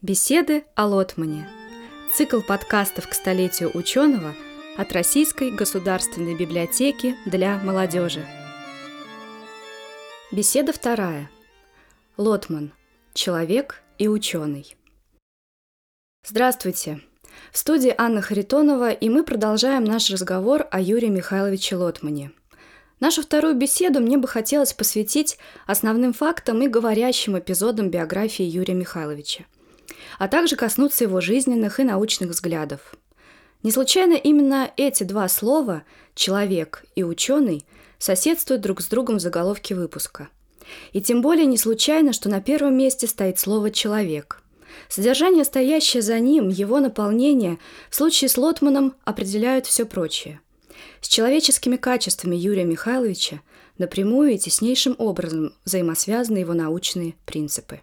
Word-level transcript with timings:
Беседы 0.00 0.64
о 0.76 0.86
Лотмане. 0.86 1.48
Цикл 2.14 2.40
подкастов 2.40 3.08
к 3.08 3.14
столетию 3.14 3.76
ученого 3.76 4.32
от 4.76 4.92
Российской 4.92 5.50
государственной 5.50 6.36
библиотеки 6.36 7.16
для 7.26 7.58
молодежи. 7.58 8.24
Беседа 10.30 10.72
вторая. 10.72 11.28
Лотман. 12.16 12.72
Человек 13.12 13.82
и 13.98 14.06
ученый. 14.06 14.76
Здравствуйте. 16.24 17.00
В 17.50 17.58
студии 17.58 17.92
Анна 17.98 18.22
Харитонова, 18.22 18.92
и 18.92 19.08
мы 19.08 19.24
продолжаем 19.24 19.82
наш 19.82 20.10
разговор 20.10 20.68
о 20.70 20.80
Юрии 20.80 21.08
Михайловиче 21.08 21.74
Лотмане. 21.74 22.30
Нашу 23.00 23.22
вторую 23.22 23.56
беседу 23.56 23.98
мне 23.98 24.16
бы 24.16 24.28
хотелось 24.28 24.72
посвятить 24.72 25.38
основным 25.66 26.12
фактам 26.12 26.62
и 26.62 26.68
говорящим 26.68 27.36
эпизодам 27.36 27.90
биографии 27.90 28.44
Юрия 28.44 28.74
Михайловича– 28.74 29.42
а 30.18 30.28
также 30.28 30.56
коснуться 30.56 31.04
его 31.04 31.20
жизненных 31.20 31.80
и 31.80 31.84
научных 31.84 32.30
взглядов. 32.30 32.94
Не 33.62 33.72
случайно 33.72 34.14
именно 34.14 34.70
эти 34.76 35.04
два 35.04 35.28
слова 35.28 35.82
«человек» 36.14 36.84
и 36.94 37.02
«ученый» 37.02 37.64
соседствуют 37.98 38.62
друг 38.62 38.80
с 38.80 38.86
другом 38.86 39.16
в 39.16 39.20
заголовке 39.20 39.74
выпуска. 39.74 40.28
И 40.92 41.00
тем 41.00 41.22
более 41.22 41.46
не 41.46 41.56
случайно, 41.56 42.12
что 42.12 42.28
на 42.28 42.40
первом 42.40 42.76
месте 42.76 43.06
стоит 43.06 43.38
слово 43.38 43.70
«человек». 43.70 44.42
Содержание, 44.88 45.44
стоящее 45.44 46.02
за 46.02 46.18
ним, 46.20 46.48
его 46.48 46.78
наполнение, 46.78 47.58
в 47.90 47.96
случае 47.96 48.28
с 48.28 48.36
Лотманом 48.36 48.94
определяют 49.04 49.66
все 49.66 49.84
прочее. 49.84 50.40
С 51.00 51.08
человеческими 51.08 51.76
качествами 51.76 52.36
Юрия 52.36 52.64
Михайловича 52.64 53.40
напрямую 53.76 54.32
и 54.32 54.38
теснейшим 54.38 54.94
образом 54.98 55.52
взаимосвязаны 55.64 56.38
его 56.38 56.54
научные 56.54 57.14
принципы. 57.24 57.80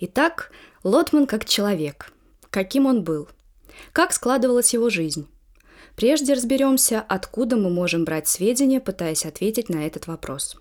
Итак, 0.00 0.52
Лотман 0.84 1.26
как 1.26 1.44
человек. 1.44 2.12
Каким 2.50 2.86
он 2.86 3.02
был? 3.02 3.28
Как 3.92 4.12
складывалась 4.12 4.72
его 4.72 4.90
жизнь? 4.90 5.28
Прежде 5.96 6.34
разберемся, 6.34 7.04
откуда 7.08 7.56
мы 7.56 7.68
можем 7.68 8.04
брать 8.04 8.28
сведения, 8.28 8.80
пытаясь 8.80 9.26
ответить 9.26 9.68
на 9.68 9.86
этот 9.86 10.06
вопрос. 10.06 10.56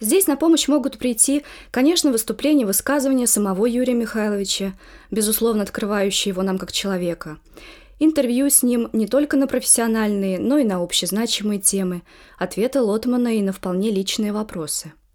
Здесь 0.00 0.26
на 0.26 0.36
помощь 0.36 0.68
могут 0.68 0.96
прийти, 0.96 1.44
конечно, 1.70 2.10
выступления, 2.10 2.64
высказывания 2.64 3.26
самого 3.26 3.66
Юрия 3.66 3.94
Михайловича, 3.94 4.72
безусловно 5.10 5.62
открывающие 5.62 6.32
его 6.32 6.42
нам 6.42 6.58
как 6.58 6.72
человека, 6.72 7.36
интервью 7.98 8.48
с 8.48 8.62
ним 8.62 8.88
не 8.94 9.06
только 9.06 9.36
на 9.36 9.46
профессиональные, 9.46 10.38
но 10.38 10.56
и 10.56 10.64
на 10.64 10.82
общезначимые 10.82 11.60
темы, 11.60 12.02
ответы 12.38 12.80
Лотмана 12.80 13.36
и 13.36 13.42
на 13.42 13.52
вполне 13.52 13.90
личные 13.90 14.32
вопросы– 14.32 14.94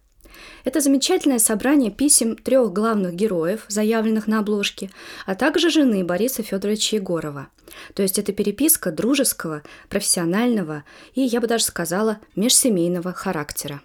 Это 0.64 0.80
замечательное 0.80 1.40
собрание 1.40 1.92
писем 1.92 2.36
трех 2.36 2.74
главных 2.74 3.14
героев, 3.14 3.66
заявленных 3.68 4.28
на 4.28 4.40
обложке, 4.40 4.90
а 5.26 5.36
также 5.36 5.70
жены 5.70 6.04
Бориса 6.04 6.42
Федоровича 6.42 6.98
Егорова. 6.98 7.50
То 7.94 8.02
есть 8.02 8.18
это 8.18 8.34
переписка 8.34 8.92
дружеского, 8.92 9.62
профессионального 9.90 10.84
и, 11.14 11.22
я 11.22 11.42
бы 11.42 11.48
даже 11.48 11.66
сказала, 11.66 12.20
межсемейного 12.36 13.14
характера. 13.14 13.82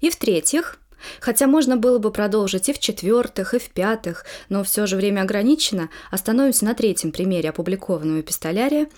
И 0.00 0.10
в-третьих, 0.10 0.78
Хотя 1.20 1.46
можно 1.46 1.76
было 1.76 1.98
бы 1.98 2.10
продолжить 2.10 2.68
и 2.68 2.72
в 2.72 2.78
четвертых, 2.78 3.54
и 3.54 3.58
в 3.58 3.70
пятых, 3.70 4.24
но 4.48 4.62
все 4.64 4.86
же 4.86 4.96
время 4.96 5.22
ограничено, 5.22 5.88
остановимся 6.10 6.64
на 6.64 6.74
третьем 6.74 7.12
примере 7.12 7.50
опубликованного 7.50 8.20
эпистолярия. 8.20 8.88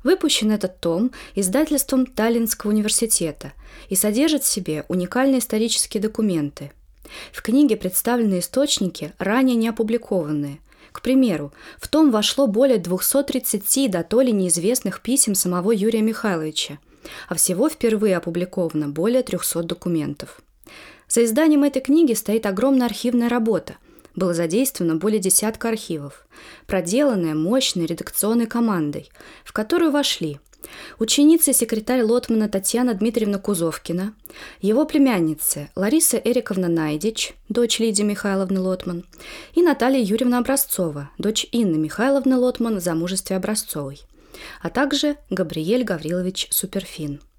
Выпущен 0.02 0.50
этот 0.50 0.80
том 0.80 1.12
издательством 1.34 2.06
Таллинского 2.06 2.70
университета 2.70 3.52
и 3.88 3.94
содержит 3.94 4.42
в 4.42 4.48
себе 4.48 4.84
уникальные 4.88 5.38
исторические 5.38 6.02
документы. 6.02 6.72
В 7.32 7.42
книге 7.42 7.76
представлены 7.76 8.40
источники, 8.40 9.12
ранее 9.18 9.56
не 9.56 9.68
опубликованные. 9.68 10.58
К 10.92 11.02
примеру, 11.02 11.52
в 11.78 11.88
том 11.88 12.10
вошло 12.10 12.46
более 12.46 12.78
230 12.78 13.90
до 13.90 14.02
то 14.02 14.20
ли 14.20 14.32
неизвестных 14.32 15.00
писем 15.00 15.34
самого 15.34 15.72
Юрия 15.72 16.02
Михайловича, 16.02 16.78
а 17.28 17.34
всего 17.34 17.68
впервые 17.68 18.16
опубликовано 18.16 18.88
более 18.88 19.22
300 19.22 19.62
документов. 19.62 20.40
За 21.08 21.24
изданием 21.24 21.64
этой 21.64 21.80
книги 21.80 22.12
стоит 22.14 22.46
огромная 22.46 22.86
архивная 22.86 23.28
работа– 23.28 23.76
было 24.14 24.34
задействовано 24.34 24.96
более 24.96 25.20
десятка 25.20 25.68
архивов, 25.68 26.26
проделанная 26.66 27.34
мощной 27.34 27.86
редакционной 27.86 28.46
командой, 28.46 29.10
в 29.44 29.52
которую 29.52 29.90
вошли 29.90 30.40
ученица 30.98 31.50
и 31.50 31.54
секретарь 31.54 32.02
Лотмана 32.02 32.48
Татьяна 32.48 32.94
Дмитриевна 32.94 33.38
Кузовкина, 33.38 34.14
его 34.60 34.84
племянницы 34.84 35.70
Лариса 35.74 36.18
Эриковна 36.18 36.68
Найдич, 36.68 37.34
дочь 37.48 37.78
Лидии 37.78 38.02
Михайловны 38.02 38.60
Лотман, 38.60 39.04
и 39.54 39.62
Наталья 39.62 40.02
Юрьевна 40.02 40.38
Образцова, 40.38 41.10
дочь 41.18 41.46
Инны 41.52 41.78
Михайловны 41.78 42.36
Лотман 42.36 42.76
в 42.76 42.82
замужестве 42.82 43.36
Образцовой, 43.36 44.02
а 44.60 44.70
также 44.70 45.16
Габриэль 45.30 45.84
Гаврилович 45.84 46.48
Суперфин– 46.50 47.20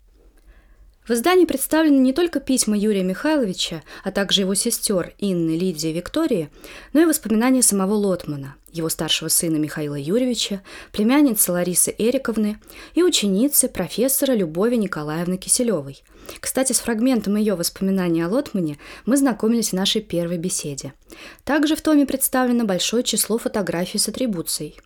в 1.08 1.12
издании 1.12 1.46
представлены 1.46 1.98
не 1.98 2.14
только 2.14 2.40
письма 2.40 2.78
Юрия 2.78 3.04
Михайловича, 3.04 3.84
а 4.04 4.12
также 4.12 4.42
его 4.42 4.54
сестер 4.54 5.14
Инны, 5.20 5.58
Лидии 5.58 5.90
и 5.90 5.94
Виктории, 5.94 6.50
но 6.94 7.02
и 7.02 7.06
воспоминания 7.06 7.62
самого 7.62 7.94
Лотмана, 7.94 8.56
его 8.72 8.90
старшего 8.90 9.28
сына 9.28 9.58
Михаила 9.58 9.96
Юрьевича, 9.96 10.62
племянницы 10.92 11.52
Ларисы 11.52 11.94
Эриковны 11.98 12.60
и 12.96 13.04
ученицы 13.04 13.68
профессора 13.68 14.34
Любови 14.34 14.76
Николаевны 14.76 15.38
Киселевой. 15.38 16.04
Кстати, 16.40 16.72
с 16.72 16.80
фрагментом 16.80 17.36
ее 17.36 17.56
воспоминаний 17.56 18.22
о 18.22 18.30
Лотмане 18.30 18.78
мы 19.06 19.18
знакомились 19.18 19.70
в 19.70 19.74
нашей 19.74 20.02
первой 20.02 20.38
беседе. 20.38 20.94
Также 21.44 21.76
в 21.76 21.82
томе 21.82 22.06
представлено 22.06 22.64
большое 22.64 23.04
число 23.04 23.38
фотографий 23.38 23.98
с 23.98 24.08
атрибуцией. 24.08 24.80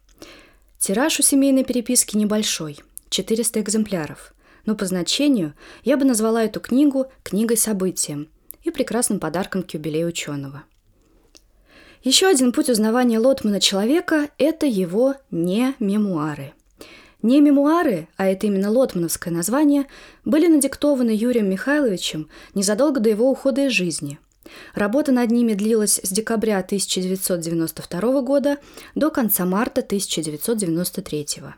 Тираж 0.79 1.19
у 1.19 1.23
семейной 1.23 1.63
переписки 1.63 2.17
небольшой– 2.17 2.79
400 3.09 3.61
экземпляров– 3.61 4.33
но 4.67 4.75
по 4.75 4.85
значению 4.85 5.53
я 5.83 5.97
бы 5.97 6.05
назвала 6.05 6.43
эту 6.43 6.59
книгу 6.59 7.07
книгой-событием 7.23 8.27
и 8.63 8.69
прекрасным 8.69 9.19
подарком 9.19 9.63
к 9.63 9.71
юбилею 9.71 10.09
ученого. 10.09 10.63
Еще 12.03 12.27
один 12.27 12.51
путь 12.51 12.69
узнавания 12.69 13.17
Лотмана 13.17 13.59
человека– 13.59 14.29
это 14.37 14.67
его 14.67 15.15
не 15.31 15.73
мемуары. 15.79 16.53
Не 17.23 17.41
мемуары, 17.41 18.07
а 18.17 18.27
это 18.27 18.45
именно 18.45 18.69
лотмановское 18.69 19.33
название, 19.33 19.87
были 20.23 20.47
надиктованы 20.47 21.09
Юрием 21.09 21.49
Михайловичем 21.49 22.29
незадолго 22.53 22.99
до 22.99 23.09
его 23.09 23.31
ухода 23.31 23.65
из 23.65 23.71
жизни. 23.71 24.19
Работа 24.75 25.11
над 25.11 25.31
ними 25.31 25.53
длилась 25.53 25.99
с 26.03 26.09
декабря 26.09 26.59
1992 26.59 28.21
года 28.21 28.57
до 28.95 29.09
конца 29.09 29.45
марта 29.45 29.81
1993 29.81 31.25
года. 31.39 31.55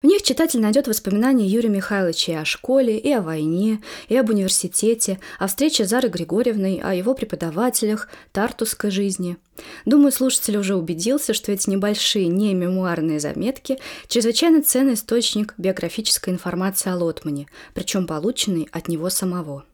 В 0.00 0.06
них 0.06 0.22
читатель 0.22 0.60
найдет 0.60 0.86
воспоминания 0.86 1.48
Юрия 1.48 1.70
Михайловича 1.70 2.30
и 2.30 2.36
о 2.36 2.44
школе, 2.44 2.96
и 2.96 3.12
о 3.12 3.20
войне, 3.20 3.82
и 4.08 4.16
об 4.16 4.30
университете, 4.30 5.18
о 5.40 5.48
встрече 5.48 5.84
с 5.84 5.88
Зарой 5.88 6.08
Григорьевной, 6.08 6.80
о 6.80 6.94
его 6.94 7.14
преподавателях, 7.14 8.08
тартусской 8.30 8.92
жизни. 8.92 9.38
Думаю, 9.86 10.12
слушатель 10.12 10.56
уже 10.56 10.76
убедился, 10.76 11.34
что 11.34 11.50
эти 11.50 11.68
небольшие 11.68 12.28
не 12.28 12.54
мемуарные 12.54 13.18
заметки– 13.18 13.80
чрезвычайно 14.06 14.62
ценный 14.62 14.94
источник 14.94 15.54
биографической 15.58 16.32
информации 16.32 16.90
о 16.90 16.96
Лотмане, 16.96 17.48
причем 17.74 18.06
полученный 18.06 18.68
от 18.70 18.86
него 18.86 19.10
самого. 19.10 19.64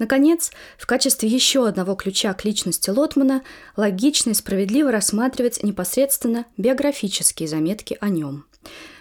Наконец, 0.00 0.50
в 0.76 0.86
качестве 0.86 1.28
еще 1.28 1.68
одного 1.68 1.94
ключа 1.94 2.34
к 2.34 2.44
личности 2.44 2.90
Лотмана 2.90 3.42
логично 3.76 4.30
и 4.30 4.34
справедливо 4.34 4.90
рассматривать 4.90 5.62
непосредственно 5.62 6.46
биографические 6.56 7.48
заметки 7.48 7.96
о 8.00 8.08
нем– 8.08 8.44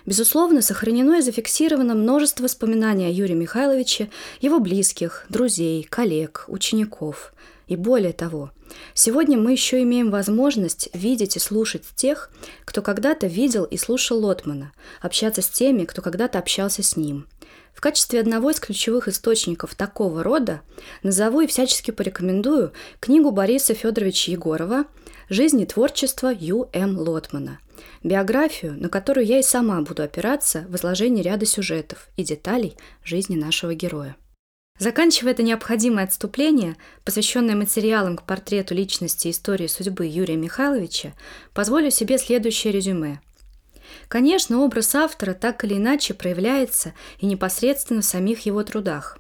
Безусловно, 0.05 0.61
сохранено 0.61 1.17
и 1.17 1.21
зафиксировано 1.21 1.95
множество 1.95 2.43
воспоминаний 2.43 3.07
о 3.07 3.11
Юрии 3.11 3.33
Михайловиче, 3.33 4.11
его 4.39 4.59
близких, 4.59 5.25
друзей, 5.29 5.83
коллег, 5.83 6.45
учеников. 6.47 7.33
И 7.67 7.75
более 7.75 8.13
того, 8.13 8.51
сегодня 8.93 9.39
мы 9.39 9.51
еще 9.51 9.81
имеем 9.81 10.11
возможность 10.11 10.89
видеть 10.93 11.35
и 11.35 11.39
слушать 11.39 11.83
тех, 11.95 12.29
кто 12.63 12.83
когда-то 12.83 13.25
видел 13.25 13.63
и 13.63 13.77
слушал 13.77 14.23
Лотмана, 14.23 14.71
общаться 15.01 15.41
с 15.41 15.49
теми, 15.49 15.85
кто 15.85 16.03
когда-то 16.03 16.37
общался 16.37 16.83
с 16.83 16.95
ним. 16.95 17.27
В 17.73 17.81
качестве 17.81 18.19
одного 18.19 18.51
из 18.51 18.59
ключевых 18.59 19.07
источников 19.07 19.73
такого 19.73 20.23
рода 20.23 20.61
назову 21.01 21.41
и 21.41 21.47
всячески 21.47 21.89
порекомендую 21.91 22.71
книгу 22.99 23.31
Бориса 23.31 23.73
Федоровича 23.73 24.31
Егорова 24.31 24.85
«Жизнь 25.27 25.59
и 25.59 25.65
творчество 25.65 26.31
Ю. 26.31 26.69
М. 26.71 26.97
Лотмана», 26.99 27.59
Биографию, 28.03 28.79
на 28.79 28.89
которую 28.89 29.25
я 29.25 29.39
и 29.39 29.43
сама 29.43 29.81
буду 29.81 30.03
опираться 30.03 30.65
в 30.69 30.75
изложении 30.75 31.21
ряда 31.21 31.45
сюжетов 31.45 32.09
и 32.17 32.23
деталей 32.23 32.77
жизни 33.03 33.35
нашего 33.35 33.73
героя. 33.73 34.15
Заканчивая 34.77 35.31
это 35.31 35.43
необходимое 35.43 36.03
отступление, 36.03 36.75
посвященное 37.05 37.55
материалам 37.55 38.17
к 38.17 38.23
портрету 38.23 38.75
личности 38.75 39.27
и 39.27 39.31
истории 39.31 39.67
судьбы 39.67 40.05
Юрия 40.05 40.35
Михайловича, 40.35 41.13
позволю 41.53 41.91
себе 41.91 42.17
следующее 42.17 42.73
резюме. 42.73 43.21
Конечно, 44.09 44.59
образ 44.59 44.93
автора 44.95 45.33
так 45.33 45.63
или 45.63 45.75
иначе 45.75 46.13
проявляется 46.13 46.93
и 47.19 47.25
непосредственно 47.25 48.01
в 48.01 48.05
самих 48.05 48.45
его 48.45 48.63
трудах. 48.63 49.17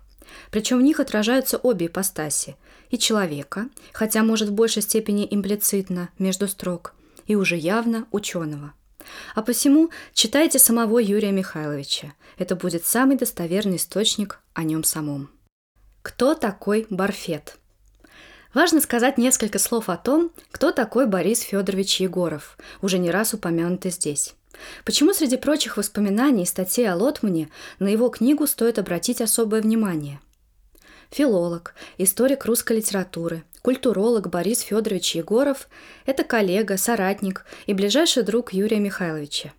Причем 0.51 0.79
в 0.79 0.81
них 0.81 0.99
отражаются 0.99 1.57
обе 1.57 1.85
ипостаси– 1.85 2.55
и 2.89 2.97
человека, 2.97 3.67
хотя, 3.93 4.23
может, 4.23 4.49
в 4.49 4.53
большей 4.53 4.81
степени 4.81 5.27
имплицитно, 5.29 6.09
между 6.17 6.47
строк– 6.47 6.93
и 7.27 7.35
уже 7.35 7.55
явно 7.55 8.07
ученого. 8.11 8.73
А 9.35 9.41
посему 9.41 9.91
читайте 10.13 10.59
самого 10.59 10.99
Юрия 10.99 11.31
Михайловича. 11.31 12.13
Это 12.37 12.55
будет 12.55 12.85
самый 12.85 13.17
достоверный 13.17 13.77
источник 13.77 14.39
о 14.53 14.63
нем 14.63 14.83
самом. 14.83 15.29
Кто 16.01 16.33
такой 16.33 16.87
Барфет? 16.89 17.57
Важно 18.53 18.79
сказать 18.79 19.17
несколько 19.17 19.59
слов 19.59 19.89
о 19.89 19.97
том, 19.97 20.31
кто 20.51 20.71
такой 20.71 21.07
Борис 21.07 21.41
Федорович 21.41 21.99
Егоров, 21.99 22.57
уже 22.81 22.99
не 22.99 23.11
раз 23.11 23.33
упомянутый 23.33 23.91
здесь. 23.91 24.33
Почему 24.85 25.13
среди 25.13 25.35
прочих 25.35 25.75
воспоминаний 25.75 26.43
и 26.43 26.47
статей 26.47 26.89
о 26.89 26.95
Лотмане 26.95 27.49
на 27.79 27.89
его 27.89 28.07
книгу 28.07 28.47
стоит 28.47 28.79
обратить 28.79 29.19
особое 29.19 29.61
внимание? 29.61 30.21
Филолог, 31.11 31.75
историк 31.97 32.45
русской 32.45 32.77
литературы, 32.77 33.43
Культуролог 33.65 34.29
Борис 34.29 34.59
Федорович 34.59 35.15
Егоров– 35.15 35.67
это 36.05 36.23
коллега, 36.23 36.77
соратник 36.77 37.47
и 37.65 37.73
ближайший 37.73 38.21
друг 38.21 38.53
Юрия 38.53 38.77
Михайловича. 38.77 39.53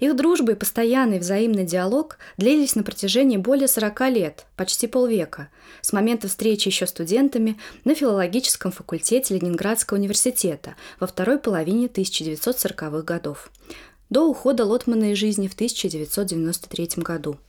Их 0.00 0.14
дружба 0.14 0.52
и 0.52 0.54
постоянный 0.54 1.18
взаимный 1.18 1.64
диалог 1.64 2.18
длились 2.36 2.74
на 2.74 2.82
протяжении 2.82 3.38
более 3.38 3.66
40 3.66 4.00
лет, 4.10 4.44
почти 4.54 4.86
полвека, 4.86 5.48
с 5.80 5.94
момента 5.94 6.28
встречи 6.28 6.68
еще 6.68 6.86
студентами 6.86 7.58
на 7.84 7.94
филологическом 7.94 8.70
факультете 8.70 9.32
Ленинградского 9.32 9.96
университета 9.96 10.76
во 11.00 11.06
второй 11.06 11.38
половине 11.38 11.86
1940-х 11.86 13.00
годов, 13.00 13.50
до 14.10 14.28
ухода 14.28 14.66
Лотмана 14.66 15.12
из 15.12 15.16
жизни 15.16 15.48
в 15.48 15.54
1993 15.54 16.90
году– 17.02 17.38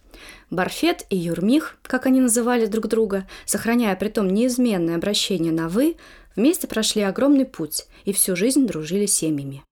Барфет 0.49 1.05
и 1.09 1.17
Юрмих, 1.17 1.77
как 1.83 2.05
они 2.05 2.21
называли 2.21 2.65
друг 2.65 2.87
друга, 2.87 3.27
сохраняя 3.45 3.95
при 3.95 4.09
том 4.09 4.29
неизменное 4.29 4.95
обращение 4.95 5.51
на 5.51 5.69
«вы», 5.69 5.97
вместе 6.35 6.67
прошли 6.67 7.01
огромный 7.01 7.45
путь 7.45 7.85
и 8.05 8.13
всю 8.13 8.35
жизнь 8.35 8.65
дружили 8.65 9.05
семьями. 9.05 9.63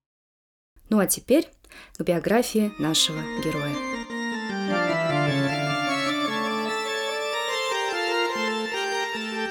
Ну 0.89 0.99
а 0.99 1.07
теперь 1.07 1.49
к 1.97 2.03
биографии 2.03 2.71
нашего 2.79 3.19
героя. 3.43 3.96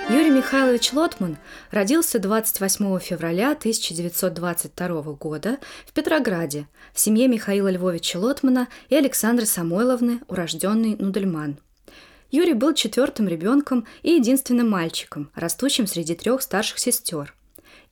Юрий 0.08 0.30
Михайлович 0.30 0.92
Лотман 0.92 1.36
родился 1.72 2.20
28 2.20 3.00
февраля 3.00 3.50
1922 3.50 5.02
года 5.14 5.58
в 5.84 5.92
Петрограде 5.92 6.68
в 6.92 7.00
семье 7.00 7.26
Михаила 7.26 7.66
Львовича 7.68 8.20
Лотмана 8.20 8.68
и 8.88 8.94
Александры 8.94 9.46
Самойловны, 9.46 10.20
урожденной 10.28 10.94
Нудельман. 10.94 11.58
Юрий 12.30 12.54
был 12.54 12.72
четвертым 12.72 13.26
ребенком 13.26 13.84
и 14.04 14.12
единственным 14.12 14.70
мальчиком, 14.70 15.28
растущим 15.34 15.88
среди 15.88 16.14
трех 16.14 16.40
старших 16.40 16.78
сестер– 16.78 17.34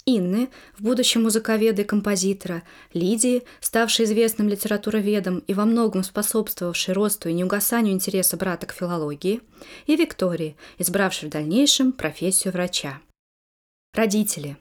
Инны, 0.07 0.51
в 0.77 0.83
будущем 0.83 1.23
музыковеда 1.23 1.83
и 1.83 1.85
композитора, 1.85 2.63
Лидии, 2.93 3.43
ставшей 3.61 4.05
известным 4.05 4.49
литературоведом 4.49 5.39
и 5.39 5.55
во 5.55 5.65
многом 5.65 6.05
способствовавшей 6.05 6.93
росту 6.93 7.31
и 7.31 7.33
неугасанию 7.33 7.95
интереса 7.95 8.37
брата 8.37 8.67
к 8.67 8.73
филологии, 8.73 9.41
и 9.87 9.97
Виктории, 9.97 10.57
избравшей 10.79 11.31
в 11.31 11.33
дальнейшем 11.33 11.93
профессию 11.93 12.53
врача. 12.53 13.01
Родители. 13.95 14.59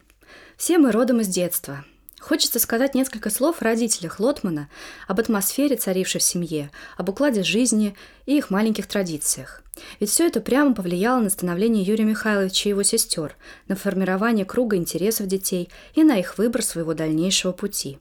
Все 0.56 0.78
мы 0.78 0.92
родом 0.92 1.20
из 1.20 1.28
детства, 1.28 1.84
Хочется 2.24 2.58
сказать 2.58 2.96
несколько 2.96 3.30
слов 3.30 3.62
о 3.62 3.66
родителях 3.66 4.18
Лотмана, 4.22 4.70
об 5.10 5.20
атмосфере, 5.20 5.76
царившей 5.76 6.22
в 6.22 6.24
семье, 6.24 6.72
об 6.96 7.10
укладе 7.10 7.44
жизни 7.44 7.98
и 8.26 8.38
их 8.38 8.50
маленьких 8.50 8.88
традициях. 8.88 9.62
Ведь 10.00 10.10
все 10.10 10.28
это 10.28 10.40
прямо 10.40 10.74
повлияло 10.74 11.20
на 11.20 11.30
становление 11.30 11.84
Юрия 11.84 12.06
Михайловича 12.06 12.70
и 12.70 12.72
его 12.72 12.82
сестер, 12.84 13.36
на 13.68 13.76
формирование 13.76 14.46
круга 14.46 14.78
интересов 14.78 15.28
детей 15.28 15.70
и 15.96 16.04
на 16.04 16.18
их 16.18 16.38
выбор 16.38 16.64
своего 16.64 16.94
дальнейшего 16.94 17.52
пути. 17.52 18.00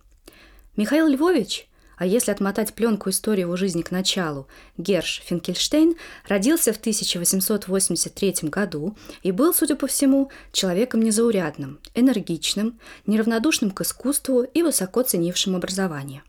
Михаил 0.76 1.08
Львович 1.08 1.66
а 2.02 2.04
если 2.04 2.32
отмотать 2.32 2.75
пленку 2.75 3.11
истории 3.11 3.42
его 3.42 3.54
жизни 3.54 3.82
к 3.82 3.92
началу, 3.92 4.49
Герш 4.76 5.23
Финкельштейн 5.25 5.94
родился 6.26 6.73
в 6.73 6.76
1883 6.78 8.49
году 8.49 8.97
и 9.23 9.30
был, 9.30 9.54
судя 9.54 9.76
по 9.76 9.87
всему, 9.87 10.32
человеком 10.50 11.00
незаурядным, 11.00 11.78
энергичным, 11.94 12.80
неравнодушным 13.06 13.71
к 13.71 13.82
искусству 13.82 14.42
и 14.42 14.62
высоко 14.64 15.02
ценившим 15.02 15.54
образование. 15.54 16.25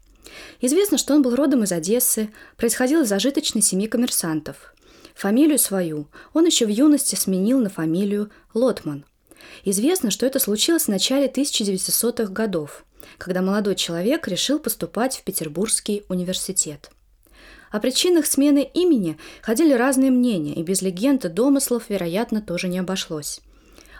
Известно, 0.61 0.99
что 0.99 1.15
он 1.15 1.23
был 1.23 1.35
родом 1.35 1.63
из 1.63 1.71
Одессы, 1.71 2.29
происходил 2.55 3.01
из 3.01 3.09
зажиточной 3.09 3.63
семьи 3.63 3.87
коммерсантов. 3.87 4.75
Фамилию 5.15 5.57
свою 5.57 6.07
он 6.35 6.45
еще 6.45 6.67
в 6.67 6.69
юности 6.69 7.15
сменил 7.15 7.57
на 7.57 7.71
фамилию 7.71 8.29
Лотман. 8.53 9.05
Известно, 9.65 10.11
что 10.11 10.27
это 10.27 10.37
случилось 10.37 10.83
в 10.83 10.89
начале 10.89 11.25
1900-х 11.25 12.31
годов– 12.31 12.85
когда 13.17 13.41
молодой 13.41 13.75
человек 13.75 14.27
решил 14.27 14.59
поступать 14.59 15.17
в 15.17 15.23
Петербургский 15.23 16.03
университет. 16.09 16.91
О 17.71 17.79
причинах 17.79 18.27
смены 18.27 18.69
имени 18.73 19.17
ходили 19.41 19.73
разные 19.73 20.11
мнения, 20.11 20.53
и 20.53 20.61
без 20.61 20.81
легенд 20.83 21.25
и 21.25 21.29
домыслов, 21.29 21.89
вероятно, 21.89 22.41
тоже 22.41 22.67
не 22.67 22.77
обошлось. 22.77 23.41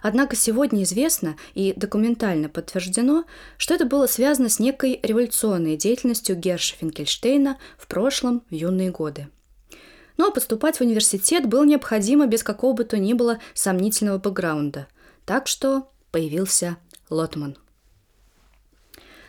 Однако 0.04 0.36
сегодня 0.36 0.84
известно 0.84 1.38
и 1.56 1.74
документально 1.76 2.50
подтверждено, 2.50 3.24
что 3.58 3.74
это 3.74 3.86
было 3.86 4.06
связано 4.06 4.50
с 4.50 4.60
некой 4.60 5.00
революционной 5.02 5.78
деятельностью 5.78 6.36
Герша 6.36 6.76
Финкельштейна 6.76 7.58
в 7.78 7.88
прошлом, 7.88 8.44
в 8.50 8.54
юные 8.54 8.92
годы. 8.92 9.30
Но 10.18 10.30
поступать 10.30 10.78
в 10.78 10.82
университет 10.82 11.48
было 11.48 11.64
необходимо 11.64 12.28
без 12.28 12.44
какого 12.44 12.74
бы 12.74 12.84
то 12.84 12.98
ни 12.98 13.14
было 13.14 13.40
сомнительного 13.54 14.20
бэкграунда. 14.20 14.88
Так 15.26 15.48
что 15.48 15.90
появился 16.12 16.78
Лотман. 17.10 17.58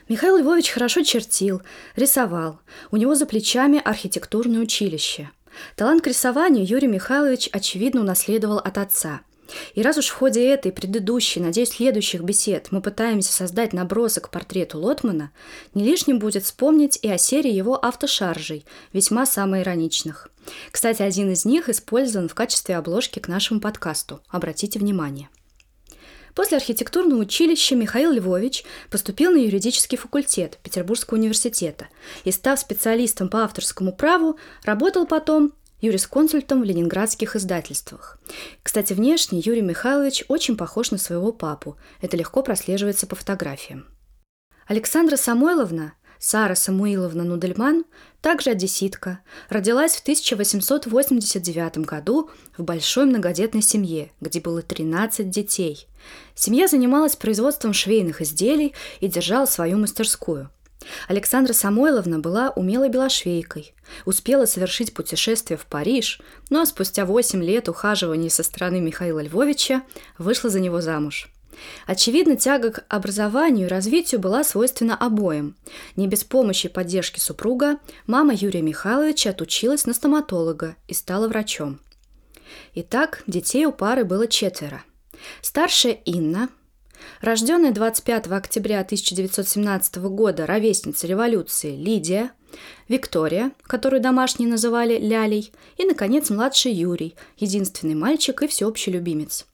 Михаил 0.08 0.36
Львович 0.38 0.70
хорошо 0.70 1.02
чертил, 1.02 1.62
рисовал. 1.96 2.60
У 2.90 2.96
него 2.96 3.14
за 3.14 3.26
плечами 3.26 3.80
архитектурное 3.82 4.60
училище. 4.60 5.30
Талант 5.76 6.02
к 6.02 6.06
рисованию 6.06 6.66
Юрий 6.66 6.88
Михайлович, 6.88 7.48
очевидно, 7.52 8.00
унаследовал 8.00 8.58
от 8.58 8.78
отца– 8.78 9.20
и 9.74 9.82
раз 9.82 9.98
уж 9.98 10.08
в 10.08 10.14
ходе 10.14 10.46
этой, 10.46 10.72
предыдущей, 10.72 11.40
надеюсь, 11.40 11.70
следующих 11.70 12.22
бесед 12.22 12.68
мы 12.70 12.80
пытаемся 12.80 13.32
создать 13.32 13.72
набросок 13.72 14.28
к 14.28 14.30
портрету 14.30 14.78
Лотмана, 14.78 15.32
не 15.74 15.84
лишним 15.84 16.18
будет 16.18 16.44
вспомнить 16.44 16.98
и 17.02 17.08
о 17.08 17.18
серии 17.18 17.52
его 17.52 17.82
автошаржей, 17.82 18.64
весьма 18.92 19.26
самоироничных. 19.26 20.28
Кстати, 20.70 21.02
один 21.02 21.32
из 21.32 21.44
них 21.44 21.68
использован 21.68 22.28
в 22.28 22.34
качестве 22.34 22.76
обложки 22.76 23.18
к 23.18 23.28
нашему 23.28 23.60
подкасту. 23.60 24.20
Обратите 24.28 24.78
внимание. 24.78 25.28
После 26.34 26.56
архитектурного 26.56 27.20
училища 27.20 27.76
Михаил 27.76 28.10
Львович 28.10 28.64
поступил 28.90 29.30
на 29.30 29.36
юридический 29.36 29.96
факультет 29.96 30.58
Петербургского 30.62 31.16
университета 31.16 31.86
и, 32.24 32.32
став 32.32 32.58
специалистом 32.58 33.28
по 33.28 33.44
авторскому 33.44 33.92
праву, 33.92 34.38
работал 34.64 35.06
потом 35.06 35.52
юрисконсультом 35.80 36.62
в 36.62 36.64
ленинградских 36.64 37.36
издательствах. 37.36 38.18
Кстати, 38.62 38.94
внешне 38.94 39.40
Юрий 39.44 39.62
Михайлович 39.62 40.24
очень 40.28 40.56
похож 40.56 40.90
на 40.90 40.98
своего 40.98 41.30
папу. 41.32 41.76
Это 42.00 42.16
легко 42.16 42.42
прослеживается 42.42 43.06
по 43.06 43.14
фотографиям. 43.14 43.86
Александра 44.66 45.16
Самойловна, 45.16 45.92
Сара 46.26 46.54
Самуиловна 46.54 47.22
Нудельман, 47.22 47.84
также 48.22 48.48
одесситка, 48.48 49.18
родилась 49.50 49.94
в 49.94 50.00
1889 50.00 51.76
году 51.84 52.30
в 52.56 52.62
большой 52.62 53.04
многодетной 53.04 53.60
семье, 53.60 54.10
где 54.22 54.40
было 54.40 54.62
13 54.62 55.28
детей. 55.28 55.86
Семья 56.34 56.66
занималась 56.66 57.14
производством 57.14 57.74
швейных 57.74 58.22
изделий 58.22 58.74
и 59.00 59.08
держала 59.08 59.44
свою 59.44 59.76
мастерскую– 59.76 60.48
Александра 61.08 61.52
Самойловна 61.52 62.18
была 62.18 62.50
умелой 62.50 62.88
белошвейкой, 62.88 63.74
успела 64.04 64.44
совершить 64.46 64.94
путешествие 64.94 65.56
в 65.56 65.66
Париж, 65.66 66.20
но 66.50 66.64
спустя 66.64 67.04
8 67.04 67.42
лет 67.42 67.68
ухаживания 67.68 68.28
со 68.28 68.42
стороны 68.42 68.80
Михаила 68.80 69.20
Львовича 69.20 69.82
вышла 70.18 70.50
за 70.50 70.60
него 70.60 70.80
замуж. 70.80 71.30
Очевидно, 71.86 72.36
тяга 72.36 72.72
к 72.72 72.84
образованию 72.88 73.66
и 73.66 73.70
развитию 73.70 74.20
была 74.20 74.44
свойственна 74.44 74.96
обоим. 74.96 75.56
Не 75.96 76.08
без 76.08 76.24
помощи 76.24 76.66
и 76.66 76.70
поддержки 76.70 77.20
супруга 77.20 77.78
мама 78.06 78.34
Юрия 78.34 78.62
Михайловича 78.62 79.30
отучилась 79.30 79.86
на 79.86 79.94
стоматолога 79.94 80.76
и 80.88 80.94
стала 80.94 81.28
врачом. 81.28 81.80
Итак, 82.74 83.22
детей 83.26 83.66
у 83.66 83.72
пары 83.72 84.04
было 84.04 84.26
четверо. 84.26 84.82
Старшая 85.40 85.92
Инна– 85.92 86.48
Рожденная 87.20 87.72
25 87.72 88.26
октября 88.28 88.80
1917 88.80 89.96
года 89.96 90.46
ровесница 90.46 91.06
революции 91.06 91.76
Лидия, 91.76 92.30
Виктория, 92.88 93.52
которую 93.62 94.00
домашние 94.00 94.48
называли 94.48 94.98
Лялей, 94.98 95.52
и, 95.76 95.84
наконец, 95.84 96.30
младший 96.30 96.72
Юрий, 96.72 97.16
единственный 97.36 97.94
мальчик 97.94 98.42
и 98.42 98.46
всеобщий 98.46 98.92
любимец. 98.92 99.46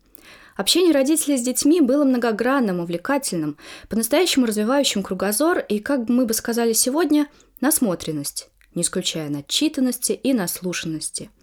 Общение 0.61 0.93
родителей 0.93 1.39
с 1.39 1.43
детьми 1.43 1.81
было 1.81 2.05
многогранным, 2.05 2.81
увлекательным, 2.81 3.57
по-настоящему 3.89 4.45
развивающим 4.45 5.03
кругозор 5.03 5.61
и, 5.61 5.79
как 5.79 6.11
мы 6.11 6.27
бы 6.27 6.35
сказали 6.35 6.75
сегодня, 6.75 7.29
насмотренность, 7.63 8.51
не 8.75 8.83
исключая 8.83 9.31
начитанности 9.31 10.13
и 10.13 10.35
наслушанности– 10.35 11.31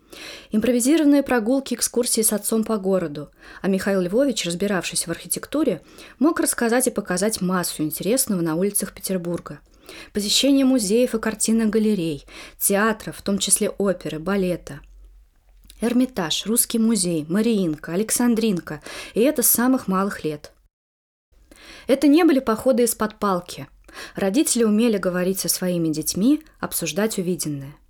Импровизированные 0.51 1.21
прогулки, 1.21 1.73
экскурсии 1.73 2.21
с 2.21 2.31
отцом 2.31 2.63
по 2.63 2.77
городу. 2.77 3.29
А 3.61 3.67
Михаил 3.67 4.01
Львович, 4.01 4.45
разбиравшись 4.45 5.05
в 5.05 5.11
архитектуре, 5.11 5.81
мог 6.17 6.39
рассказать 6.39 6.87
и 6.87 6.91
показать 6.91 7.41
массу 7.41 7.83
интересного 7.83 8.41
на 8.41 8.55
улицах 8.55 8.93
Петербурга. 8.93 9.59
Посещение 10.13 10.63
музеев 10.63 11.13
и 11.13 11.19
картинных 11.19 11.69
галерей, 11.69 12.25
театров, 12.57 13.17
в 13.17 13.21
том 13.21 13.37
числе 13.37 13.69
оперы, 13.69 14.19
балета. 14.19 14.79
Эрмитаж, 15.81 16.45
Русский 16.45 16.79
музей, 16.79 17.25
Мариинка, 17.29 17.93
Александринка. 17.93 18.81
И 19.13 19.21
это 19.21 19.43
с 19.43 19.47
самых 19.47 19.87
малых 19.87 20.23
лет. 20.23 20.51
Это 21.87 22.07
не 22.07 22.23
были 22.23 22.39
походы 22.39 22.83
из-под 22.83 23.19
палки. 23.19 23.67
Родители 24.15 24.63
умели 24.63 24.97
говорить 24.97 25.39
со 25.39 25.49
своими 25.49 25.89
детьми, 25.89 26.43
обсуждать 26.59 27.17
увиденное– 27.17 27.75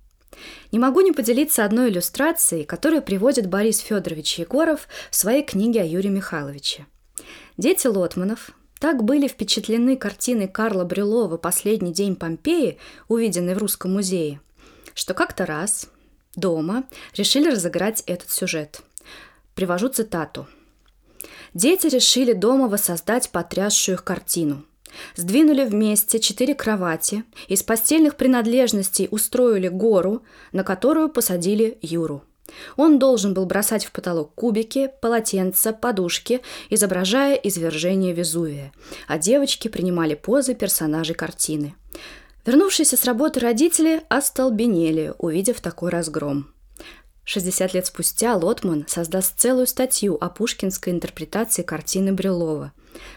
не 0.72 0.78
могу 0.78 1.00
не 1.00 1.12
поделиться 1.12 1.64
одной 1.64 1.90
иллюстрацией, 1.90 2.64
которую 2.64 3.02
приводит 3.02 3.48
Борис 3.48 3.78
Федорович 3.78 4.40
Егоров 4.40 4.88
в 5.10 5.16
своей 5.16 5.42
книге 5.42 5.82
о 5.82 5.84
Юрии 5.84 6.08
Михайловиче. 6.08 6.86
Дети 7.56 7.86
Лотманов 7.86 8.50
так 8.78 9.02
были 9.02 9.26
впечатлены 9.26 9.96
картиной 9.96 10.48
Карла 10.48 10.84
Брюлова 10.84 11.36
«Последний 11.36 11.92
день 11.92 12.16
Помпеи», 12.16 12.78
увиденной 13.08 13.54
в 13.54 13.58
Русском 13.58 13.92
музее, 13.92 14.40
что 14.94 15.14
как-то 15.14 15.46
раз 15.46 15.88
дома 16.38 16.84
решили 17.14 17.50
разыграть 17.50 18.02
этот 18.06 18.30
сюжет. 18.30 18.80
Привожу 19.54 19.88
цитату. 19.88 20.46
Дети 21.54 21.86
решили 21.86 22.32
дома 22.32 22.68
воссоздать 22.68 23.30
потрясшую 23.30 23.96
их 23.96 24.04
картину. 24.04 24.64
Сдвинули 25.16 25.64
вместе 25.64 26.18
четыре 26.18 26.54
кровати, 26.54 27.24
из 27.46 27.62
постельных 27.62 28.16
принадлежностей 28.16 29.08
устроили 29.10 29.68
гору, 29.68 30.22
на 30.52 30.64
которую 30.64 31.08
посадили 31.08 31.78
Юру. 31.82 32.22
Он 32.76 32.98
должен 32.98 33.34
был 33.34 33.44
бросать 33.44 33.84
в 33.84 33.92
потолок 33.92 34.34
кубики, 34.34 34.90
полотенца, 35.02 35.72
подушки, 35.72 36.40
изображая 36.70 37.34
извержение 37.34 38.14
Везувия, 38.14 38.72
а 39.06 39.18
девочки 39.18 39.68
принимали 39.68 40.14
позы 40.14 40.54
персонажей 40.54 41.14
картины. 41.14 41.74
Вернувшиеся 42.48 42.96
с 42.96 43.04
работы 43.04 43.40
родители 43.40 44.04
остолбенели, 44.08 45.12
увидев 45.18 45.60
такой 45.60 45.90
разгром. 45.90 46.50
60 47.24 47.74
лет 47.74 47.84
спустя 47.84 48.34
Лотман 48.36 48.86
создаст 48.88 49.38
целую 49.38 49.66
статью 49.66 50.16
о 50.18 50.30
пушкинской 50.30 50.94
интерпретации 50.94 51.62
картины 51.62 52.14
Брюлова. 52.14 52.72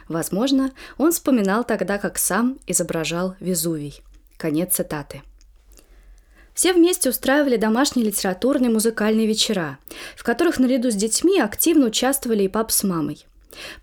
Возможно, 0.09 0.73
он 0.97 1.13
вспоминал 1.13 1.63
тогда, 1.63 1.97
как 1.97 2.17
сам 2.17 2.59
изображал 2.67 3.35
Везувий. 3.39 4.01
Конец 4.35 4.73
цитаты. 4.73 5.21
Все 6.53 6.73
вместе 6.73 7.09
устраивали 7.09 7.55
домашние 7.55 8.07
литературные 8.07 8.69
музыкальные 8.69 9.27
вечера, 9.27 9.77
в 10.17 10.23
которых 10.23 10.59
наряду 10.59 10.91
с 10.91 10.95
детьми 10.95 11.39
активно 11.39 11.85
участвовали 11.85 12.43
и 12.43 12.49
пап 12.49 12.69
с 12.69 12.83
мамой. 12.83 13.25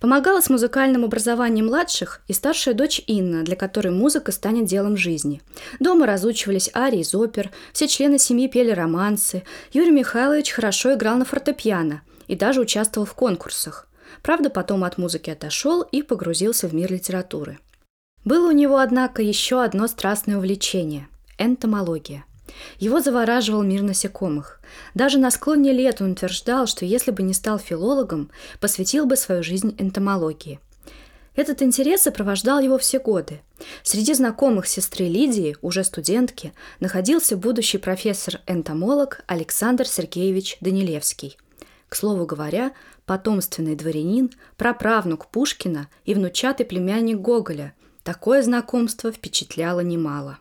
Помогала 0.00 0.40
с 0.40 0.50
музыкальным 0.50 1.04
образованием 1.04 1.66
младших 1.66 2.22
и 2.28 2.32
старшая 2.32 2.74
дочь 2.74 3.02
Инна, 3.06 3.44
для 3.44 3.56
которой 3.56 3.88
музыка 3.88 4.32
станет 4.32 4.66
делом 4.66 4.96
жизни. 4.96 5.42
Дома 5.80 6.06
разучивались 6.06 6.70
арии 6.74 7.00
из 7.00 7.14
опер, 7.14 7.50
все 7.72 7.88
члены 7.88 8.18
семьи 8.18 8.48
пели 8.48 8.70
романсы. 8.70 9.42
Юрий 9.72 9.90
Михайлович 9.90 10.50
хорошо 10.52 10.94
играл 10.94 11.16
на 11.16 11.24
фортепиано 11.24 12.02
и 12.26 12.36
даже 12.36 12.60
участвовал 12.60 13.06
в 13.06 13.14
конкурсах. 13.14 13.88
Правда, 14.22 14.50
потом 14.50 14.84
от 14.84 14.98
музыки 14.98 15.30
отошел 15.30 15.82
и 15.82 16.02
погрузился 16.02 16.68
в 16.68 16.74
мир 16.74 16.92
литературы. 16.92 17.58
Было 18.24 18.48
у 18.48 18.52
него, 18.52 18.78
однако, 18.78 19.22
еще 19.22 19.62
одно 19.62 19.86
страстное 19.86 20.36
увлечение– 20.36 21.08
энтомология. 21.38 22.24
Его 22.78 23.00
завораживал 23.00 23.62
мир 23.62 23.82
насекомых. 23.82 24.60
Даже 24.94 25.18
на 25.18 25.30
склоне 25.30 25.72
лет 25.72 26.00
он 26.00 26.12
утверждал, 26.12 26.66
что 26.66 26.84
если 26.84 27.10
бы 27.10 27.22
не 27.22 27.34
стал 27.34 27.58
филологом, 27.58 28.30
посвятил 28.60 29.06
бы 29.06 29.16
свою 29.16 29.42
жизнь 29.42 29.74
энтомологии. 29.78 30.60
Этот 31.38 31.62
интерес 31.62 32.02
сопровождал 32.02 32.58
его 32.58 32.78
все 32.78 32.98
годы. 32.98 33.40
Среди 33.84 34.12
знакомых 34.12 34.66
сестры 34.66 35.06
Лидии, 35.06 35.56
уже 35.62 35.84
студентки, 35.84 36.52
находился 36.80 37.36
будущий 37.36 37.78
профессор-энтомолог 37.78 39.22
Александр 39.28 39.86
Сергеевич 39.86 40.58
Данилевский. 40.60 41.38
К 41.88 41.94
слову 41.94 42.26
говоря, 42.26 42.72
потомственный 43.06 43.76
дворянин, 43.76 44.30
праправнук 44.56 45.26
Пушкина 45.28 45.88
и 46.04 46.14
внучатый 46.14 46.66
племянник 46.66 47.18
Гоголя. 47.18 47.72
Такое 48.02 48.42
знакомство 48.42 49.12
впечатляло 49.12 49.80
немало. 49.80 50.38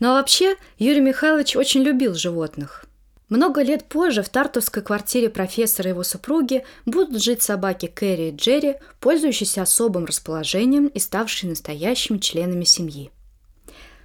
Но 0.00 0.14
вообще 0.14 0.56
Юрий 0.78 1.00
Михайлович 1.00 1.56
очень 1.56 1.82
любил 1.82 2.14
животных. 2.14 2.84
Много 3.28 3.62
лет 3.62 3.84
позже 3.84 4.22
в 4.22 4.28
тартовской 4.28 4.82
квартире 4.82 5.28
профессора 5.28 5.88
и 5.88 5.92
его 5.92 6.02
супруги 6.02 6.64
будут 6.86 7.22
жить 7.22 7.42
собаки 7.42 7.86
Кэрри 7.86 8.30
и 8.30 8.34
Джерри, 8.34 8.76
пользующиеся 9.00 9.62
особым 9.62 10.06
расположением 10.06 10.86
и 10.86 10.98
ставшие 10.98 11.50
настоящими 11.50 12.18
членами 12.18 12.64
семьи. 12.64 13.10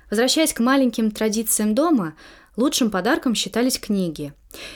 Возвращаясь 0.09 0.53
к 0.53 0.59
маленьким 0.59 1.09
традициям 1.09 1.73
дома, 1.73 2.15
лучшим 2.57 2.91
подарком 2.91 3.33
считались 3.33 3.79
книги. 3.79 4.33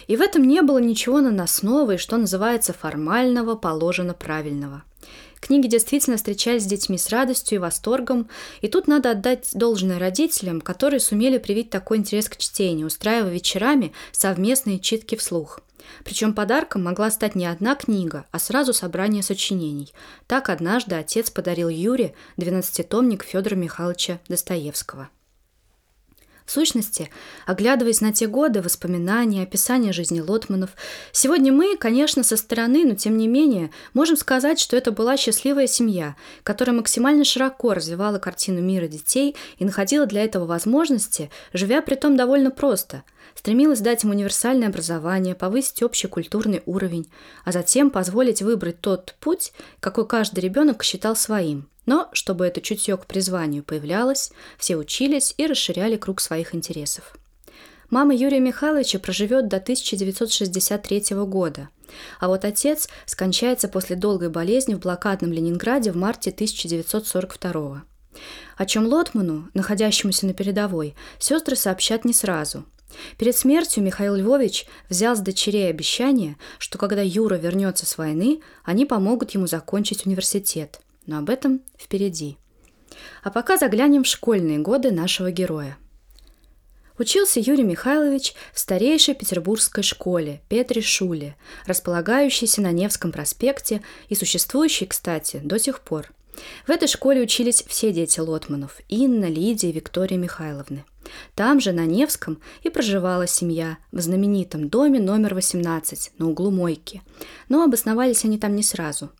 И 0.08 0.16
в 0.16 0.22
этом 0.22 0.44
не 0.48 0.62
было 0.62 0.78
ничего 0.78 1.20
наносного 1.20 1.92
и, 1.92 1.98
что 1.98 2.18
называется, 2.18 2.74
формального, 2.74 3.56
положено 3.56 4.14
правильного– 4.14 4.84
Книги 5.39 5.67
действительно 5.67 6.17
встречались 6.17 6.63
с 6.63 6.67
детьми 6.67 6.98
с 6.98 7.10
радостью 7.10 7.58
и 7.58 7.60
восторгом, 7.60 8.27
и 8.62 8.67
тут 8.67 8.88
надо 8.88 9.12
отдать 9.12 9.50
должное 9.53 10.00
родителям, 10.00 10.62
которые 10.62 11.00
сумели 11.00 11.38
привить 11.38 11.70
такой 11.70 11.98
интерес 11.98 12.27
к 12.27 12.38
чтению, 12.38 12.88
устраивая 12.88 13.32
вечерами 13.32 13.94
совместные 14.12 14.79
читки 14.79 15.15
вслух. 15.15 15.62
Причем 16.03 16.34
подарком 16.34 16.84
могла 16.84 17.12
стать 17.12 17.36
не 17.36 17.46
одна 17.46 17.75
книга, 17.75 18.25
а 18.32 18.39
сразу 18.39 18.74
собрание 18.74 19.24
сочинений. 19.24 19.94
Так 20.25 20.50
однажды 20.50 20.96
отец 20.96 21.29
подарил 21.29 21.70
Юре 21.70 22.13
двенадцатитомник 22.36 23.24
Федора 23.24 23.56
Михайловича 23.56 24.20
Достоевского. 24.27 25.10
В 26.48 26.51
сущности, 26.54 27.10
оглядываясь 27.46 28.00
на 28.00 28.13
те 28.13 28.25
годы, 28.25 28.62
воспоминания, 28.62 29.44
описания 29.44 29.92
жизни 29.92 30.22
Лотманов, 30.22 30.70
сегодня 31.12 31.51
мы, 31.51 31.75
конечно, 31.75 32.24
со 32.24 32.38
стороны, 32.38 32.86
но 32.86 32.96
тем 32.96 33.18
не 33.18 33.27
менее, 33.27 33.70
можем 33.94 34.16
сказать, 34.16 34.58
что 34.58 34.77
это 34.77 34.94
была 34.94 35.18
счастливая 35.18 35.68
семья, 35.68 36.16
которая 36.44 36.74
максимально 36.74 37.25
широко 37.25 37.74
развивала 37.74 38.18
картину 38.18 38.62
мира 38.62 38.88
детей 38.88 39.36
и 39.58 39.66
находила 39.66 40.06
для 40.06 40.24
этого 40.24 40.46
возможности, 40.46 41.30
живя 41.51 41.82
при 41.82 41.96
том 41.96 42.16
довольно 42.16 42.50
просто– 42.50 43.04
стремилась 43.36 43.82
дать 43.82 44.04
им 44.04 44.10
универсальное 44.12 44.70
образование, 44.70 45.36
повысить 45.36 45.84
общий 45.84 46.08
культурный 46.08 46.63
уровень, 46.66 47.08
а 47.46 47.51
затем 47.51 47.92
позволить 47.92 48.42
выбрать 48.42 48.82
тот 48.82 49.16
путь, 49.20 49.54
какой 49.80 50.08
каждый 50.08 50.39
ребенок 50.39 50.82
считал 50.82 51.16
своим– 51.16 51.68
но, 51.88 52.10
чтобы 52.12 52.46
это 52.46 52.62
чутье 52.62 52.98
к 52.98 53.08
призванию 53.08 53.63
появлялось, 53.63 54.32
все 54.60 54.75
учились 54.75 55.34
и 55.38 55.48
расширяли 55.48 55.96
круг 55.96 56.22
своих 56.22 56.53
интересов. 56.53 57.17
Мама 57.89 58.13
Юрия 58.13 58.41
Михайловича 58.41 59.00
проживет 59.00 59.48
до 59.48 59.58
1963 59.58 61.15
года, 61.25 61.70
а 62.20 62.27
вот 62.27 62.44
отец 62.44 62.89
скончается 63.06 63.70
после 63.70 63.96
долгой 63.96 64.29
болезни 64.29 64.75
в 64.75 64.79
блокадном 64.79 65.32
Ленинграде 65.32 65.94
в 65.94 65.96
марте 65.96 66.29
1942 66.29 67.84
О 68.58 68.65
чем 68.65 68.86
Лотману, 68.86 69.50
находящемуся 69.53 70.25
на 70.25 70.34
передовой, 70.34 70.96
сестры 71.17 71.56
сообщат 71.56 72.03
не 72.03 72.13
сразу. 72.13 72.65
Перед 73.17 73.38
смертью 73.38 73.84
Михаил 73.84 74.15
Львович 74.15 74.65
взял 74.89 75.15
с 75.15 75.20
дочерей 75.20 75.70
обещание, 75.70 76.36
что 76.58 76.77
когда 76.77 77.01
Юра 77.01 77.36
вернется 77.36 77.86
с 77.86 77.98
войны, 77.98 78.41
они 78.65 78.86
помогут 78.86 79.32
ему 79.32 79.48
закончить 79.48 80.06
университет– 80.06 80.82
но 81.08 81.18
об 81.18 81.30
этом 81.30 81.62
впереди. 81.80 82.38
А 83.24 83.32
пока 83.32 83.58
заглянем 83.58 84.04
в 84.04 84.08
школьные 84.08 84.60
годы 84.60 84.92
нашего 84.92 85.32
героя. 85.32 85.78
Учился 87.00 87.40
Юрий 87.40 87.64
Михайлович 87.64 88.34
в 88.54 88.60
старейшей 88.60 89.14
петербургской 89.14 89.84
школе 89.84 90.42
Петри 90.50 90.82
Шуле, 90.82 91.36
располагающейся 91.66 92.62
на 92.62 92.72
Невском 92.72 93.12
проспекте 93.12 93.82
и 94.10 94.16
существующей, 94.16 94.88
кстати, 94.88 95.40
до 95.44 95.60
сих 95.60 95.82
пор. 95.82 96.12
В 96.66 96.72
этой 96.72 96.88
школе 96.88 97.22
учились 97.22 97.64
все 97.68 97.92
дети 97.92 98.20
Лотманов– 98.20 98.80
Инна, 98.90 99.26
Лидия 99.26 99.72
Виктория 99.72 100.18
Михайловны. 100.18 100.86
Там 101.36 101.60
же, 101.60 101.72
на 101.72 101.86
Невском, 101.86 102.40
и 102.64 102.70
проживала 102.70 103.28
семья 103.28 103.78
в 103.92 104.02
знаменитом 104.02 104.70
доме 104.70 105.00
номер 105.00 105.36
18 105.36 106.12
на 106.18 106.30
углу 106.30 106.52
Мойки. 106.52 107.02
Но 107.48 107.64
обосновались 107.64 108.26
они 108.26 108.38
там 108.38 108.56
не 108.56 108.64
сразу– 108.64 109.12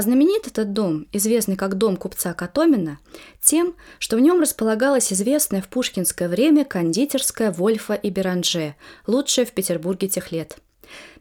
а 0.00 0.02
знаменит 0.02 0.46
этот 0.46 0.72
дом, 0.72 1.06
известный 1.12 1.56
как 1.56 1.74
дом 1.74 1.98
купца 1.98 2.32
Катомина, 2.32 2.98
тем, 3.42 3.74
что 3.98 4.16
в 4.16 4.20
нем 4.20 4.40
располагалась 4.40 5.12
известная 5.12 5.60
в 5.60 5.68
пушкинское 5.68 6.26
время 6.26 6.64
кондитерская 6.64 7.52
Вольфа 7.52 7.92
и 7.92 8.08
Беранже, 8.08 8.76
лучшая 9.06 9.44
в 9.44 9.52
Петербурге 9.52 10.08
тех 10.08 10.32
лет. 10.32 10.56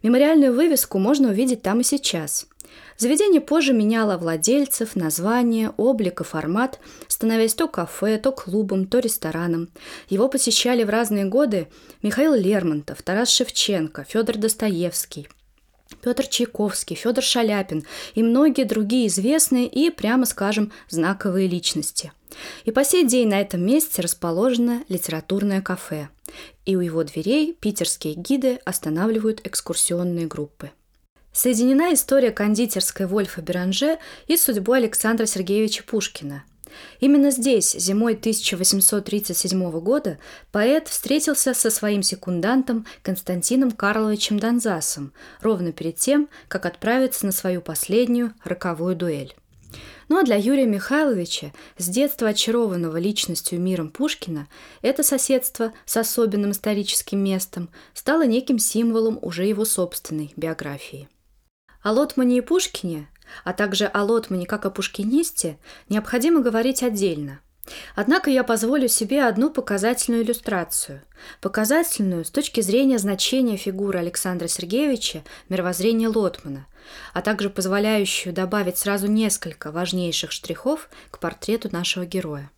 Мемориальную 0.01 0.53
вывеску 0.53 0.97
можно 0.97 1.27
увидеть 1.27 1.61
там 1.61 1.81
и 1.81 1.83
сейчас. 1.83 2.47
Заведение 2.97 3.41
позже 3.41 3.73
меняло 3.73 4.15
владельцев, 4.15 4.95
название, 4.95 5.73
облик 5.75 6.21
и 6.21 6.23
формат, 6.23 6.79
становясь 7.09 7.55
то 7.55 7.67
кафе, 7.67 8.17
то 8.17 8.31
клубом, 8.31 8.87
то 8.87 8.99
рестораном. 8.99 9.67
Его 10.07 10.29
посещали 10.29 10.85
в 10.85 10.89
разные 10.89 11.25
годы 11.25 11.67
Михаил 12.01 12.33
Лермонтов, 12.33 13.01
Тарас 13.01 13.29
Шевченко, 13.29 14.05
Федор 14.05 14.37
Достоевский– 14.37 15.27
Петр 16.01 16.27
Чайковский, 16.27 16.95
Федор 16.95 17.23
Шаляпин 17.23 17.85
и 18.15 18.23
многие 18.23 18.63
другие 18.63 19.07
известные 19.07 19.67
и, 19.67 19.89
прямо 19.89 20.25
скажем, 20.25 20.71
знаковые 20.89 21.47
личности. 21.47 22.11
И 22.65 22.71
по 22.71 22.83
сей 22.83 23.05
день 23.05 23.27
на 23.27 23.41
этом 23.41 23.65
месте 23.65 24.01
расположено 24.01 24.83
литературное 24.87 25.61
кафе. 25.61 26.09
И 26.65 26.75
у 26.75 26.79
его 26.79 27.03
дверей 27.03 27.57
питерские 27.59 28.13
гиды 28.13 28.59
останавливают 28.65 29.45
экскурсионные 29.45 30.27
группы. 30.27 30.71
Соединена 31.31 31.93
история 31.93 32.31
кондитерской 32.31 33.05
Вольфа 33.05 33.41
Беранже 33.41 33.99
и 34.27 34.37
судьбой 34.37 34.79
Александра 34.79 35.25
Сергеевича 35.25 35.83
Пушкина– 35.83 36.43
Именно 36.99 37.31
здесь, 37.31 37.73
зимой 37.73 38.13
1837 38.13 39.79
года, 39.79 40.19
поэт 40.51 40.87
встретился 40.87 41.53
со 41.53 41.69
своим 41.69 42.03
секундантом 42.03 42.85
Константином 43.01 43.71
Карловичем 43.71 44.39
Донзасом 44.39 45.13
ровно 45.41 45.71
перед 45.71 45.97
тем, 45.97 46.29
как 46.47 46.65
отправиться 46.65 47.25
на 47.25 47.31
свою 47.31 47.61
последнюю 47.61 48.33
роковую 48.43 48.95
дуэль. 48.95 49.35
Ну 50.07 50.17
а 50.19 50.23
для 50.23 50.35
Юрия 50.35 50.65
Михайловича, 50.65 51.51
с 51.77 51.87
детства 51.87 52.29
очарованного 52.29 52.97
личностью 52.97 53.59
миром 53.61 53.89
Пушкина, 53.89 54.47
это 54.81 55.03
соседство 55.03 55.71
с 55.85 55.97
особенным 55.97 56.51
историческим 56.51 57.23
местом 57.23 57.69
стало 57.93 58.25
неким 58.25 58.57
символом 58.57 59.19
уже 59.21 59.45
его 59.45 59.65
собственной 59.65 60.33
биографии. 60.35 61.07
О 61.81 61.91
Лотмане 61.91 62.39
и 62.39 62.41
Пушкине 62.41 63.07
а 63.43 63.53
также 63.53 63.85
о 63.85 64.03
Лотмане 64.03 64.45
как 64.45 64.65
о 64.65 64.69
пушкинисте, 64.69 65.57
необходимо 65.89 66.41
говорить 66.41 66.83
отдельно. 66.83 67.39
Однако 67.95 68.29
я 68.29 68.43
позволю 68.43 68.87
себе 68.87 69.25
одну 69.25 69.49
показательную 69.49 70.23
иллюстрацию. 70.23 71.01
Показательную 71.41 72.25
с 72.25 72.31
точки 72.31 72.61
зрения 72.61 72.97
значения 72.97 73.57
фигуры 73.57 73.99
Александра 73.99 74.47
Сергеевича 74.47 75.23
мировоззрения 75.49 76.09
Лотмана, 76.09 76.67
а 77.13 77.21
также 77.21 77.49
позволяющую 77.49 78.33
добавить 78.33 78.77
сразу 78.77 79.07
несколько 79.07 79.71
важнейших 79.71 80.31
штрихов 80.31 80.89
к 81.11 81.19
портрету 81.19 81.69
нашего 81.71 82.05
героя. 82.05 82.49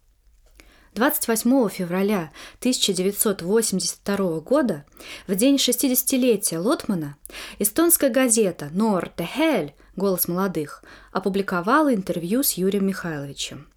28 0.94 1.70
февраля 1.70 2.32
1982 2.60 4.40
года, 4.42 4.86
в 5.26 5.36
день 5.36 5.56
60-летия 5.56 6.60
Лотмана, 6.60 7.16
эстонская 7.60 8.10
газета 8.10 8.70
«Нор 8.74 9.10
де 9.18 9.24
Хель» 9.24 9.74
«Голос 9.96 10.28
молодых» 10.28 10.84
опубликовала 11.12 11.94
интервью 11.94 12.44
с 12.44 12.54
Юрием 12.54 12.88
Михайловичем. 12.88 13.68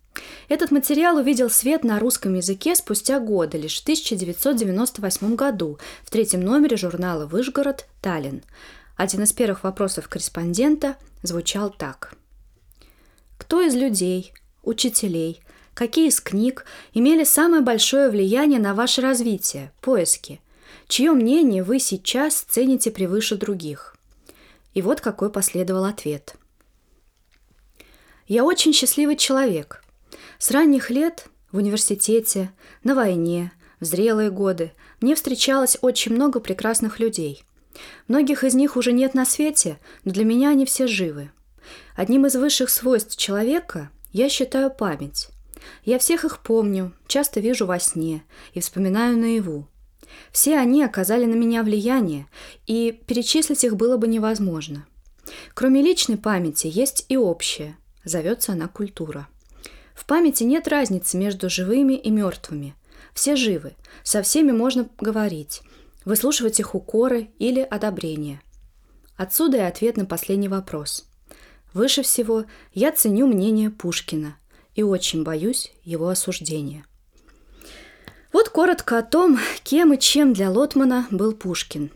Этот 0.49 0.71
материал 0.71 1.17
увидел 1.17 1.51
свет 1.51 1.85
на 1.85 1.99
русском 1.99 2.35
языке 2.35 2.77
спустя 2.77 3.19
годы, 3.19 3.59
лишь 3.59 3.81
в 3.81 3.83
1998 3.83 5.35
году, 5.35 5.79
в 6.05 6.11
третьем 6.11 6.43
номере 6.43 6.77
журнала 6.77 7.27
«Вышгород. 7.27 7.87
Таллин». 8.01 8.43
Один 8.97 9.25
из 9.25 9.33
первых 9.33 9.65
вопросов 9.65 10.09
корреспондента 10.09 10.97
звучал 11.23 11.71
так. 11.71 12.15
Кто 13.39 13.61
из 13.61 13.75
людей, 13.75 14.33
учителей, 14.63 15.43
какие 15.75 16.09
из 16.09 16.21
книг 16.21 16.65
имели 16.93 17.25
самое 17.25 17.63
большое 17.63 18.09
влияние 18.09 18.61
на 18.61 18.75
ваше 18.75 19.01
развитие, 19.01 19.73
поиски? 19.81 20.41
Чье 20.87 21.13
мнение 21.13 21.65
вы 21.65 21.81
сейчас 21.81 22.43
цените 22.43 22.91
превыше 22.91 23.37
других? 23.37 23.94
И 24.75 24.83
вот 24.83 25.01
какой 25.01 25.31
последовал 25.31 25.85
ответ. 25.85 26.35
«Я 28.27 28.45
очень 28.45 28.73
счастливый 28.73 29.17
человек. 29.17 29.85
С 30.39 30.51
ранних 30.51 30.91
лет 30.91 31.29
в 31.53 31.59
университете, 31.59 32.51
на 32.83 32.95
войне, 32.95 33.53
в 33.81 33.85
зрелые 33.85 34.31
годы 34.31 34.73
мне 35.01 35.15
встречалось 35.15 35.79
очень 35.81 36.15
много 36.15 36.41
прекрасных 36.41 36.99
людей. 36.99 37.45
Многих 38.09 38.45
из 38.45 38.55
них 38.55 38.77
уже 38.77 38.93
нет 38.93 39.15
на 39.15 39.25
свете, 39.25 39.79
но 40.05 40.13
для 40.13 40.25
меня 40.25 40.51
они 40.51 40.65
все 40.65 40.87
живы. 40.87 41.31
Одним 41.97 42.27
из 42.27 42.35
высших 42.35 42.71
свойств 42.71 43.17
человека 43.17 43.91
я 44.13 44.29
считаю 44.29 44.71
память. 44.71 45.29
Я 45.85 45.99
всех 45.99 46.25
их 46.25 46.41
помню, 46.41 46.93
часто 47.07 47.41
вижу 47.41 47.67
во 47.67 47.79
сне 47.79 48.23
и 48.53 48.61
вспоминаю 48.61 49.17
наяву. 49.19 49.69
Все 50.33 50.59
они 50.59 50.83
оказали 50.83 51.25
на 51.25 51.35
меня 51.35 51.63
влияние, 51.63 52.27
и 52.67 52.93
перечислить 53.07 53.65
их 53.65 53.77
было 53.77 53.97
бы 53.97 54.09
невозможно. 54.09 54.87
Кроме 55.55 55.83
личной 55.83 56.17
памяти 56.17 56.71
есть 56.73 57.07
и 57.09 57.17
общая, 57.17 57.77
зовется 58.05 58.53
она 58.53 58.69
культура. 58.69 59.29
В 59.95 60.07
памяти 60.07 60.45
нет 60.45 60.69
разницы 60.69 61.17
между 61.17 61.49
живыми 61.49 61.95
и 61.95 62.11
мертвыми. 62.11 62.75
Все 63.15 63.37
живы, 63.37 63.75
со 64.03 64.23
всеми 64.23 64.51
можно 64.51 64.89
говорить, 64.99 65.63
выслушивать 66.05 66.59
их 66.59 66.75
укоры 66.75 67.31
или 67.39 67.61
одобрения. 67.61 68.43
Отсюда 69.17 69.59
и 69.59 69.61
ответ 69.61 69.97
на 69.97 70.05
последний 70.05 70.49
вопрос. 70.49 71.07
Выше 71.73 72.03
всего 72.03 72.45
я 72.73 72.91
ценю 72.93 73.27
мнение 73.27 73.71
Пушкина 73.71 74.37
и 74.75 74.83
очень 74.83 75.23
боюсь 75.23 75.73
его 75.85 76.09
осуждения– 76.09 76.85
вот 78.35 78.49
коротко 78.49 78.99
о 78.99 79.03
том, 79.03 79.39
кем 79.63 79.95
и 79.95 79.99
чем 79.99 80.33
для 80.33 80.51
Лотмана 80.51 81.07
был 81.13 81.35
Пушкин. 81.35 81.93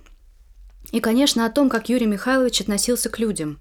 И, 0.92 1.00
конечно, 1.00 1.44
о 1.44 1.50
том, 1.50 1.68
как 1.68 1.88
Юрий 1.88 2.06
Михайлович 2.06 2.60
относился 2.60 3.10
к 3.10 3.18
людям. 3.18 3.60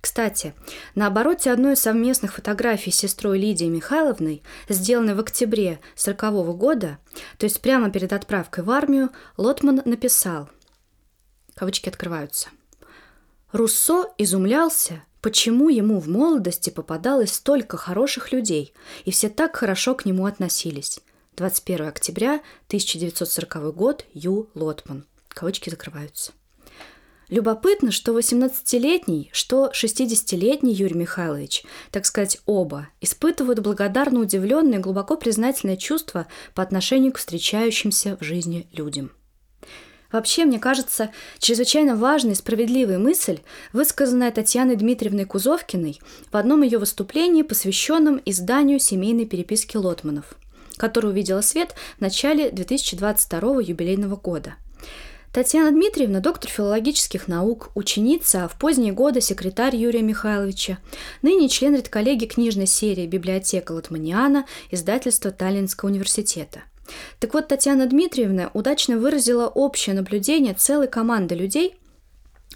Кстати, 0.00 0.52
на 0.96 1.06
обороте 1.06 1.52
одной 1.52 1.74
из 1.74 1.80
совместных 1.80 2.34
фотографий 2.34 2.90
с 2.90 2.96
сестрой 2.96 3.38
Лидией 3.38 3.70
Михайловной, 3.70 4.42
сделанной 4.68 5.14
в 5.14 5.20
октябре 5.20 5.78
1940 5.94 6.56
года, 6.56 6.98
то 7.38 7.44
есть 7.44 7.60
прямо 7.60 7.88
перед 7.88 8.12
отправкой 8.12 8.64
в 8.64 8.70
армию, 8.72 9.10
Лотман 9.36 9.82
написал, 9.84 10.50
кавычки 11.54 11.88
открываются, 11.88 12.48
«Руссо 13.52 14.08
изумлялся, 14.18 15.04
почему 15.20 15.68
ему 15.68 16.00
в 16.00 16.08
молодости 16.08 16.70
попадалось 16.70 17.32
столько 17.32 17.76
хороших 17.76 18.32
людей, 18.32 18.74
и 19.04 19.12
все 19.12 19.28
так 19.28 19.54
хорошо 19.54 19.94
к 19.94 20.04
нему 20.04 20.26
относились. 20.26 21.00
21 21.38 21.86
октября 21.86 22.40
1940 22.66 23.72
год, 23.72 24.04
Ю. 24.12 24.48
Лотман. 24.56 25.06
Кавычки 25.28 25.70
закрываются. 25.70 26.32
Любопытно, 27.28 27.92
что 27.92 28.18
18-летний, 28.18 29.30
что 29.32 29.70
60-летний 29.72 30.72
Юрий 30.72 30.96
Михайлович, 30.96 31.62
так 31.92 32.06
сказать, 32.06 32.40
оба, 32.44 32.88
испытывают 33.00 33.60
благодарно 33.60 34.18
удивленное 34.18 34.78
и 34.78 34.82
глубоко 34.82 35.16
признательное 35.16 35.76
чувство 35.76 36.26
по 36.54 36.62
отношению 36.64 37.12
к 37.12 37.18
встречающимся 37.18 38.16
в 38.20 38.24
жизни 38.24 38.68
людям. 38.72 39.12
Вообще, 40.10 40.44
мне 40.44 40.58
кажется, 40.58 41.12
чрезвычайно 41.38 41.94
важной 41.94 42.32
и 42.32 42.34
справедливой 42.34 42.98
мысль, 42.98 43.38
высказанная 43.72 44.32
Татьяной 44.32 44.74
Дмитриевной 44.74 45.26
Кузовкиной 45.26 46.00
в 46.32 46.36
одном 46.36 46.62
ее 46.62 46.78
выступлении, 46.78 47.42
посвященном 47.42 48.20
изданию 48.24 48.80
семейной 48.80 49.26
переписки 49.26 49.76
Лотманов, 49.76 50.36
которая 50.78 51.12
увидела 51.12 51.42
свет 51.42 51.74
в 51.98 52.00
начале 52.00 52.50
2022 52.50 53.60
юбилейного 53.60 54.16
года– 54.16 54.54
Татьяна 55.32 55.70
Дмитриевна– 55.70 56.20
доктор 56.22 56.50
филологических 56.50 57.28
наук, 57.28 57.70
ученица, 57.74 58.48
в 58.48 58.58
поздние 58.58 58.94
годы 58.94 59.20
секретарь 59.20 59.76
Юрия 59.76 60.00
Михайловича, 60.00 60.78
ныне 61.20 61.50
член 61.50 61.76
редколлегии 61.76 62.26
книжной 62.26 62.66
серии 62.66 63.06
«Библиотека 63.06 63.72
Латманиана» 63.72 64.46
издательства 64.70 65.30
Таллинского 65.30 65.90
университета. 65.90 66.62
Так 67.20 67.34
вот, 67.34 67.46
Татьяна 67.46 67.86
Дмитриевна 67.86 68.50
удачно 68.54 68.96
выразила 68.96 69.48
общее 69.48 69.94
наблюдение 69.94 70.54
целой 70.54 70.88
команды 70.88 71.34
людей, 71.34 71.76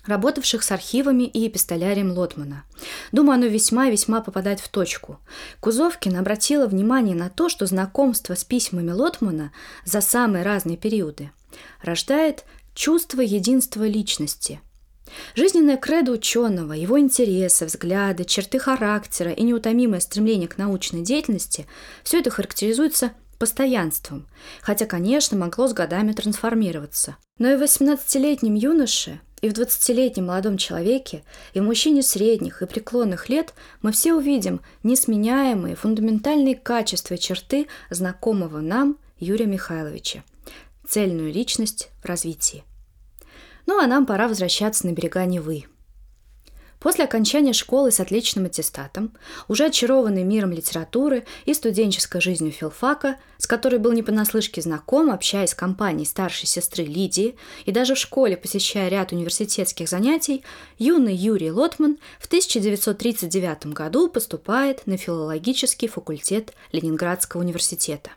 работавших 0.06 0.62
с 0.62 0.72
архивами 0.72 1.24
и 1.24 1.46
эпистолярием 1.46 2.12
Лотмана. 2.12 2.64
Думаю, 3.12 3.36
оно 3.36 3.46
весьма 3.46 3.88
и 3.88 3.92
весьма 3.92 4.20
попадает 4.20 4.60
в 4.60 4.68
точку. 4.68 5.18
Кузовкина 5.60 6.20
обратила 6.20 6.66
внимание 6.66 7.14
на 7.14 7.30
то, 7.30 7.48
что 7.48 7.66
знакомство 7.66 8.34
с 8.34 8.44
письмами 8.44 8.90
Лотмана 8.90 9.52
за 9.84 10.00
самые 10.00 10.44
разные 10.44 10.76
периоды 10.76 11.30
рождает 11.82 12.44
чувство 12.74 13.20
единства 13.20 13.84
личности. 13.84 14.60
Жизненное 15.34 15.76
кредо 15.76 16.12
ученого, 16.12 16.72
его 16.72 16.98
интересы, 16.98 17.66
взгляды, 17.66 18.24
черты 18.24 18.58
характера 18.58 19.30
и 19.30 19.42
неутомимое 19.42 20.00
стремление 20.00 20.48
к 20.48 20.58
научной 20.58 21.02
деятельности– 21.02 21.66
все 22.02 22.20
это 22.20 22.30
характеризуется 22.30 23.12
постоянством, 23.38 24.28
хотя, 24.60 24.86
конечно, 24.86 25.36
могло 25.36 25.66
с 25.66 25.72
годами 25.72 26.12
трансформироваться. 26.12 27.16
Но 27.38 27.50
и 27.50 27.56
в 27.56 27.62
18-летнем 27.62 28.54
юноше, 28.54 29.20
и 29.42 29.50
в 29.50 29.52
20-летнем 29.52 30.26
молодом 30.26 30.56
человеке, 30.56 31.22
и 31.52 31.60
в 31.60 31.64
мужчине 31.64 32.02
средних 32.02 32.62
и 32.62 32.66
преклонных 32.66 33.28
лет 33.28 33.52
мы 33.82 33.92
все 33.92 34.14
увидим 34.14 34.62
несменяемые 34.82 35.76
фундаментальные 35.76 36.54
качества 36.54 37.14
и 37.14 37.18
черты 37.18 37.66
знакомого 37.90 38.60
нам 38.60 38.96
Юрия 39.18 39.46
Михайловича 39.46 40.22
цельную 40.92 41.32
личность 41.32 41.90
в 42.02 42.06
развитии. 42.06 42.64
Ну 43.66 43.82
а 43.82 43.86
нам 43.86 44.04
пора 44.04 44.28
возвращаться 44.28 44.86
на 44.86 44.92
берега 44.92 45.24
Невы. 45.24 45.64
После 46.82 47.04
окончания 47.04 47.52
школы 47.52 47.92
с 47.92 48.00
отличным 48.00 48.46
аттестатом, 48.46 49.12
уже 49.46 49.66
очарованный 49.66 50.24
миром 50.24 50.50
литературы 50.50 51.24
и 51.44 51.54
студенческой 51.54 52.20
жизнью 52.20 52.50
филфака, 52.50 53.18
с 53.38 53.46
которой 53.46 53.78
был 53.78 53.92
не 53.92 54.02
понаслышке 54.02 54.60
знаком, 54.60 55.12
общаясь 55.12 55.50
с 55.50 55.54
компанией 55.54 56.06
старшей 56.06 56.46
сестры 56.46 56.82
Лидии 56.82 57.36
и 57.66 57.70
даже 57.70 57.94
в 57.94 57.98
школе 57.98 58.36
посещая 58.36 58.88
ряд 58.88 59.12
университетских 59.12 59.88
занятий, 59.88 60.42
юный 60.76 61.14
Юрий 61.14 61.52
Лотман 61.52 61.98
в 62.18 62.26
1939 62.26 63.66
году 63.66 64.08
поступает 64.08 64.84
на 64.84 64.96
филологический 64.96 65.86
факультет 65.86 66.52
Ленинградского 66.72 67.42
университета. 67.42 68.10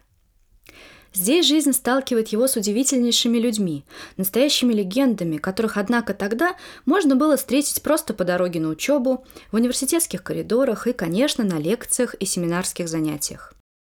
Здесь 1.16 1.48
жизнь 1.48 1.72
сталкивает 1.72 2.28
его 2.28 2.46
с 2.46 2.58
удивительнейшими 2.58 3.38
людьми, 3.38 3.86
настоящими 4.18 4.74
легендами, 4.74 5.38
которых, 5.38 5.78
однако, 5.78 6.14
тогда 6.14 6.58
можно 6.86 7.16
было 7.16 7.38
встретить 7.38 7.82
просто 7.82 8.14
по 8.14 8.26
дороге 8.26 8.60
на 8.60 8.68
учебу, 8.68 9.26
в 9.50 9.56
университетских 9.56 10.22
коридорах 10.24 10.88
и, 10.88 10.94
конечно, 10.94 11.46
на 11.46 11.58
лекциях 11.58 12.16
и 12.16 12.26
семинарских 12.26 12.90
занятиях. 12.90 13.54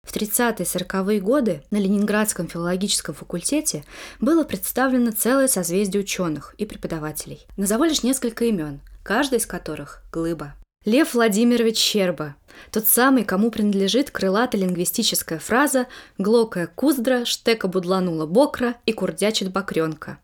В 0.06 0.14
30-40-е 0.14 1.20
годы 1.20 1.64
на 1.72 1.78
Ленинградском 1.78 2.46
филологическом 2.46 3.16
факультете 3.16 3.84
было 4.20 4.44
представлено 4.44 5.10
целое 5.10 5.48
созвездие 5.48 6.04
ученых 6.04 6.54
и 6.56 6.66
преподавателей. 6.66 7.46
Назову 7.56 7.82
лишь 7.82 8.04
несколько 8.04 8.44
имен, 8.44 8.80
каждый 9.02 9.40
из 9.40 9.46
которых– 9.46 10.04
глыба. 10.12 10.54
Лев 10.88 11.12
Владимирович 11.12 11.76
Щерба, 11.76 12.34
тот 12.72 12.88
самый, 12.88 13.22
кому 13.22 13.50
принадлежит 13.50 14.10
крылатая 14.10 14.62
лингвистическая 14.62 15.38
фраза 15.38 15.86
«глокая 16.16 16.66
куздра, 16.66 17.26
штека 17.26 17.68
будланула 17.68 18.24
бокра 18.24 18.76
и 18.86 18.94
курдячит 18.94 19.52
бокренка». 19.52 20.18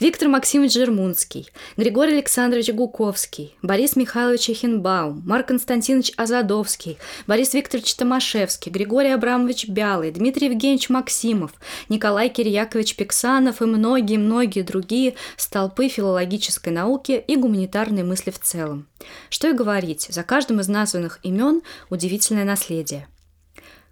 Виктор 0.00 0.28
Максимович 0.28 0.74
Жермунский, 0.74 1.48
Григорий 1.76 2.14
Александрович 2.14 2.70
Гуковский, 2.70 3.54
Борис 3.62 3.96
Михайлович 3.96 4.50
Эхенбаум, 4.50 5.22
Марк 5.26 5.48
Константинович 5.48 6.12
Азадовский, 6.16 6.98
Борис 7.26 7.54
Викторович 7.54 7.94
Томашевский, 7.94 8.70
Григорий 8.70 9.12
Абрамович 9.12 9.68
Бялый, 9.68 10.10
Дмитрий 10.10 10.48
Евгеньевич 10.48 10.88
Максимов, 10.88 11.52
Николай 11.88 12.28
Кирьякович 12.28 12.96
Пиксанов 12.96 13.62
и 13.62 13.66
многие-многие 13.66 14.62
другие 14.62 15.14
столпы 15.36 15.88
филологической 15.88 16.72
науки 16.72 17.22
и 17.26 17.36
гуманитарной 17.36 18.02
мысли 18.02 18.30
в 18.30 18.38
целом. 18.38 18.88
Что 19.30 19.48
и 19.48 19.52
говорить, 19.52 20.06
за 20.08 20.22
каждым 20.22 20.60
из 20.60 20.68
названных 20.68 21.18
имен 21.22 21.62
удивительное 21.90 22.44
наследие. 22.44 23.08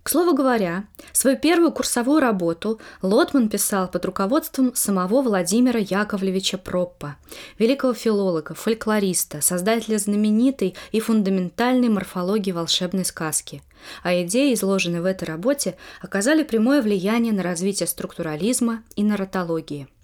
К 0.03 0.09
слову 0.09 0.33
говоря, 0.33 0.85
свою 1.13 1.37
первую 1.37 1.73
курсовую 1.73 2.21
работу 2.21 2.81
Лотман 3.03 3.51
писал 3.51 3.87
под 3.87 4.07
руководством 4.07 4.75
самого 4.75 5.21
Владимира 5.21 5.79
Яковлевича 5.79 6.57
Проппа, 6.57 7.17
великого 7.59 7.93
филолога, 7.93 8.55
фольклориста, 8.55 9.43
создателя 9.43 9.99
знаменитой 9.99 10.75
и 10.93 11.01
фундаментальной 11.01 11.91
морфологии 11.91 12.53
волшебной 12.53 13.05
сказки. 13.05 13.63
А 14.03 14.15
идеи, 14.23 14.55
изложенные 14.55 15.03
в 15.03 15.07
этой 15.07 15.25
работе, 15.25 15.77
оказали 16.01 16.45
прямое 16.45 16.81
влияние 16.81 17.35
на 17.35 17.43
развитие 17.43 17.87
структурализма 17.87 18.83
и 18.97 19.05
нарратологии– 19.05 19.87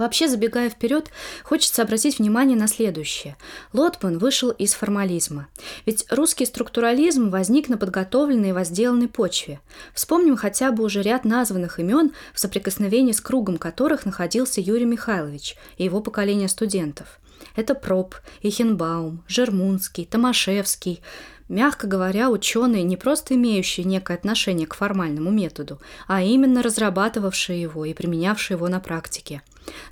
Вообще, 0.00 0.28
забегая 0.28 0.70
вперед, 0.70 1.10
хочется 1.44 1.82
обратить 1.82 2.18
внимание 2.20 2.56
на 2.56 2.68
следующее. 2.68 3.36
Лотман 3.74 4.16
вышел 4.16 4.48
из 4.48 4.72
формализма. 4.72 5.48
Ведь 5.84 6.06
русский 6.10 6.46
структурализм 6.46 7.28
возник 7.28 7.68
на 7.68 7.76
подготовленной 7.76 8.48
и 8.48 8.52
возделанной 8.52 9.08
почве. 9.08 9.60
Вспомним 9.92 10.38
хотя 10.38 10.72
бы 10.72 10.84
уже 10.84 11.02
ряд 11.02 11.26
названных 11.26 11.78
имен, 11.80 12.12
в 12.32 12.40
соприкосновении 12.40 13.12
с 13.12 13.20
кругом 13.20 13.58
которых 13.58 14.06
находился 14.06 14.62
Юрий 14.62 14.86
Михайлович 14.86 15.56
и 15.76 15.84
его 15.84 16.00
поколение 16.00 16.48
студентов. 16.48 17.20
Это 17.54 17.74
Проб, 17.74 18.14
Ихенбаум, 18.40 19.22
Жермунский, 19.28 20.06
Томашевский, 20.06 21.02
Мягко 21.50 21.88
говоря, 21.88 22.30
ученые, 22.30 22.84
не 22.84 22.96
просто 22.96 23.34
имеющие 23.34 23.84
некое 23.84 24.14
отношение 24.14 24.68
к 24.68 24.74
формальному 24.74 25.32
методу, 25.32 25.80
а 26.06 26.22
именно 26.22 26.62
разрабатывавшие 26.62 27.60
его 27.60 27.84
и 27.84 27.92
применявшие 27.92 28.54
его 28.54 28.68
на 28.68 28.78
практике. 28.78 29.42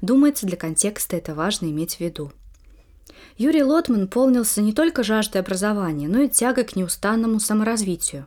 Думается, 0.00 0.46
для 0.46 0.56
контекста 0.56 1.16
это 1.16 1.34
важно 1.34 1.66
иметь 1.66 1.96
в 1.96 2.00
виду. 2.00 2.30
Юрий 3.38 3.64
Лотман 3.64 4.06
полнился 4.06 4.62
не 4.62 4.72
только 4.72 5.02
жаждой 5.02 5.40
образования, 5.40 6.06
но 6.06 6.20
и 6.20 6.28
тягой 6.28 6.62
к 6.62 6.76
неустанному 6.76 7.40
саморазвитию. 7.40 8.26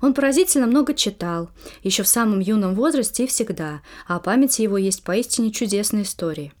Он 0.00 0.12
поразительно 0.12 0.66
много 0.66 0.94
читал, 0.94 1.50
еще 1.84 2.02
в 2.02 2.08
самом 2.08 2.40
юном 2.40 2.74
возрасте 2.74 3.22
и 3.22 3.28
всегда, 3.28 3.82
а 4.08 4.16
о 4.16 4.18
памяти 4.18 4.62
его 4.62 4.78
есть 4.78 5.04
поистине 5.04 5.52
чудесные 5.52 6.02
истории. 6.02 6.52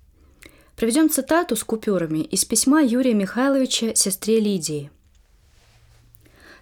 Приведем 0.76 1.10
цитату 1.10 1.56
с 1.56 1.64
купюрами 1.64 2.20
из 2.20 2.44
письма 2.44 2.82
Юрия 2.82 3.14
Михайловича 3.14 3.96
сестре 3.96 4.38
Лидии. 4.38 4.92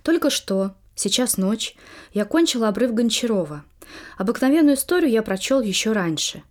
Только 0.03 0.31
что, 0.31 0.75
сейчас 0.95 1.37
ночь, 1.37 1.77
я 2.13 2.25
кончила 2.25 2.69
обрыв 2.69 2.93
Гончарова. 2.93 3.65
Обыкновенную 4.19 4.77
историю 4.77 5.11
я 5.11 5.23
прочел 5.23 5.61
еще 5.61 5.93
раньше. 5.93 6.43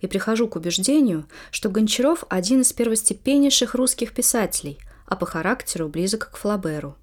И 0.00 0.06
прихожу 0.06 0.48
к 0.48 0.56
убеждению, 0.56 1.26
что 1.50 1.68
Гончаров– 1.68 2.24
один 2.28 2.62
из 2.62 2.72
первостепеннейших 2.72 3.74
русских 3.74 4.14
писателей, 4.14 4.78
а 5.06 5.16
по 5.16 5.26
характеру 5.26 5.88
близок 5.88 6.30
к 6.32 6.36
Флаберу. 6.36 6.96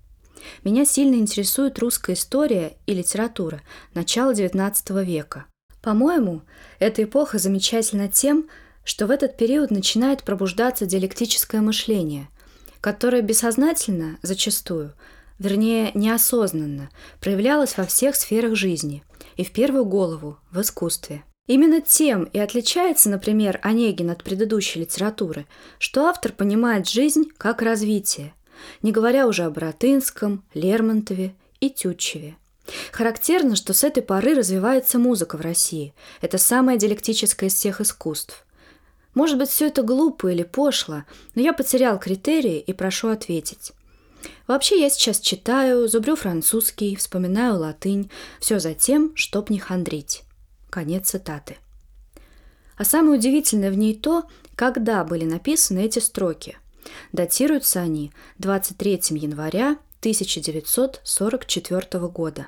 Меня 0.64 0.86
сильно 0.86 1.16
интересует 1.16 1.80
русская 1.80 2.14
история 2.14 2.78
и 2.86 2.94
литература 2.94 3.62
начала 3.94 4.34
XIX 4.34 5.04
века. 5.04 5.46
По-моему, 5.82 6.42
эта 6.80 7.04
эпоха 7.04 7.38
замечательна 7.38 8.08
тем, 8.08 8.48
что 8.84 9.08
в 9.08 9.12
этот 9.12 9.38
период 9.38 9.72
начинает 9.72 10.24
пробуждаться 10.24 10.86
диалектическое 10.86 11.62
мышление, 11.62 12.30
которое 12.82 13.22
бессознательно, 13.22 14.18
зачастую, 14.22 14.94
вернее 15.40 15.92
неосознанно, 15.94 16.90
проявлялась 17.20 17.78
во 17.78 17.86
всех 17.86 18.16
сферах 18.16 18.56
жизни 18.56 19.04
и 19.36 19.44
в 19.44 19.52
первую 19.52 19.86
голову 19.86 20.38
в 20.52 20.62
искусстве. 20.62 21.24
Именно 21.48 21.80
тем 21.80 22.26
и 22.26 22.40
отличается, 22.40 23.10
например, 23.10 23.60
Онегин 23.64 24.10
от 24.10 24.24
предыдущей 24.24 24.82
литературы, 24.82 25.46
что 25.80 26.08
автор 26.08 26.34
понимает 26.34 26.90
жизнь 26.90 27.26
как 27.38 27.62
развитие, 27.62 28.34
не 28.82 28.92
говоря 28.92 29.28
уже 29.28 29.44
о 29.44 29.50
Боротынском, 29.50 30.44
Лермонтове 30.54 31.36
и 31.62 31.70
Тютчеве. 31.70 32.36
Характерно, 32.92 33.56
что 33.56 33.74
с 33.74 33.86
этой 33.86 34.04
поры 34.04 34.36
развивается 34.36 35.00
музыка 35.00 35.38
в 35.38 35.42
России. 35.42 35.94
Это 36.20 36.38
самое 36.38 36.78
диалектическое 36.78 37.50
из 37.50 37.54
всех 37.54 37.80
искусств. 37.80 38.46
Может 39.14 39.38
быть, 39.38 39.50
все 39.50 39.68
это 39.68 39.84
глупо 39.84 40.28
или 40.28 40.44
пошло, 40.44 41.04
но 41.34 41.42
я 41.42 41.54
потерял 41.54 41.98
критерии 41.98 42.60
и 42.60 42.74
прошу 42.74 43.08
ответить. 43.08 43.72
Вообще 44.48 44.80
я 44.80 44.90
сейчас 44.90 45.20
читаю, 45.20 45.88
зубрю 45.88 46.16
французский, 46.16 46.96
вспоминаю 46.96 47.60
латынь, 47.60 48.10
все 48.40 48.60
за 48.60 48.74
тем, 48.74 49.16
чтоб 49.16 49.50
не 49.50 49.60
хандрить. 49.60 50.24
Конец 50.70 51.10
цитаты. 51.10 51.58
А 52.78 52.86
самое 52.86 53.18
удивительное 53.18 53.72
в 53.72 53.78
ней 53.78 53.96
то, 53.96 54.24
когда 54.56 55.04
были 55.04 55.26
написаны 55.26 55.86
эти 55.86 56.00
строки. 56.00 56.58
Датируются 57.12 57.82
они 57.82 58.14
23 58.38 59.02
января 59.12 59.78
1944 60.00 62.08
года. 62.08 62.48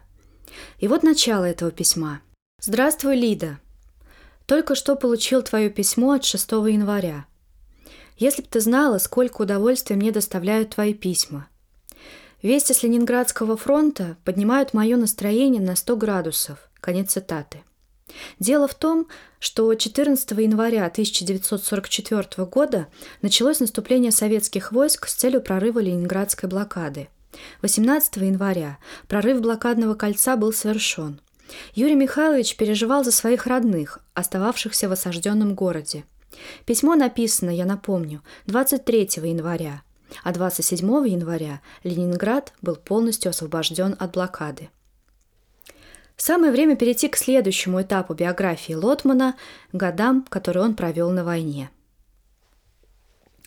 И 0.80 0.88
вот 0.88 1.04
начало 1.04 1.46
этого 1.46 1.72
письма. 1.72 2.22
«Здравствуй, 2.62 3.16
Лида. 3.16 3.60
Только 4.46 4.76
что 4.76 4.96
получил 4.96 5.42
твое 5.42 5.70
письмо 5.70 6.14
от 6.14 6.26
6 6.26 6.52
января. 6.52 7.26
Если 8.18 8.42
б 8.42 8.48
ты 8.50 8.60
знала, 8.60 8.98
сколько 8.98 9.44
удовольствия 9.44 9.96
мне 9.96 10.12
доставляют 10.12 10.72
твои 10.72 10.94
письма. 10.94 11.48
Вести 12.42 12.72
с 12.72 12.84
Ленинградского 12.84 13.58
фронта 13.58 14.16
поднимают 14.24 14.74
мое 14.74 14.96
настроение 14.96 15.62
на 15.62 15.76
100 15.76 15.98
градусов. 15.98 16.70
Конец 16.80 17.12
цитаты. 17.12 17.64
Дело 18.40 18.68
в 18.68 18.74
том, 18.74 19.08
что 19.40 19.74
14 19.74 20.32
января 20.32 20.86
1944 20.86 22.46
года 22.46 22.88
началось 23.22 23.60
наступление 23.60 24.12
советских 24.12 24.72
войск 24.72 25.08
с 25.08 25.16
целью 25.16 25.42
прорыва 25.42 25.80
Ленинградской 25.80 26.48
блокады. 26.48 27.10
18 27.62 28.16
января 28.18 28.78
прорыв 29.08 29.42
блокадного 29.42 29.94
кольца 29.94 30.38
был 30.38 30.54
совершен. 30.54 31.20
Юрий 31.74 31.96
Михайлович 31.96 32.56
переживал 32.56 33.04
за 33.04 33.12
своих 33.12 33.48
родных, 33.48 34.00
остававшихся 34.14 34.88
в 34.88 34.94
осажденном 34.94 35.56
городе. 35.56 36.06
Письмо 36.66 36.96
написано, 36.96 37.50
я 37.50 37.66
напомню, 37.66 38.22
23 38.46 39.10
января, 39.24 39.82
а 40.24 40.32
27 40.32 40.88
января 41.08 41.62
Ленинград 41.84 42.54
был 42.62 42.76
полностью 42.76 43.30
освобожден 43.30 43.96
от 44.00 44.12
блокады. 44.12 44.70
Самое 46.18 46.52
время 46.52 46.76
перейти 46.76 47.08
к 47.08 47.16
следующему 47.16 47.82
этапу 47.82 48.14
биографии 48.14 48.74
Лотмана, 48.74 49.36
годам, 49.72 50.26
которые 50.30 50.66
он 50.66 50.76
провел 50.76 51.12
на 51.12 51.24
войне. 51.24 51.70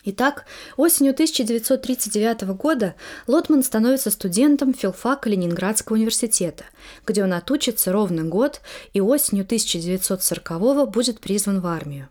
Итак, 0.05 0.47
осенью 0.77 1.13
1939 1.13 2.43
года 2.57 2.97
Лотман 3.29 3.63
становится 3.63 4.11
студентом 4.11 4.75
филфака 4.75 5.29
Ленинградского 5.29 5.97
университета, 5.97 6.65
где 7.07 7.23
он 7.23 7.33
отучится 7.35 7.93
ровно 7.93 8.25
год 8.25 8.63
и 8.95 9.01
осенью 9.01 9.45
1940 9.45 10.91
будет 10.91 11.21
призван 11.21 11.61
в 11.61 11.67
армию. 11.67 12.09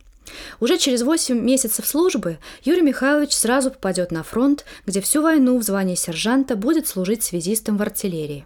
Уже 0.60 0.78
через 0.78 1.02
8 1.02 1.39
месяцев 1.39 1.88
службы 1.88 2.38
Юрий 2.63 2.82
Михайлович 2.82 3.34
сразу 3.34 3.72
попадет 3.72 4.12
на 4.12 4.24
фронт, 4.24 4.65
где 4.86 5.02
всю 5.02 5.22
войну 5.22 5.58
в 5.58 5.63
звании 5.63 5.96
сержанта 5.96 6.56
будет 6.56 6.88
служить 6.88 7.24
связистом 7.24 7.78
в 7.78 7.82
артиллерии. 7.82 8.46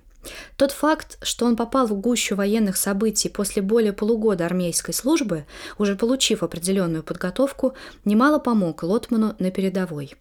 Тот 0.58 0.72
факт, 0.72 1.18
что 1.22 1.46
он 1.46 1.56
попал 1.56 1.88
в 1.88 1.94
гущу 1.94 2.36
военных 2.36 2.78
событий 2.78 3.30
после 3.30 3.62
более 3.62 3.94
полугода 3.94 4.46
армейской 4.46 4.94
службы, 4.94 5.46
уже 5.78 5.96
получив 5.96 6.44
определенную 6.44 7.04
подготовку, 7.04 7.74
немало 8.06 8.40
помог 8.40 8.84
Лотману 8.84 9.36
на 9.40 9.52
передовой. 9.52 10.16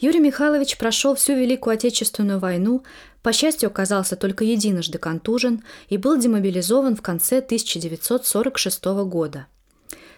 Юрий 0.00 0.20
Михайлович 0.20 0.78
прошел 0.78 1.14
всю 1.14 1.34
Великую 1.34 1.74
Отечественную 1.74 2.38
войну, 2.38 2.84
по 3.22 3.32
счастью, 3.32 3.68
оказался 3.68 4.16
только 4.16 4.44
единожды 4.44 4.96
контужен 4.96 5.62
и 5.88 5.98
был 5.98 6.16
демобилизован 6.16 6.96
в 6.96 7.02
конце 7.02 7.38
1946 7.38 8.84
года. 9.04 9.46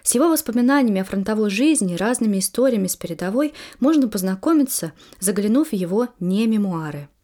С 0.03 0.15
его 0.15 0.29
воспоминаниями 0.29 1.01
о 1.01 1.05
фронтовой 1.05 1.49
жизни, 1.49 1.95
разными 1.95 2.39
историями 2.39 2.87
с 2.87 2.95
передовой 2.95 3.53
можно 3.79 4.07
познакомиться, 4.07 4.93
заглянув 5.19 5.69
в 5.69 5.73
его 5.73 6.07
не 6.19 6.47
мемуары– 6.47 7.07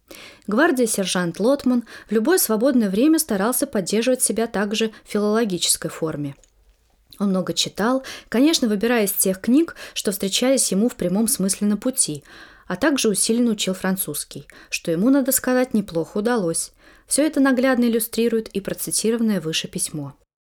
Гвардия 0.48 0.88
сержант 0.88 1.40
Лотман 1.40 1.84
в 2.08 2.12
любое 2.12 2.38
свободное 2.38 2.90
время 2.90 3.20
старался 3.20 3.68
поддерживать 3.68 4.22
себя 4.22 4.48
также 4.48 4.92
в 5.04 5.12
филологической 5.12 5.90
форме. 5.90 6.36
Он 7.20 7.30
много 7.30 7.54
читал, 7.54 8.04
конечно, 8.30 8.68
выбирая 8.68 9.06
из 9.06 9.12
тех 9.12 9.42
книг, 9.42 9.76
что 9.94 10.12
встречались 10.12 10.72
ему 10.72 10.88
в 10.88 10.96
прямом 10.96 11.28
смысле 11.28 11.68
на 11.68 11.78
пути, 11.78 12.24
а 12.68 12.76
также 12.76 13.10
усиленно 13.10 13.52
учил 13.52 13.74
французский, 13.74 14.48
что 14.70 14.92
ему, 14.92 15.10
надо 15.10 15.32
сказать, 15.32 15.74
неплохо 15.74 16.18
удалось. 16.18 16.74
Все 17.08 17.26
это 17.26 17.40
наглядно 17.40 17.86
иллюстрирует 17.86 18.50
и 18.50 18.60
процитированное 18.60 19.42
выше 19.42 19.68
письмо. 19.68 20.14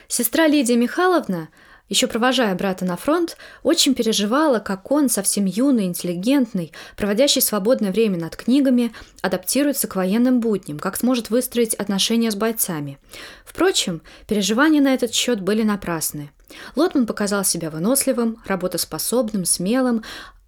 Сестра 0.09 0.47
Лидия 0.47 0.77
Михайловна 0.77 1.49
еще 1.89 2.07
провожая 2.07 2.55
брата 2.55 2.85
на 2.85 2.97
фронт, 2.97 3.37
очень 3.63 3.95
переживала, 3.95 4.61
как 4.61 4.91
он, 4.91 5.09
совсем 5.09 5.45
юный, 5.45 5.85
интеллигентный, 5.85 6.73
проводящий 6.97 7.43
свободное 7.43 7.93
время 7.93 8.19
над 8.19 8.37
книгами, 8.37 8.93
адаптируется 9.21 9.89
к 9.89 9.97
военным 9.97 10.41
будням, 10.41 10.79
как 10.79 10.97
сможет 10.97 11.31
выстроить 11.31 11.75
отношения 11.75 12.31
с 12.31 12.37
бойцами. 12.37 12.99
Впрочем, 13.45 14.01
переживания 14.27 14.81
на 14.81 14.95
этот 14.95 15.13
счет 15.13 15.41
были 15.41 15.63
напрасны. 15.63 16.31
Лотман 16.77 17.07
показал 17.07 17.45
себя 17.45 17.71
выносливым, 17.71 18.39
работоспособным, 18.47 19.45
смелым, 19.45 20.03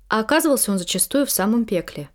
а 0.09 0.21
оказывался 0.21 0.73
он 0.73 0.79
зачастую 0.79 1.27
в 1.27 1.31
самом 1.31 1.65
пекле. 1.65 2.09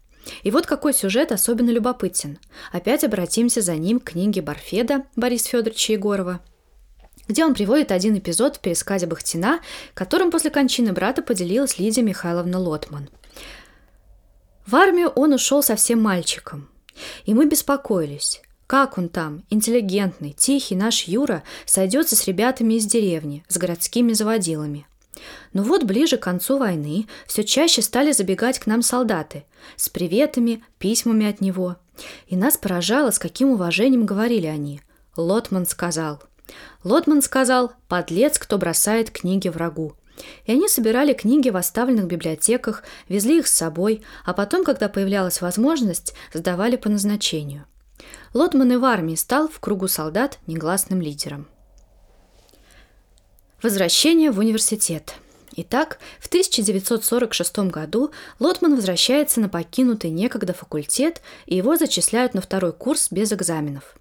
И 0.43 0.51
вот 0.51 0.65
какой 0.65 0.93
сюжет 0.93 1.31
особенно 1.31 1.69
любопытен. 1.69 2.37
Опять 2.71 3.03
обратимся 3.03 3.61
за 3.61 3.75
ним 3.75 3.99
к 3.99 4.11
книге 4.11 4.41
Барфеда 4.41 5.05
Бориса 5.15 5.49
Федоровича 5.49 5.93
Егорова– 5.93 6.39
где 7.29 7.45
он 7.45 7.53
приводит 7.53 7.91
один 7.91 8.17
эпизод 8.17 8.57
в 8.57 8.59
пересказе 8.59 9.05
Бахтина, 9.05 9.59
которым 9.93 10.31
после 10.31 10.49
кончины 10.49 10.91
брата 10.91 11.21
поделилась 11.21 11.77
Лидия 11.77 12.01
Михайловна 12.01 12.59
Лотман. 12.59 13.07
В 14.65 14.75
армию 14.75 15.09
он 15.09 15.33
ушел 15.33 15.63
совсем 15.63 16.01
мальчиком, 16.01 16.69
и 17.25 17.33
мы 17.33 17.45
беспокоились. 17.45 18.41
Как 18.67 18.97
он 18.97 19.09
там, 19.09 19.43
интеллигентный, 19.49 20.33
тихий 20.37 20.75
наш 20.75 21.03
Юра, 21.03 21.43
сойдется 21.65 22.15
с 22.15 22.27
ребятами 22.27 22.75
из 22.75 22.85
деревни, 22.85 23.43
с 23.47 23.57
городскими 23.57 24.13
заводилами. 24.13 24.87
Но 25.53 25.63
вот 25.63 25.83
ближе 25.83 26.17
к 26.17 26.23
концу 26.23 26.57
войны 26.57 27.07
все 27.25 27.43
чаще 27.43 27.81
стали 27.81 28.11
забегать 28.11 28.59
к 28.59 28.67
нам 28.67 28.81
солдаты 28.81 29.45
с 29.75 29.89
приветами, 29.89 30.63
письмами 30.77 31.27
от 31.27 31.41
него. 31.41 31.77
И 32.27 32.35
нас 32.35 32.57
поражало, 32.57 33.11
с 33.11 33.19
каким 33.19 33.49
уважением 33.51 34.05
говорили 34.05 34.47
они. 34.47 34.81
Лотман 35.15 35.65
сказал– 35.65 36.23
Лотман 36.83 37.21
сказал 37.21 37.73
«подлец, 37.87 38.37
кто 38.37 38.57
бросает 38.57 39.11
книги 39.11 39.47
врагу». 39.49 39.93
И 40.45 40.51
они 40.51 40.67
собирали 40.67 41.13
книги 41.13 41.49
в 41.49 41.55
оставленных 41.55 42.05
библиотеках, 42.05 42.83
везли 43.07 43.39
их 43.39 43.47
с 43.47 43.55
собой, 43.55 44.01
а 44.25 44.33
потом, 44.33 44.63
когда 44.63 44.89
появлялась 44.89 45.41
возможность, 45.41 46.13
сдавали 46.33 46.75
по 46.75 46.89
назначению. 46.89 47.65
Лотман 48.33 48.71
и 48.71 48.75
в 48.75 48.85
армии 48.85 49.15
стал 49.15 49.47
в 49.47 49.59
кругу 49.59 49.87
солдат 49.87 50.39
негласным 50.45 51.01
лидером. 51.01 51.47
Возвращение 53.61 54.31
в 54.31 54.39
университет. 54.39 55.15
Итак, 55.55 55.99
в 56.19 56.27
1946 56.27 57.59
году 57.69 58.11
Лотман 58.39 58.75
возвращается 58.75 59.41
на 59.41 59.49
покинутый 59.49 60.11
некогда 60.11 60.53
факультет, 60.53 61.21
и 61.45 61.57
его 61.57 61.75
зачисляют 61.75 62.33
на 62.33 62.41
второй 62.41 62.71
курс 62.71 63.11
без 63.11 63.33
экзаменов. 63.33 63.95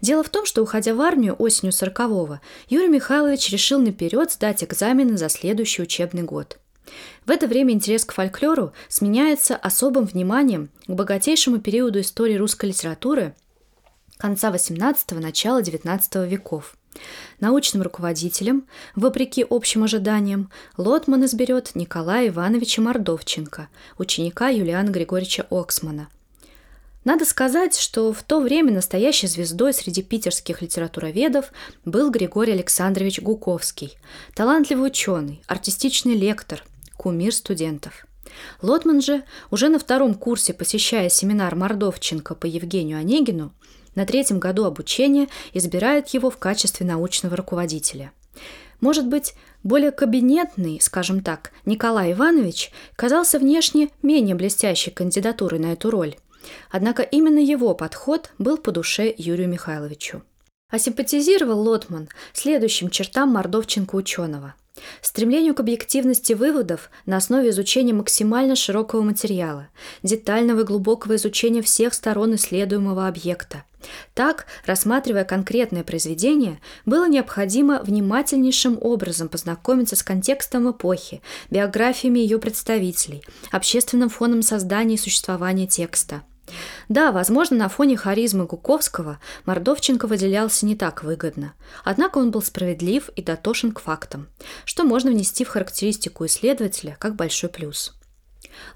Дело 0.00 0.22
в 0.22 0.28
том, 0.28 0.46
что, 0.46 0.62
уходя 0.62 0.94
в 0.94 1.00
армию 1.00 1.34
осенью 1.38 1.72
40-го, 1.72 2.40
Юрий 2.68 2.88
Михайлович 2.88 3.50
решил 3.50 3.80
наперед 3.80 4.32
сдать 4.32 4.62
экзамены 4.64 5.16
за 5.16 5.28
следующий 5.28 5.82
учебный 5.82 6.22
год. 6.22 6.58
В 7.26 7.30
это 7.30 7.46
время 7.46 7.72
интерес 7.72 8.04
к 8.04 8.12
фольклору 8.12 8.72
сменяется 8.88 9.56
особым 9.56 10.04
вниманием 10.04 10.68
к 10.86 10.90
богатейшему 10.90 11.58
периоду 11.58 12.00
истории 12.00 12.36
русской 12.36 12.66
литературы 12.66 13.34
конца 14.18 14.50
XVIII– 14.50 15.18
начала 15.20 15.60
XIX 15.60 16.28
веков. 16.28 16.76
Научным 17.40 17.82
руководителем, 17.82 18.66
вопреки 18.94 19.44
общим 19.48 19.82
ожиданиям, 19.82 20.50
Лотман 20.76 21.24
изберет 21.24 21.72
Николая 21.74 22.28
Ивановича 22.28 22.82
Мордовченко, 22.82 23.68
ученика 23.98 24.48
Юлиана 24.48 24.90
Григорьевича 24.90 25.46
Оксмана– 25.50 26.08
надо 27.04 27.26
сказать, 27.26 27.78
что 27.78 28.12
в 28.12 28.22
то 28.22 28.40
время 28.40 28.72
настоящей 28.72 29.26
звездой 29.26 29.74
среди 29.74 30.02
питерских 30.02 30.62
литературоведов 30.62 31.52
был 31.84 32.10
Григорий 32.10 32.52
Александрович 32.52 33.20
Гуковский, 33.20 33.98
талантливый 34.34 34.88
ученый, 34.88 35.42
артистичный 35.46 36.14
лектор, 36.14 36.64
кумир 36.96 37.34
студентов. 37.34 38.06
Лотман 38.62 39.02
же, 39.02 39.22
уже 39.50 39.68
на 39.68 39.78
втором 39.78 40.14
курсе 40.14 40.54
посещая 40.54 41.08
семинар 41.08 41.54
Мордовченко 41.54 42.34
по 42.34 42.46
Евгению 42.46 42.98
Онегину, 42.98 43.52
на 43.94 44.06
третьем 44.06 44.40
году 44.40 44.64
обучения 44.64 45.28
избирает 45.52 46.08
его 46.08 46.30
в 46.30 46.38
качестве 46.38 46.86
научного 46.86 47.36
руководителя. 47.36 48.12
Может 48.80 49.06
быть, 49.06 49.34
более 49.62 49.92
кабинетный, 49.92 50.80
скажем 50.80 51.22
так, 51.22 51.52
Николай 51.64 52.12
Иванович 52.12 52.72
казался 52.96 53.38
внешне 53.38 53.90
менее 54.02 54.34
блестящей 54.34 54.90
кандидатурой 54.90 55.60
на 55.60 55.72
эту 55.72 55.90
роль, 55.90 56.16
Однако 56.70 57.02
именно 57.02 57.38
его 57.38 57.74
подход 57.74 58.30
был 58.38 58.56
по 58.56 58.72
душе 58.72 59.14
Юрию 59.16 59.48
Михайловичу. 59.48 60.22
А 60.70 60.78
симпатизировал 60.78 61.60
Лотман 61.60 62.08
следующим 62.32 62.90
чертам 62.90 63.30
мордовченко-ученого– 63.30 64.54
Стремлению 65.00 65.54
к 65.54 65.60
объективности 65.60 66.32
выводов 66.32 66.90
на 67.06 67.16
основе 67.16 67.50
изучения 67.50 67.92
максимально 67.92 68.56
широкого 68.56 69.02
материала, 69.02 69.68
детального 70.02 70.60
и 70.60 70.64
глубокого 70.64 71.14
изучения 71.16 71.62
всех 71.62 71.94
сторон 71.94 72.34
исследуемого 72.34 73.06
объекта. 73.06 73.64
Так, 74.14 74.46
рассматривая 74.64 75.24
конкретное 75.24 75.84
произведение, 75.84 76.60
было 76.86 77.06
необходимо 77.06 77.82
внимательнейшим 77.82 78.78
образом 78.80 79.28
познакомиться 79.28 79.94
с 79.94 80.02
контекстом 80.02 80.70
эпохи, 80.70 81.20
биографиями 81.50 82.18
ее 82.18 82.38
представителей, 82.38 83.22
общественным 83.52 84.08
фоном 84.08 84.42
создания 84.42 84.94
и 84.94 84.98
существования 84.98 85.66
текста– 85.66 86.22
да, 86.88 87.12
возможно, 87.12 87.56
на 87.56 87.68
фоне 87.68 87.96
харизмы 87.96 88.46
Гуковского 88.46 89.18
Мордовченко 89.46 90.06
выделялся 90.06 90.66
не 90.66 90.76
так 90.76 91.02
выгодно. 91.02 91.54
Однако 91.84 92.18
он 92.18 92.30
был 92.30 92.42
справедлив 92.42 93.08
и 93.16 93.22
дотошен 93.22 93.72
к 93.72 93.80
фактам, 93.80 94.28
что 94.64 94.84
можно 94.84 95.10
внести 95.10 95.44
в 95.44 95.48
характеристику 95.48 96.26
исследователя 96.26 96.96
как 96.98 97.16
большой 97.16 97.50
плюс. 97.50 97.94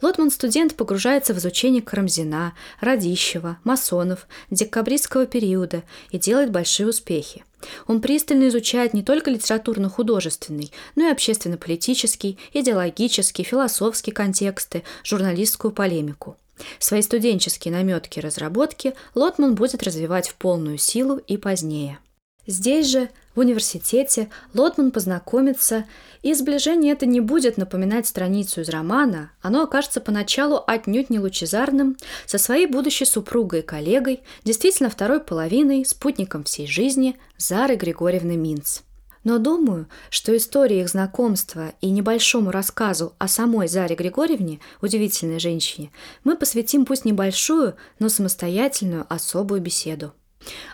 Лотман-студент 0.03 0.75
погружается 0.75 1.35
в 1.35 1.39
изучение 1.39 1.83
Карамзина, 1.83 2.55
Радищева, 2.81 3.59
масонов, 3.63 4.27
декабристского 4.51 5.27
периода 5.27 5.85
и 6.11 6.19
делает 6.19 6.51
большие 6.51 6.89
успехи. 6.89 7.45
Он 7.87 8.01
пристально 8.01 8.49
изучает 8.49 8.93
не 8.93 9.05
только 9.05 9.31
литературно-художественный, 9.31 10.73
но 10.97 11.09
и 11.09 11.13
общественно-политический, 11.13 12.39
идеологический, 12.53 13.45
философский 13.45 14.11
контексты, 14.11 14.83
журналистскую 15.05 15.71
полемику– 15.71 16.37
Свои 16.79 17.03
студенческие 17.03 17.73
наметки 17.73 18.19
и 18.19 18.23
разработки 18.23 18.95
Лотман 19.15 19.55
будет 19.55 19.83
развивать 19.83 20.29
в 20.29 20.35
полную 20.35 20.79
силу 20.79 21.17
и 21.17 21.37
позднее. 21.37 21.99
Здесь 22.47 22.87
же, 22.87 23.11
в 23.35 23.41
университете, 23.41 24.31
Лотман 24.55 24.91
познакомится, 24.91 25.85
и 26.23 26.33
сближение 26.33 26.95
это 26.95 27.05
не 27.05 27.21
будет 27.21 27.59
напоминать 27.59 28.07
страницу 28.07 28.63
из 28.63 28.71
романа, 28.71 29.33
оно 29.43 29.65
окажется 29.65 30.01
поначалу 30.01 30.65
отнюдь 30.67 31.11
не 31.11 31.19
лучезарным, 31.19 31.99
со 32.25 32.39
своей 32.39 32.67
будущей 32.67 33.05
супругой 33.05 33.61
и 33.61 33.63
коллегой, 33.63 34.23
действительно 34.45 34.89
второй 34.89 35.21
половиной, 35.21 35.85
спутником 35.85 36.45
всей 36.45 36.67
жизни, 36.67 37.19
Зарой 37.37 37.77
Григорьевной 37.77 38.37
Минц– 38.37 38.81
но 39.25 39.39
думаю, 39.39 39.89
что 40.11 40.37
истории 40.37 40.81
их 40.81 40.89
знакомства 40.89 41.73
и 41.81 41.91
небольшому 41.91 42.51
рассказу 42.51 43.15
о 43.19 43.29
самой 43.29 43.69
Заре 43.69 43.95
Григорьевне, 43.95 44.61
удивительной 44.81 45.39
женщине, 45.39 45.91
мы 46.25 46.37
посвятим 46.37 46.85
пусть 46.85 47.05
небольшую, 47.05 47.77
но 47.99 48.09
самостоятельную 48.09 49.07
особую 49.09 49.61
беседу. 49.61 50.13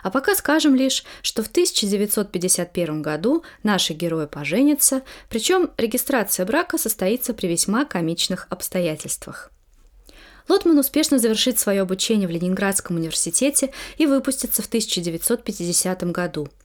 А 0.03 0.11
пока 0.11 0.35
скажем 0.35 0.75
лишь, 0.75 1.03
что 1.21 1.43
в 1.43 1.47
1951 1.47 3.01
году 3.01 3.43
наши 3.63 3.93
герои 3.93 4.27
поженятся, 4.27 5.01
причем 5.29 5.71
регистрация 5.77 6.45
брака 6.45 6.77
состоится 6.77 7.33
при 7.33 7.47
весьма 7.47 7.85
комичных 7.85 8.47
обстоятельствах. 8.49 9.51
Лотман 10.47 10.77
успешно 10.77 11.17
завершит 11.17 11.57
свое 11.57 11.81
обучение 11.81 12.27
в 12.27 12.31
Ленинградском 12.31 12.97
университете 12.97 13.73
и 13.97 14.05
выпустится 14.05 14.61
в 14.61 14.67
1950 14.67 16.11
году– 16.11 16.47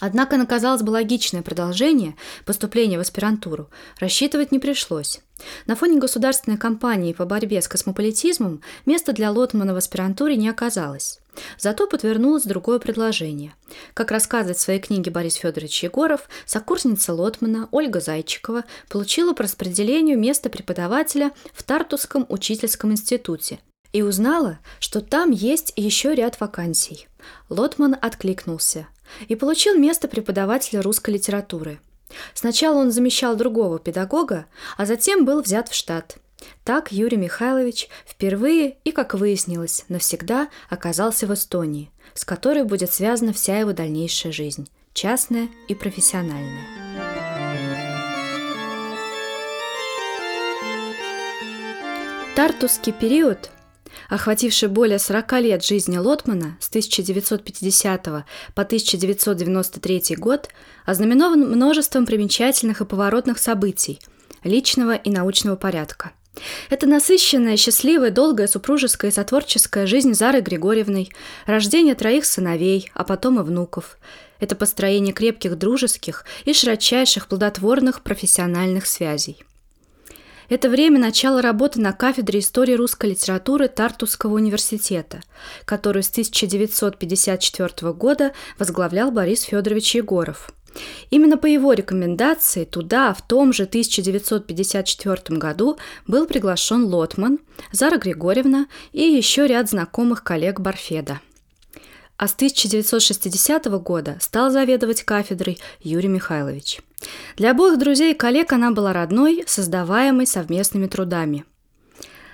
Однако 0.00 0.36
на, 0.36 0.46
казалось 0.46 0.82
бы, 0.82 0.90
логичное 0.90 1.42
продолжение 1.42 2.16
поступления 2.44 2.98
в 2.98 3.00
аспирантуру 3.00 3.70
рассчитывать 4.00 4.50
не 4.50 4.58
пришлось. 4.58 5.20
На 5.66 5.76
фоне 5.76 5.98
государственной 5.98 6.56
кампании 6.56 7.12
по 7.12 7.24
борьбе 7.24 7.62
с 7.62 7.68
космополитизмом 7.68 8.60
места 8.86 9.12
для 9.12 9.30
Лотмана 9.30 9.72
в 9.72 9.76
аспирантуре 9.76 10.36
не 10.36 10.48
оказалось. 10.48 11.20
Зато 11.58 11.86
подвернулось 11.86 12.44
другое 12.44 12.78
предложение. 12.78 13.54
Как 13.94 14.10
рассказывает 14.10 14.56
в 14.56 14.60
своей 14.60 14.80
книге 14.80 15.10
Борис 15.10 15.34
Федорович 15.34 15.82
Егоров, 15.84 16.28
сокурсница 16.44 17.12
Лотмана 17.12 17.68
Ольга 17.70 18.00
Зайчикова 18.00 18.64
получила 18.88 19.32
по 19.32 19.42
распределению 19.42 20.18
место 20.18 20.50
преподавателя 20.50 21.32
в 21.52 21.62
Тартусском 21.62 22.26
учительском 22.28 22.92
институте 22.92 23.58
и 23.92 24.02
узнала, 24.02 24.58
что 24.80 25.00
там 25.00 25.30
есть 25.30 25.72
еще 25.76 26.14
ряд 26.14 26.40
вакансий. 26.40 27.08
Лотман 27.48 27.96
откликнулся 28.00 28.86
и 29.28 29.34
получил 29.34 29.76
место 29.76 30.08
преподавателя 30.08 30.82
русской 30.82 31.10
литературы. 31.10 31.78
Сначала 32.34 32.78
он 32.78 32.90
замещал 32.90 33.36
другого 33.36 33.78
педагога, 33.78 34.46
а 34.76 34.86
затем 34.86 35.24
был 35.24 35.42
взят 35.42 35.68
в 35.68 35.74
штат. 35.74 36.16
Так 36.64 36.92
Юрий 36.92 37.16
Михайлович 37.16 37.88
впервые 38.06 38.76
и, 38.84 38.92
как 38.92 39.14
выяснилось, 39.14 39.84
навсегда 39.88 40.48
оказался 40.68 41.26
в 41.26 41.34
Эстонии, 41.34 41.90
с 42.14 42.24
которой 42.24 42.64
будет 42.64 42.92
связана 42.92 43.32
вся 43.32 43.58
его 43.58 43.72
дальнейшая 43.72 44.32
жизнь, 44.32 44.68
частная 44.92 45.48
и 45.68 45.74
профессиональная. 45.74 46.64
Тартусский 52.34 52.92
период 52.92 53.50
охвативший 54.08 54.68
более 54.68 54.98
40 54.98 55.32
лет 55.40 55.64
жизни 55.64 55.96
Лотмана 55.96 56.56
с 56.60 56.68
1950 56.68 58.04
по 58.04 58.22
1993 58.62 60.16
год, 60.16 60.48
ознаменован 60.84 61.40
множеством 61.40 62.06
примечательных 62.06 62.80
и 62.80 62.84
поворотных 62.84 63.38
событий 63.38 64.00
личного 64.44 64.94
и 64.94 65.10
научного 65.10 65.56
порядка. 65.56 66.12
Это 66.68 66.86
насыщенная, 66.86 67.56
счастливая, 67.56 68.10
долгая 68.10 68.48
супружеская 68.48 69.10
и 69.10 69.14
сотворческая 69.14 69.86
жизнь 69.86 70.14
Зары 70.14 70.40
Григорьевной, 70.40 71.10
рождение 71.46 71.94
троих 71.94 72.24
сыновей, 72.24 72.90
а 72.94 73.04
потом 73.04 73.38
и 73.38 73.42
внуков. 73.42 73.98
Это 74.40 74.56
построение 74.56 75.14
крепких 75.14 75.56
дружеских 75.56 76.24
и 76.44 76.52
широчайших 76.52 77.28
плодотворных 77.28 78.02
профессиональных 78.02 78.86
связей– 78.86 79.44
это 80.48 80.68
время 80.68 80.98
начала 80.98 81.42
работы 81.42 81.80
на 81.80 81.92
кафедре 81.92 82.40
истории 82.40 82.74
русской 82.74 83.10
литературы 83.10 83.68
Тартусского 83.68 84.34
университета, 84.34 85.20
которую 85.64 86.02
с 86.02 86.10
1954 86.10 87.92
года 87.92 88.32
возглавлял 88.58 89.10
Борис 89.10 89.42
Федорович 89.42 89.96
Егоров. 89.96 90.50
Именно 91.10 91.36
по 91.38 91.46
его 91.46 91.72
рекомендации 91.72 92.64
туда 92.64 93.14
в 93.14 93.22
том 93.26 93.52
же 93.52 93.62
1954 93.62 95.38
году 95.38 95.78
был 96.06 96.26
приглашен 96.26 96.84
Лотман, 96.84 97.38
Зара 97.70 97.98
Григорьевна 97.98 98.66
и 98.92 99.02
еще 99.02 99.46
ряд 99.46 99.70
знакомых 99.70 100.24
коллег 100.24 100.60
Барфеда– 100.60 101.20
а 102.16 102.28
с 102.28 102.34
1960 102.34 103.66
года 103.82 104.16
стал 104.20 104.50
заведовать 104.50 105.02
кафедрой 105.02 105.58
Юрий 105.80 106.08
Михайлович. 106.08 106.80
Для 107.36 107.52
обоих 107.52 107.78
друзей 107.78 108.12
и 108.12 108.16
коллег 108.16 108.52
она 108.52 108.70
была 108.70 108.92
родной, 108.92 109.44
создаваемой 109.46 110.26
совместными 110.26 110.86
трудами. 110.86 111.44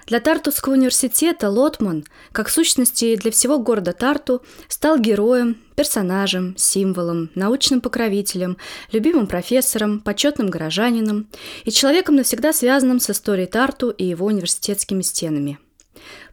Для 0.06 0.18
Тартусского 0.18 0.72
университета 0.72 1.48
Лотман, 1.48 2.04
как 2.33 2.48
сущности 2.48 3.14
для 3.14 3.30
всего 3.30 3.61
города 3.61 3.92
Тарту, 3.92 4.42
стал 4.66 4.98
героем, 4.98 5.59
персонажем, 5.76 6.56
символом, 6.56 7.30
научным 7.37 7.80
покровителем, 7.80 8.56
любимым 8.90 9.28
профессором, 9.28 10.00
почетным 10.00 10.50
горожанином 10.50 11.28
и 11.64 11.70
человеком, 11.70 12.16
навсегда 12.16 12.52
связанным 12.52 12.98
с 12.98 13.09
историей 13.11 13.46
Тарту 13.46 13.90
и 13.90 14.04
его 14.04 14.26
университетскими 14.26 15.02
стенами– 15.02 15.59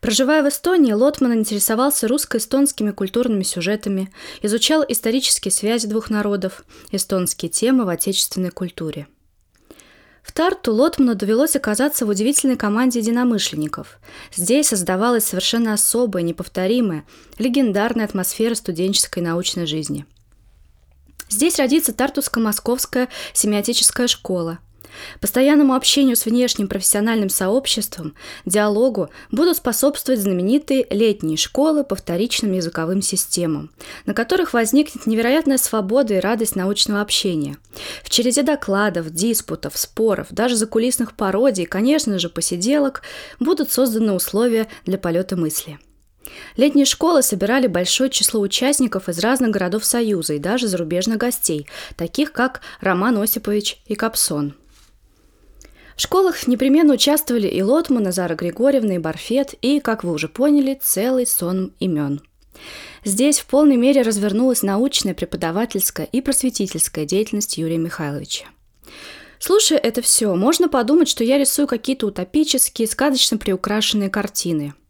Проживая 0.02 0.44
в 0.44 0.48
Эстонии, 0.48 0.94
Лотман 0.94 1.34
интересовался 1.34 2.08
русско-эстонскими 2.08 2.92
культурными 2.92 3.44
сюжетами, 3.44 4.12
изучал 4.42 4.84
исторические 4.88 5.52
связи 5.52 5.88
двух 5.88 6.10
народов, 6.10 6.64
эстонские 6.92 7.50
темы 7.50 7.86
в 7.86 7.90
отечественной 7.90 8.52
культуре. 8.52 9.08
В 10.24 10.34
Тарту 10.34 10.74
Лотману 10.74 11.16
довелось 11.16 11.56
оказаться 11.56 12.06
в 12.06 12.10
удивительной 12.10 12.58
команде 12.58 13.00
единомышленников. 13.00 13.98
Здесь 14.36 14.68
создавалась 14.68 15.24
совершенно 15.24 15.74
особая, 15.74 16.22
неповторимая, 16.22 17.06
легендарная 17.40 18.06
атмосфера 18.06 18.54
студенческой 18.54 19.20
научной 19.20 19.66
жизни. 19.66 20.06
Здесь 21.30 21.58
родится 21.58 21.94
Тартуско-Московская 21.94 23.08
семиотическая 23.34 24.08
школа– 24.08 24.60
Постоянному 25.22 25.74
общению 25.74 26.16
с 26.16 26.26
внешним 26.26 26.68
профессиональным 26.68 27.30
сообществом, 27.30 28.16
диалогу 28.46 29.10
будут 29.32 29.58
способствовать 29.58 30.22
знаменитые 30.22 30.86
летние 30.90 31.38
школы 31.38 31.84
по 31.84 31.96
вторичным 31.96 32.54
языковым 32.54 33.02
системам, 33.02 33.72
на 34.06 34.14
которых 34.14 34.54
возникнет 34.54 35.06
невероятная 35.06 35.58
свобода 35.58 36.16
и 36.16 36.20
радость 36.20 36.56
научного 36.56 37.02
общения. 37.02 37.58
В 38.04 38.10
череде 38.10 38.44
докладов, 38.44 39.10
диспутов, 39.10 39.78
споров, 39.78 40.28
даже 40.32 40.56
закулисных 40.56 41.14
пародий, 41.14 41.66
конечно 41.66 42.20
же, 42.20 42.30
посиделок, 42.30 43.02
будут 43.40 43.72
созданы 43.72 44.14
условия 44.14 44.68
для 44.86 44.98
полета 44.98 45.36
мысли. 45.36 45.80
Летние 46.56 46.86
школы 46.86 47.22
собирали 47.22 47.68
большое 47.68 48.10
число 48.10 48.42
участников 48.42 49.10
из 49.10 49.20
разных 49.20 49.52
городов 49.52 49.86
Союза 49.86 50.34
и 50.34 50.40
даже 50.40 50.68
зарубежных 50.68 51.18
гостей, 51.18 51.68
таких 51.96 52.32
как 52.32 52.62
Роман 52.82 53.18
Осипович 53.18 53.80
и 53.86 53.96
Капсон– 53.96 54.54
В 55.98 56.02
школах 56.02 56.46
непременно 56.46 56.94
участвовали 56.94 57.48
и 57.48 57.64
Лотман, 57.64 58.04
Назара 58.04 58.36
Григорьевна, 58.36 58.96
и 58.96 58.98
Барфет, 59.00 59.56
и, 59.64 59.80
как 59.80 60.04
вы 60.04 60.14
уже 60.14 60.28
поняли, 60.28 60.80
целый 60.80 61.26
сон 61.26 61.74
имен. 61.80 62.22
Здесь 63.04 63.40
в 63.40 63.48
полной 63.48 63.78
мере 63.78 64.04
развернулась 64.04 64.62
научная, 64.62 65.16
преподавательская 65.16 66.06
и 66.06 66.22
просветительская 66.22 67.06
деятельность 67.06 67.58
Юрия 67.58 67.78
Михайловича. 67.78 68.46
Слушая 69.40 69.80
это 69.80 70.04
все, 70.04 70.36
можно 70.36 70.70
подумать, 70.70 71.10
что 71.10 71.24
я 71.24 71.40
рисую 71.40 71.68
какие-то 71.68 72.06
утопические, 72.06 72.88
сказочно 72.88 73.38
приукрашенные 73.38 74.10
картины– 74.10 74.76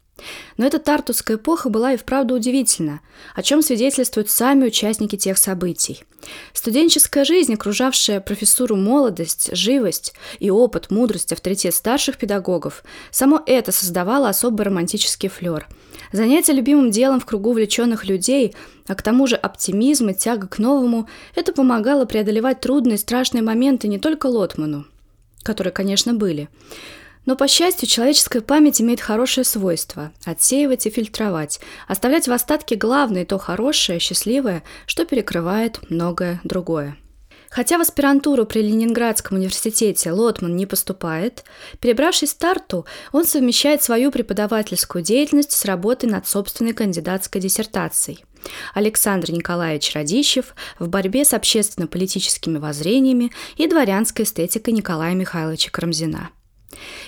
но 0.58 0.66
эта 0.66 0.80
тартусская 0.80 1.38
эпоха 1.38 1.70
была 1.70 1.94
и 1.94 1.98
вправду 1.98 2.36
удивительна, 2.36 3.02
о 3.36 3.44
чем 3.44 3.62
свидетельствуют 3.62 4.30
сами 4.30 4.66
участники 4.66 5.16
тех 5.16 5.38
событий. 5.38 6.04
Студенческая 6.54 7.26
жизнь, 7.26 7.54
окружавшая 7.54 8.20
профессуру 8.20 8.76
молодость, 8.76 9.56
живость 9.56 10.14
и 10.40 10.50
опыт, 10.50 10.90
мудрость, 10.90 11.32
авторитет 11.32 11.74
старших 11.74 12.18
педагогов, 12.18 12.84
само 13.12 13.42
это 13.46 13.72
создавало 13.72 14.30
особый 14.30 14.66
романтический 14.66 15.30
флер. 15.30 15.68
Занятие 16.12 16.54
любимым 16.54 16.90
делом 16.90 17.20
в 17.20 17.26
кругу 17.26 17.52
увлеченных 17.52 18.06
людей, 18.06 18.56
а 18.88 18.96
к 18.96 19.02
тому 19.02 19.28
же 19.28 19.36
оптимизм 19.36 20.10
и 20.10 20.14
тяга 20.14 20.48
к 20.48 20.58
новому, 20.58 21.08
это 21.36 21.52
помогало 21.52 22.06
преодолевать 22.06 22.62
трудные 22.62 22.98
страшные 22.98 23.42
моменты 23.42 23.88
не 23.88 24.00
только 24.00 24.28
Лотману, 24.28 24.86
которые, 25.44 25.74
конечно, 25.74 26.14
были, 26.14 26.50
но, 27.28 27.36
по 27.36 27.48
счастью, 27.48 27.90
человеческая 27.90 28.42
память 28.42 28.82
имеет 28.82 29.02
хорошее 29.02 29.44
свойство– 29.44 30.14
отсеивать 30.26 30.88
и 30.88 30.90
фильтровать, 30.90 31.60
оставлять 31.88 32.28
в 32.28 32.32
остатке 32.32 32.78
главное 32.78 33.26
то 33.26 33.38
хорошее, 33.38 34.00
счастливое, 34.00 34.64
что 34.86 35.06
перекрывает 35.06 35.80
многое 35.92 36.40
другое. 36.46 36.98
Хотя 37.50 37.78
в 37.78 37.82
аспирантуру 37.82 38.46
при 38.46 38.62
Ленинградском 38.62 39.38
университете 39.38 40.12
Лотман 40.12 40.56
не 40.56 40.66
поступает, 40.66 41.44
перебравшись 41.82 42.34
в 42.34 42.38
Тарту, 42.38 42.86
он 43.12 43.26
совмещает 43.26 43.84
свою 43.84 44.10
преподавательскую 44.10 45.04
деятельность 45.04 45.52
с 45.52 45.66
работой 45.66 46.10
над 46.10 46.28
собственной 46.28 46.74
кандидатской 46.74 47.42
диссертацией. 47.42 48.24
Александр 48.74 49.32
Николаевич 49.32 49.94
Радищев 49.94 50.56
в 50.80 50.88
борьбе 50.88 51.26
с 51.26 51.34
общественно-политическими 51.34 52.58
воззрениями 52.58 53.34
и 53.58 53.68
дворянской 53.68 54.24
эстетикой 54.24 54.74
Николая 54.74 55.14
Михайловича 55.14 55.72
Карамзина– 55.72 56.30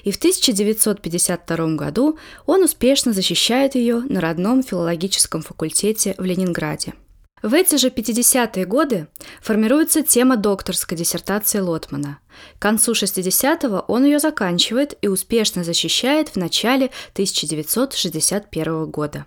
и 0.03 0.11
в 0.11 0.17
1952 0.17 1.75
году 1.75 2.17
он 2.45 2.63
успешно 2.63 3.13
защищает 3.13 3.75
ее 3.75 4.01
на 4.01 4.21
родном 4.21 4.63
филологическом 4.63 5.41
факультете 5.41 6.15
в 6.17 6.23
Ленинграде. 6.23 6.93
В 7.41 7.53
эти 7.53 7.77
же 7.77 7.87
50-е 7.87 8.65
годы 8.65 9.07
формируется 9.41 10.03
тема 10.03 10.35
докторской 10.35 10.97
диссертации 10.97 11.59
Лотмана. 11.59 12.19
К 12.57 12.61
концу 12.61 12.91
60-го 12.91 13.85
он 13.87 14.03
ее 14.03 14.19
заканчивает 14.19 14.97
и 15.01 15.07
успешно 15.07 15.63
защищает 15.63 16.29
в 16.29 16.35
начале 16.35 16.91
1961 17.13 18.85
года. 18.87 19.25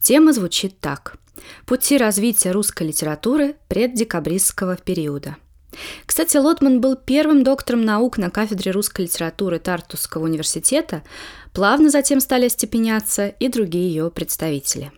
Тема 0.00 0.32
звучит 0.32 0.78
так. 0.80 1.16
«Пути 1.66 1.96
развития 1.96 2.52
русской 2.52 2.86
литературы 2.86 3.56
преддекабристского 3.68 4.76
периода». 4.76 5.36
Кстати, 6.06 6.36
Лотман 6.36 6.80
был 6.80 6.96
первым 6.96 7.44
доктором 7.44 7.84
наук 7.84 8.18
на 8.18 8.30
кафедре 8.30 8.72
русской 8.72 9.02
литературы 9.02 9.58
Тартусского 9.58 10.24
университета, 10.24 11.02
плавно 11.52 11.90
затем 11.90 12.20
стали 12.20 12.46
остепеняться 12.46 13.28
и 13.28 13.48
другие 13.48 13.88
ее 13.88 14.10
представители. 14.10 14.92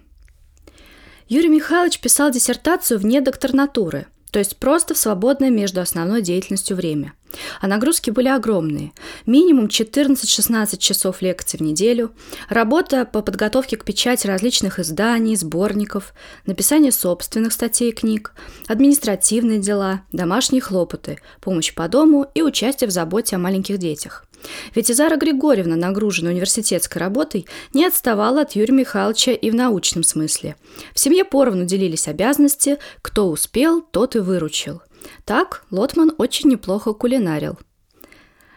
Юрий 1.28 1.48
Михайлович 1.48 2.00
писал 2.00 2.30
диссертацию 2.30 3.00
вне 3.00 3.20
докторнатуры– 3.20 4.06
то 4.36 4.40
есть 4.40 4.58
просто 4.58 4.92
в 4.92 4.98
свободное 4.98 5.48
между 5.48 5.80
основной 5.80 6.20
деятельностью 6.20 6.76
время. 6.76 7.14
А 7.60 7.66
нагрузки 7.66 8.10
были 8.10 8.28
огромные. 8.28 8.92
Минимум 9.26 9.66
14-16 9.66 10.78
часов 10.78 11.22
лекций 11.22 11.58
в 11.58 11.62
неделю, 11.62 12.12
работа 12.48 13.04
по 13.04 13.22
подготовке 13.22 13.76
к 13.76 13.84
печати 13.84 14.26
различных 14.26 14.78
изданий, 14.78 15.36
сборников, 15.36 16.14
написание 16.46 16.92
собственных 16.92 17.52
статей 17.52 17.90
и 17.90 17.94
книг, 17.94 18.32
административные 18.66 19.58
дела, 19.58 20.02
домашние 20.12 20.60
хлопоты, 20.60 21.18
помощь 21.40 21.74
по 21.74 21.88
дому 21.88 22.26
и 22.34 22.42
участие 22.42 22.88
в 22.88 22.92
заботе 22.92 23.36
о 23.36 23.38
маленьких 23.38 23.78
детях. 23.78 24.26
Ведь 24.74 24.90
Изара 24.90 25.16
Григорьевна, 25.16 25.76
нагруженная 25.76 26.32
университетской 26.32 27.00
работой, 27.00 27.46
не 27.72 27.84
отставала 27.84 28.42
от 28.42 28.52
Юрия 28.52 28.74
Михайловича 28.74 29.32
и 29.32 29.50
в 29.50 29.54
научном 29.54 30.02
смысле. 30.02 30.56
В 30.94 31.00
семье 31.00 31.24
поровну 31.24 31.64
делились 31.64 32.08
обязанности, 32.08 32.78
кто 33.02 33.28
успел, 33.28 33.82
тот 33.82 34.16
и 34.16 34.20
выручил. 34.20 34.82
Так 35.24 35.64
Лотман 35.70 36.12
очень 36.18 36.50
неплохо 36.50 36.92
кулинарил. 36.92 37.58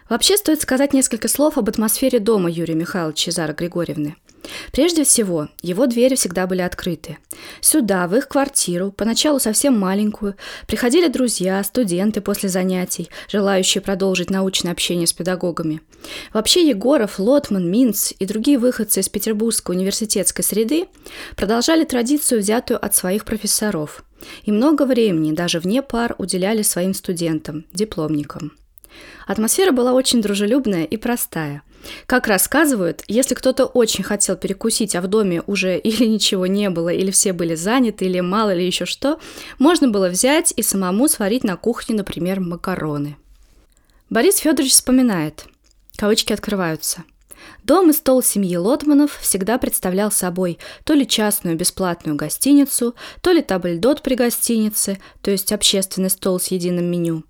Вообще 0.10 0.38
стоит 0.38 0.62
сказать 0.62 0.93
несколько 0.93 1.28
слов 1.28 1.58
об 1.58 1.70
атмосфере 1.70 2.20
дома 2.20 2.50
Юрия 2.50 2.76
Михайловича 2.76 3.32
Зары 3.32 3.54
Григорьевны– 3.54 4.16
Прежде 4.72 5.04
всего, 5.04 5.50
его 5.62 5.88
двери 5.88 6.16
всегда 6.16 6.47
были 6.47 6.62
открыты. 6.62 7.18
Сюда, 7.62 8.08
в 8.08 8.16
их 8.16 8.28
квартиру, 8.28 8.91
поначалу 8.91 9.39
совсем 9.39 9.78
маленькую, 9.78 10.36
приходили 10.68 11.08
друзья, 11.08 11.64
студенты 11.64 12.22
после 12.22 12.50
занятий, 12.50 13.10
желающие 13.30 13.82
продолжить 13.82 14.30
научное 14.30 14.72
общение 14.72 15.08
с 15.08 15.14
педагогами. 15.14 15.82
Вообще 16.34 16.68
Егоров, 16.68 17.20
Лотман, 17.20 17.70
Минц 17.70 18.14
и 18.18 18.26
другие 18.26 18.58
выходцы 18.58 19.02
из 19.02 19.10
петербургской 19.10 19.76
университетской 19.76 20.43
среды 20.43 20.88
продолжали 21.36 21.84
традицию, 21.84 22.41
взятую 22.41 22.84
от 22.84 22.95
своих 22.95 23.26
профессоров. 23.26 24.04
И 24.43 24.51
много 24.51 24.84
времени, 24.84 25.32
даже 25.32 25.59
вне 25.59 25.82
пар, 25.82 26.15
уделяли 26.17 26.61
своим 26.61 26.93
студентам, 26.93 27.65
дипломникам. 27.74 28.53
Атмосфера 29.28 29.72
была 29.72 29.93
очень 29.93 30.22
дружелюбная 30.22 30.84
и 30.84 30.97
простая– 30.97 31.61
как 32.05 32.28
рассказывают, 32.28 33.03
если 33.07 33.36
кто-то 33.36 33.65
очень 33.65 34.03
хотел 34.03 34.36
перекусить, 34.36 34.95
а 34.95 35.01
в 35.01 35.07
доме 35.07 35.41
уже 35.47 35.78
или 35.84 36.05
ничего 36.05 36.47
не 36.47 36.70
было, 36.70 36.89
или 36.89 37.11
все 37.11 37.34
были 37.34 37.55
заняты, 37.55 38.05
или 38.05 38.20
мало 38.20 38.53
ли 38.53 38.65
еще 38.65 38.86
что, 38.86 39.20
можно 39.57 39.88
было 39.88 40.09
взять 40.09 40.53
и 40.55 40.61
самому 40.61 41.07
сварить 41.07 41.43
на 41.43 41.57
кухне, 41.57 41.95
например, 41.95 42.39
макароны. 42.39 43.17
Борис 44.09 44.38
Федорович 44.38 44.74
вспоминает. 44.74 45.45
Кавычки 45.95 46.34
открываются. 46.34 47.03
Дом 47.64 47.90
и 47.90 47.94
стол 47.94 48.24
семьи 48.24 48.56
Лотманов 48.56 49.18
всегда 49.20 49.58
представлял 49.58 50.12
собой 50.12 50.60
то 50.84 50.94
ли 50.94 51.08
частную 51.08 51.56
бесплатную 51.56 52.16
гостиницу, 52.16 52.96
то 53.22 53.32
ли 53.32 53.42
табльдот 53.42 54.02
при 54.02 54.16
гостинице, 54.16 55.00
то 55.22 55.32
есть 55.32 55.52
общественный 55.52 56.10
стол 56.10 56.40
с 56.40 56.48
единым 56.48 56.86
меню, 56.86 57.24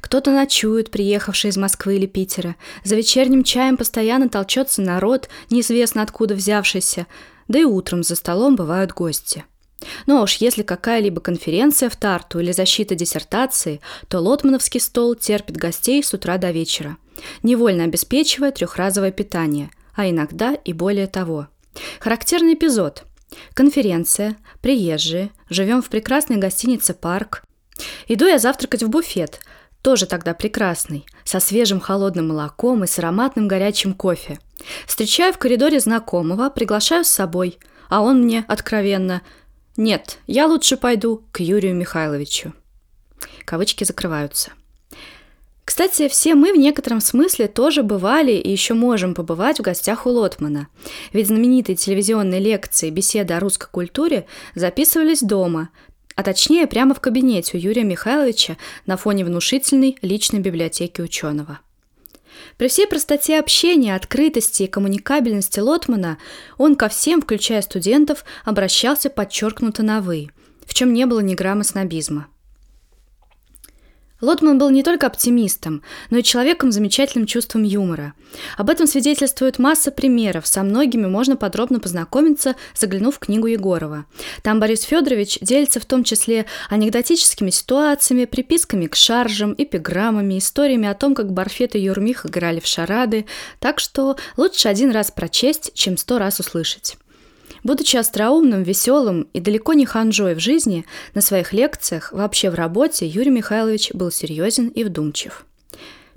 кто-то 0.00 0.30
ночует, 0.30 0.90
приехавший 0.90 1.50
из 1.50 1.56
Москвы 1.56 1.96
или 1.96 2.06
Питера. 2.06 2.56
За 2.84 2.96
вечерним 2.96 3.44
чаем 3.44 3.76
постоянно 3.76 4.28
толчется 4.28 4.82
народ, 4.82 5.28
неизвестно 5.50 6.02
откуда 6.02 6.34
взявшийся. 6.34 7.06
Да 7.48 7.58
и 7.58 7.64
утром 7.64 8.02
за 8.02 8.16
столом 8.16 8.56
бывают 8.56 8.92
гости. 8.92 9.44
Ну 10.06 10.18
а 10.18 10.22
уж 10.22 10.34
если 10.36 10.62
какая-либо 10.62 11.20
конференция 11.20 11.88
в 11.88 11.96
Тарту 11.96 12.38
или 12.38 12.52
защита 12.52 12.94
диссертации, 12.94 13.80
то 14.08 14.20
лотмановский 14.20 14.80
стол 14.80 15.14
терпит 15.14 15.56
гостей 15.56 16.02
с 16.02 16.12
утра 16.12 16.36
до 16.36 16.50
вечера, 16.50 16.98
невольно 17.42 17.84
обеспечивая 17.84 18.52
трехразовое 18.52 19.12
питание, 19.12 19.70
а 19.94 20.08
иногда 20.08 20.54
и 20.54 20.72
более 20.72 21.06
того. 21.06 21.48
Характерный 22.00 22.54
эпизод. 22.54 23.04
Конференция, 23.54 24.36
приезжие, 24.60 25.30
живем 25.48 25.82
в 25.82 25.88
прекрасной 25.88 26.36
гостинице 26.36 26.94
«Парк», 26.94 27.44
Иду 28.08 28.26
я 28.26 28.38
завтракать 28.38 28.82
в 28.82 28.88
буфет, 28.88 29.40
тоже 29.82 30.06
тогда 30.06 30.34
прекрасный, 30.34 31.06
со 31.24 31.40
свежим 31.40 31.80
холодным 31.80 32.28
молоком 32.28 32.84
и 32.84 32.86
с 32.86 32.98
ароматным 32.98 33.48
горячим 33.48 33.94
кофе. 33.94 34.38
Встречаю 34.86 35.32
в 35.32 35.38
коридоре 35.38 35.80
знакомого, 35.80 36.50
приглашаю 36.50 37.04
с 37.04 37.08
собой, 37.08 37.58
а 37.88 38.02
он 38.02 38.22
мне 38.22 38.44
откровенно 38.46 39.22
«Нет, 39.76 40.18
я 40.26 40.46
лучше 40.46 40.76
пойду 40.76 41.24
к 41.32 41.40
Юрию 41.40 41.74
Михайловичу». 41.74 42.52
Кавычки 43.44 43.84
закрываются. 43.84 44.52
Кстати, 45.70 46.08
все 46.08 46.34
мы 46.34 46.52
в 46.52 46.56
некотором 46.56 47.00
смысле 47.00 47.46
тоже 47.46 47.84
бывали 47.84 48.32
и 48.32 48.50
еще 48.50 48.74
можем 48.74 49.14
побывать 49.14 49.60
в 49.60 49.62
гостях 49.62 50.04
у 50.04 50.10
Лотмана. 50.10 50.66
Ведь 51.12 51.28
знаменитые 51.28 51.76
телевизионные 51.76 52.40
лекции 52.40 52.90
«Беседа 52.90 53.36
о 53.36 53.40
русской 53.40 53.70
культуре» 53.70 54.26
записывались 54.56 55.20
дома, 55.20 55.68
а 56.16 56.24
точнее 56.24 56.66
прямо 56.66 56.92
в 56.92 56.98
кабинете 56.98 57.56
у 57.56 57.60
Юрия 57.60 57.84
Михайловича 57.84 58.56
на 58.84 58.96
фоне 58.96 59.24
внушительной 59.24 59.96
личной 60.02 60.40
библиотеки 60.40 61.02
ученого. 61.02 61.60
При 62.56 62.66
всей 62.66 62.88
простоте 62.88 63.38
общения, 63.38 63.94
открытости 63.94 64.64
и 64.64 64.66
коммуникабельности 64.66 65.60
Лотмана 65.60 66.18
он 66.58 66.74
ко 66.74 66.88
всем, 66.88 67.22
включая 67.22 67.62
студентов, 67.62 68.24
обращался 68.44 69.08
подчеркнуто 69.08 69.84
на 69.84 70.00
«вы», 70.00 70.30
в 70.66 70.74
чем 70.74 70.92
не 70.92 71.06
было 71.06 71.20
ни 71.20 71.36
грамма 71.36 71.62
снобизма. 71.62 72.26
Лотман 74.20 74.58
был 74.58 74.70
не 74.70 74.82
только 74.82 75.06
оптимистом, 75.06 75.82
но 76.10 76.18
и 76.18 76.22
человеком 76.22 76.70
с 76.70 76.74
замечательным 76.74 77.26
чувством 77.26 77.62
юмора. 77.62 78.14
Об 78.56 78.70
этом 78.70 78.86
свидетельствует 78.86 79.58
масса 79.58 79.90
примеров, 79.90 80.46
со 80.46 80.62
многими 80.62 81.06
можно 81.06 81.36
подробно 81.36 81.80
познакомиться, 81.80 82.54
заглянув 82.74 83.16
в 83.16 83.18
книгу 83.18 83.46
Егорова. 83.46 84.06
Там 84.42 84.60
Борис 84.60 84.82
Федорович 84.82 85.38
делится 85.40 85.80
в 85.80 85.86
том 85.86 86.04
числе 86.04 86.46
анекдотическими 86.68 87.50
ситуациями, 87.50 88.26
приписками 88.26 88.86
к 88.86 88.96
шаржам, 88.96 89.54
эпиграммами, 89.56 90.38
историями 90.38 90.88
о 90.88 90.94
том, 90.94 91.14
как 91.14 91.32
Барфет 91.32 91.74
и 91.74 91.80
Юрмих 91.80 92.26
играли 92.26 92.60
в 92.60 92.66
шарады, 92.66 93.26
так 93.58 93.80
что 93.80 94.16
лучше 94.36 94.68
один 94.68 94.90
раз 94.90 95.10
прочесть, 95.10 95.72
чем 95.74 95.96
сто 95.96 96.18
раз 96.18 96.40
услышать. 96.40 96.96
Будучи 97.62 97.96
остроумным, 97.96 98.62
веселым 98.62 99.28
и 99.32 99.40
далеко 99.40 99.74
не 99.74 99.84
ханжой 99.84 100.34
в 100.34 100.40
жизни, 100.40 100.86
на 101.14 101.20
своих 101.20 101.52
лекциях, 101.52 102.12
вообще 102.12 102.50
в 102.50 102.54
работе, 102.54 103.06
Юрий 103.06 103.30
Михайлович 103.30 103.92
был 103.92 104.10
серьезен 104.10 104.68
и 104.68 104.84
вдумчив. 104.84 105.44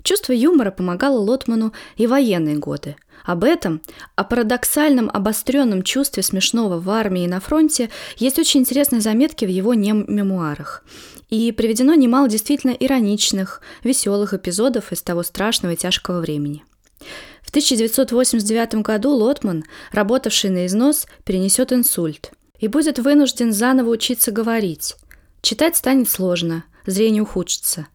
Чувство 0.02 0.32
юмора 0.32 0.70
помогало 0.70 1.18
Лотману 1.18 1.72
и 1.96 2.06
военные 2.06 2.56
годы. 2.56 2.96
Об 3.24 3.42
этом, 3.42 3.80
о 4.16 4.24
парадоксальном 4.24 5.10
обостренном 5.10 5.82
чувстве 5.82 6.22
смешного 6.22 6.78
в 6.78 6.90
армии 6.90 7.24
и 7.24 7.28
на 7.28 7.40
фронте, 7.40 7.88
есть 8.18 8.38
очень 8.38 8.60
интересные 8.60 9.00
заметки 9.00 9.46
в 9.46 9.48
его 9.48 9.72
мемуарах. 9.72 10.84
И 11.30 11.52
приведено 11.52 11.94
немало 11.94 12.28
действительно 12.28 12.72
ироничных, 12.72 13.62
веселых 13.82 14.34
эпизодов 14.34 14.92
из 14.92 15.00
того 15.00 15.22
страшного 15.22 15.72
и 15.72 15.76
тяжкого 15.76 16.20
времени– 16.20 16.64
1989 17.54 18.82
году 18.82 19.12
Лотман, 19.12 19.62
работавший 19.92 20.50
на 20.50 20.66
износ, 20.66 21.06
перенесет 21.22 21.72
инсульт 21.72 22.32
и 22.58 22.66
будет 22.66 22.98
вынужден 22.98 23.52
заново 23.52 23.90
учиться 23.90 24.32
говорить. 24.32 24.96
Читать 25.40 25.76
станет 25.76 26.10
сложно, 26.10 26.64
зрение 26.84 27.22
ухудшится. 27.22 27.86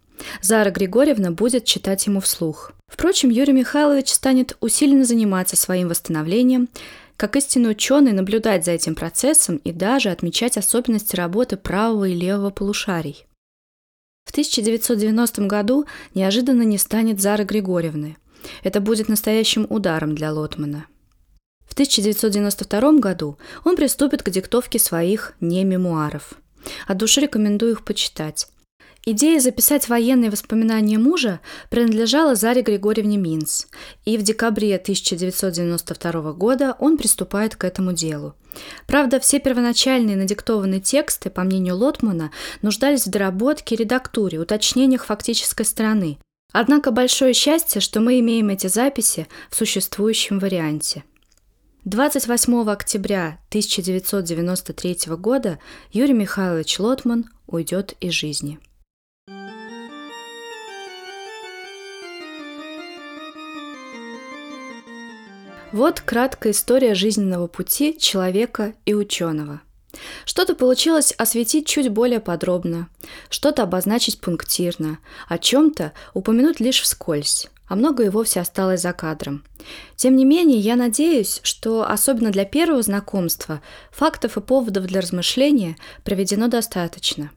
Зара 0.42 0.72
Григорьевна 0.72 1.32
будет 1.32 1.66
читать 1.66 2.06
ему 2.06 2.22
вслух. 2.22 2.72
Впрочем, 2.88 3.32
Юрий 3.32 3.52
Михайлович 3.52 4.14
станет 4.14 4.56
усиленно 4.62 5.04
заниматься 5.04 5.58
своим 5.58 5.90
восстановлением, 5.90 6.70
как 7.18 7.36
истинный 7.36 7.72
ученый 7.72 8.14
наблюдать 8.14 8.64
за 8.64 8.72
этим 8.72 8.96
процессом 8.96 9.58
и 9.58 9.74
даже 9.74 10.08
отмечать 10.10 10.56
особенности 10.56 11.18
работы 11.18 11.58
правого 11.58 12.08
и 12.08 12.14
левого 12.14 12.50
полушарий. 12.50 13.26
В 14.24 14.32
1990 14.32 15.48
году 15.48 15.86
неожиданно 16.16 16.62
не 16.62 16.78
станет 16.78 17.20
Зары 17.20 17.44
Григорьевны– 17.44 18.16
это 18.64 18.82
будет 18.82 19.10
настоящим 19.10 19.66
ударом 19.70 20.16
для 20.16 20.32
Лотмана. 20.32 20.86
В 21.68 21.74
1992 21.74 22.94
году 22.94 23.38
он 23.64 23.76
приступит 23.76 24.24
к 24.24 24.30
диктовке 24.30 24.80
своих 24.80 25.34
не-мемуаров. 25.40 26.34
От 26.88 26.98
души 26.98 27.22
рекомендую 27.22 27.74
их 27.74 27.86
почитать. 27.86 28.48
Идея 29.06 29.40
записать 29.40 29.88
военные 29.88 30.30
воспоминания 30.30 30.98
мужа 30.98 31.40
принадлежала 31.70 32.36
Заре 32.36 32.62
Григорьевне 32.62 33.18
Минц, 33.18 33.66
и 34.04 34.18
в 34.18 34.24
декабре 34.24 34.76
1992 34.76 36.34
года 36.34 36.76
он 36.80 36.98
приступает 36.98 37.56
к 37.56 37.64
этому 37.64 37.94
делу. 37.94 38.36
Правда, 38.88 39.20
все 39.20 39.40
первоначальные 39.40 40.18
надиктованные 40.18 40.82
тексты, 40.82 41.30
по 41.30 41.44
мнению 41.44 41.78
Лотмана, 41.78 42.32
нуждались 42.62 43.06
в 43.06 43.10
доработке, 43.10 43.76
редактуре, 43.76 44.38
уточнениях 44.38 45.06
фактической 45.06 45.64
стороны, 45.64 46.20
Однако 46.52 46.92
большое 46.92 47.34
счастье, 47.34 47.80
что 47.80 48.00
мы 48.00 48.20
имеем 48.20 48.50
эти 48.50 48.68
записи 48.68 49.28
в 49.50 49.56
существующем 49.56 50.40
варианте. 50.40 51.04
28 51.86 52.70
октября 52.70 53.40
1993 53.50 55.16
года 55.16 55.60
Юрий 55.92 56.14
Михайлович 56.14 56.80
Лотман 56.80 57.30
уйдет 57.48 57.96
из 58.00 58.14
жизни. 58.14 58.60
Вот 65.72 66.02
краткая 66.02 66.52
история 66.52 66.96
жизненного 66.96 67.46
пути 67.46 67.96
человека 67.98 68.74
и 68.86 68.96
ученого– 68.96 69.62
что-то 70.26 70.56
получилось 70.56 71.14
осветить 71.18 71.68
чуть 71.68 71.90
более 71.90 72.20
подробно, 72.20 72.90
что-то 73.30 73.64
обозначить 73.64 74.22
пунктирно, 74.22 75.00
о 75.28 75.38
чем-то 75.38 75.94
упомянуть 76.14 76.60
лишь 76.60 76.82
вскользь, 76.82 77.48
а 77.68 77.76
многое 77.76 78.08
и 78.08 78.10
вовсе 78.10 78.40
осталось 78.40 78.82
за 78.82 78.94
кадром. 78.94 79.44
Тем 79.96 80.16
не 80.16 80.26
менее, 80.26 80.60
я 80.60 80.76
надеюсь, 80.76 81.40
что 81.44 81.90
особенно 81.90 82.32
для 82.32 82.46
первого 82.46 82.82
знакомства 82.82 83.62
фактов 83.92 84.38
и 84.38 84.42
поводов 84.42 84.86
для 84.86 85.02
размышления 85.02 85.76
проведено 86.04 86.48
достаточно. 86.48 87.32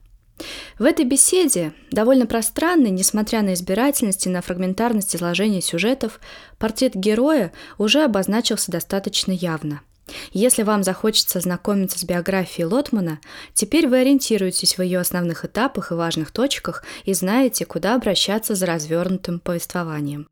В 0.79 0.83
этой 0.83 1.05
беседе, 1.05 1.73
довольно 1.91 2.25
пространной, 2.25 2.89
несмотря 2.89 3.43
на 3.43 3.53
избирательность 3.53 4.25
и 4.25 4.29
на 4.29 4.41
фрагментарность 4.41 5.15
изложения 5.15 5.61
сюжетов, 5.61 6.19
портрет 6.57 6.95
героя 6.95 7.53
уже 7.77 8.03
обозначился 8.03 8.71
достаточно 8.71 9.31
явно– 9.31 9.81
если 10.31 10.63
вам 10.63 10.83
захочется 10.83 11.39
знакомиться 11.39 11.99
с 11.99 12.03
биографией 12.03 12.67
Лотмана, 12.67 13.19
теперь 13.53 13.87
вы 13.87 13.99
ориентируетесь 13.99 14.77
в 14.77 14.81
ее 14.81 14.99
основных 14.99 15.45
этапах 15.45 15.91
и 15.91 15.95
важных 15.95 16.31
точках 16.31 16.83
и 17.05 17.13
знаете, 17.13 17.65
куда 17.65 17.95
обращаться 17.95 18.55
за 18.55 18.65
развернутым 18.65 19.39
повествованием. 19.39 20.27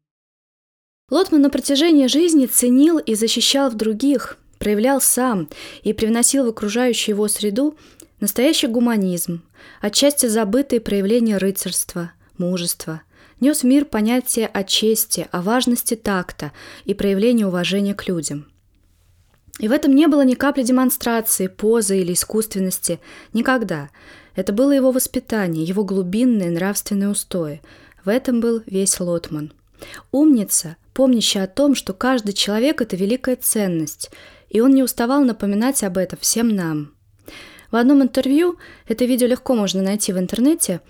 Лотман 1.10 1.42
на 1.42 1.50
протяжении 1.50 2.08
жизни 2.08 2.46
ценил 2.46 2.98
и 2.98 3.16
защищал 3.16 3.70
в 3.70 3.76
других, 3.76 4.38
проявлял 4.60 5.02
сам 5.02 5.50
и 5.84 5.94
привносил 5.94 6.46
в 6.46 6.50
окружающую 6.50 7.16
его 7.16 7.28
среду 7.28 7.78
настоящий 8.20 8.68
гуманизм, 8.68 9.44
отчасти 9.82 10.28
забытые 10.28 10.80
проявления 10.80 11.38
рыцарства, 11.38 12.12
мужества, 12.38 13.02
нес 13.40 13.62
в 13.62 13.66
мир 13.66 13.86
понятие 13.86 14.48
о 14.48 14.64
чести, 14.64 15.28
о 15.32 15.42
важности 15.42 15.96
такта 15.96 16.52
и 16.86 16.94
проявлении 16.94 17.44
уважения 17.44 17.96
к 17.96 18.08
людям. 18.08 18.51
И 19.62 19.68
в 19.68 19.72
этом 19.72 19.93
не 19.93 20.07
было 20.07 20.24
ни 20.24 20.34
капли 20.34 20.64
демонстрации, 20.64 21.45
позы 21.45 21.99
или 21.99 22.14
искусственности. 22.14 22.99
Никогда. 23.32 23.91
Это 24.36 24.53
было 24.53 24.72
его 24.72 24.91
воспитание, 24.91 25.64
его 25.64 25.86
глубинные 25.86 26.49
нравственные 26.49 27.09
устои. 27.09 27.62
В 28.03 28.09
этом 28.09 28.41
был 28.41 28.64
весь 28.66 28.99
Лотман. 28.99 29.53
Умница, 30.12 30.78
помнящая 30.93 31.43
о 31.43 31.47
том, 31.47 31.76
что 31.76 31.93
каждый 31.93 32.34
человек– 32.34 32.82
это 32.82 32.95
великая 32.95 33.36
ценность, 33.36 34.09
и 34.49 34.62
он 34.62 34.72
не 34.72 34.82
уставал 34.82 35.24
напоминать 35.24 35.84
об 35.84 35.99
этом 35.99 36.18
всем 36.20 36.49
нам. 36.49 36.95
В 37.70 37.76
одном 37.76 38.01
интервью, 38.01 38.57
это 38.88 39.05
видео 39.05 39.28
легко 39.28 39.53
можно 39.53 39.84
найти 39.84 40.12
в 40.12 40.18
интернете, 40.18 40.82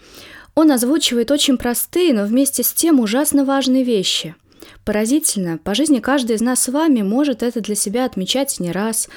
он 0.56 0.72
озвучивает 0.72 1.30
очень 1.30 1.58
простые, 1.58 2.14
но 2.14 2.24
вместе 2.24 2.64
с 2.64 2.72
тем 2.72 3.02
ужасно 3.02 3.44
важные 3.44 3.84
вещи– 3.84 4.34
Поразительно, 4.86 5.58
по 5.58 5.76
жизни 5.76 6.00
каждый 6.00 6.36
из 6.36 6.42
нас 6.42 6.62
с 6.62 6.72
вами 6.72 7.02
может 7.02 7.44
это 7.44 7.62
для 7.62 7.76
себя 7.76 8.06
отмечать 8.06 8.60
не 8.60 8.72
раз, 8.72 9.10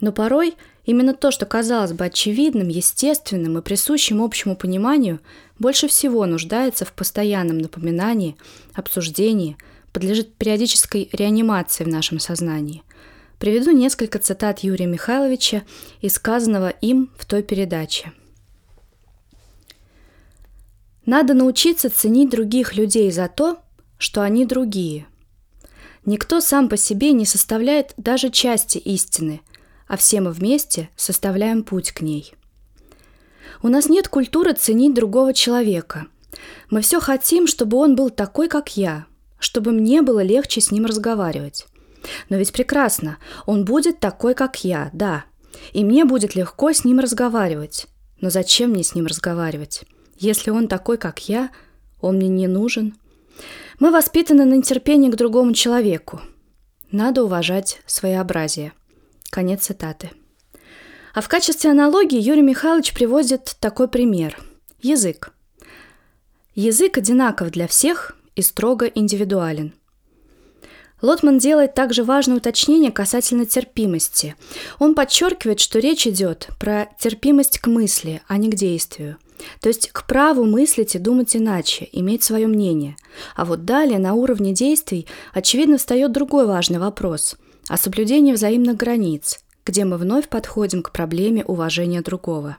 но 0.00 0.12
порой 0.12 0.54
именно 0.84 1.14
то, 1.14 1.30
что 1.30 1.46
казалось 1.46 1.92
бы 1.92 2.04
очевидным, 2.04 2.68
естественным 2.68 3.58
и 3.58 3.62
присущим 3.62 4.22
общему 4.22 4.56
пониманию, 4.56 5.20
больше 5.58 5.88
всего 5.88 6.26
нуждается 6.26 6.84
в 6.84 6.92
постоянном 6.92 7.58
напоминании, 7.58 8.36
обсуждении, 8.74 9.56
подлежит 9.92 10.34
периодической 10.34 11.08
реанимации 11.12 11.84
в 11.84 11.88
нашем 11.88 12.18
сознании. 12.18 12.82
Приведу 13.38 13.70
несколько 13.70 14.18
цитат 14.18 14.60
Юрия 14.60 14.86
Михайловича 14.86 15.62
и 16.00 16.08
сказанного 16.08 16.70
им 16.70 17.10
в 17.18 17.26
той 17.26 17.42
передаче. 17.42 18.12
Надо 21.04 21.34
научиться 21.34 21.88
ценить 21.88 22.30
других 22.30 22.74
людей 22.74 23.10
за 23.10 23.28
то, 23.28 23.58
что 23.98 24.22
они 24.22 24.44
другие. 24.44 25.06
Никто 26.04 26.40
сам 26.40 26.68
по 26.68 26.76
себе 26.76 27.12
не 27.12 27.26
составляет 27.26 27.92
даже 27.96 28.30
части 28.30 28.78
истины, 28.78 29.40
а 29.88 29.96
все 29.96 30.20
мы 30.20 30.30
вместе 30.30 30.88
составляем 30.96 31.64
путь 31.64 31.92
к 31.92 32.00
ней. 32.00 32.34
У 33.62 33.68
нас 33.68 33.88
нет 33.88 34.08
культуры 34.08 34.52
ценить 34.52 34.94
другого 34.94 35.32
человека. 35.32 36.06
Мы 36.70 36.82
все 36.82 37.00
хотим, 37.00 37.46
чтобы 37.46 37.78
он 37.78 37.96
был 37.96 38.10
такой, 38.10 38.48
как 38.48 38.76
я, 38.76 39.06
чтобы 39.38 39.72
мне 39.72 40.02
было 40.02 40.22
легче 40.22 40.60
с 40.60 40.70
ним 40.70 40.86
разговаривать. 40.86 41.66
Но 42.28 42.36
ведь 42.36 42.52
прекрасно, 42.52 43.18
он 43.46 43.64
будет 43.64 43.98
такой, 43.98 44.34
как 44.34 44.64
я, 44.64 44.90
да. 44.92 45.24
И 45.72 45.82
мне 45.84 46.04
будет 46.04 46.36
легко 46.36 46.72
с 46.72 46.84
ним 46.84 47.00
разговаривать. 47.00 47.86
Но 48.20 48.30
зачем 48.30 48.70
мне 48.70 48.84
с 48.84 48.94
ним 48.94 49.06
разговаривать? 49.06 49.84
Если 50.18 50.50
он 50.50 50.68
такой, 50.68 50.98
как 50.98 51.28
я, 51.28 51.50
он 52.00 52.16
мне 52.16 52.28
не 52.28 52.46
нужен– 52.46 52.94
мы 53.78 53.90
воспитаны 53.90 54.44
на 54.44 54.54
нетерпении 54.54 55.10
к 55.10 55.16
другому 55.16 55.52
человеку. 55.52 56.20
Надо 56.90 57.24
уважать 57.24 57.80
своеобразие. 57.86 58.72
Конец 59.30 59.64
цитаты. 59.64 60.10
А 61.14 61.20
в 61.20 61.28
качестве 61.28 61.70
аналогии 61.70 62.20
Юрий 62.20 62.42
Михайлович 62.42 62.94
приводит 62.94 63.56
такой 63.60 63.88
пример. 63.88 64.38
Язык. 64.80 65.32
Язык 66.54 66.98
одинаков 66.98 67.50
для 67.50 67.66
всех 67.66 68.16
и 68.34 68.42
строго 68.42 68.86
индивидуален. 68.86 69.74
Лотман 71.02 71.38
делает 71.38 71.74
также 71.74 72.04
важное 72.04 72.38
уточнение 72.38 72.90
касательно 72.90 73.44
терпимости. 73.44 74.34
Он 74.78 74.94
подчеркивает, 74.94 75.60
что 75.60 75.78
речь 75.78 76.06
идет 76.06 76.48
про 76.58 76.88
терпимость 76.98 77.58
к 77.58 77.66
мысли, 77.66 78.22
а 78.26 78.38
не 78.38 78.50
к 78.50 78.54
действию– 78.54 79.18
То 79.60 79.68
есть 79.68 79.90
к 79.90 80.06
праву 80.06 80.44
мыслить 80.44 80.94
и 80.94 80.98
думать 80.98 81.36
иначе, 81.36 81.88
иметь 81.92 82.22
свое 82.22 82.46
мнение. 82.46 82.96
А 83.34 83.44
вот 83.44 83.64
далее 83.64 83.98
на 83.98 84.14
уровне 84.14 84.52
действий 84.52 85.06
очевидно 85.32 85.78
встает 85.78 86.12
другой 86.12 86.46
важный 86.46 86.78
вопрос– 86.78 87.36
о 87.68 87.76
соблюдении 87.76 88.32
взаимных 88.32 88.76
границ, 88.76 89.40
где 89.64 89.84
мы 89.84 89.96
вновь 89.96 90.28
подходим 90.28 90.82
к 90.82 90.92
проблеме 90.92 91.44
уважения 91.44 92.00
другого. 92.00 92.58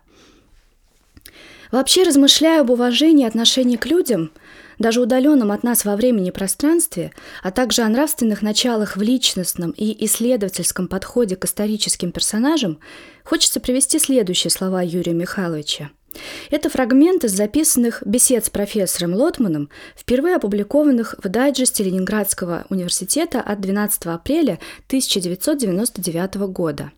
Вообще, 1.71 2.03
размышляя 2.03 2.61
об 2.61 2.69
уважении 2.69 3.25
и 3.25 3.27
отношении 3.27 3.75
к 3.75 3.85
людям, 3.85 4.31
даже 4.79 5.01
удаленном 5.01 5.51
от 5.51 5.63
нас 5.63 5.85
во 5.85 5.95
времени 5.95 6.29
и 6.29 6.31
пространстве, 6.31 7.11
а 7.43 7.51
также 7.51 7.81
о 7.81 7.89
нравственных 7.89 8.41
началах 8.41 8.95
в 8.95 9.01
личностном 9.01 9.71
и 9.71 10.05
исследовательском 10.05 10.87
подходе 10.87 11.35
к 11.35 11.45
историческим 11.45 12.11
персонажам, 12.11 12.79
хочется 13.23 13.59
привести 13.59 13.99
следующие 13.99 14.51
слова 14.51 14.81
Юрия 14.81 15.13
Михайловича. 15.13 15.89
Это 16.49 16.69
фрагмент 16.69 17.23
из 17.23 17.31
записанных 17.31 18.03
бесед 18.05 18.45
с 18.45 18.49
профессором 18.49 19.13
Лотманом, 19.13 19.69
впервые 19.95 20.35
опубликованных 20.35 21.15
в 21.21 21.27
дайджесте 21.29 21.83
Ленинградского 21.83 22.65
университета 22.69 23.41
от 23.41 23.61
12 23.61 24.05
апреля 24.07 24.59
1999 24.87 26.35
года. 26.51 26.91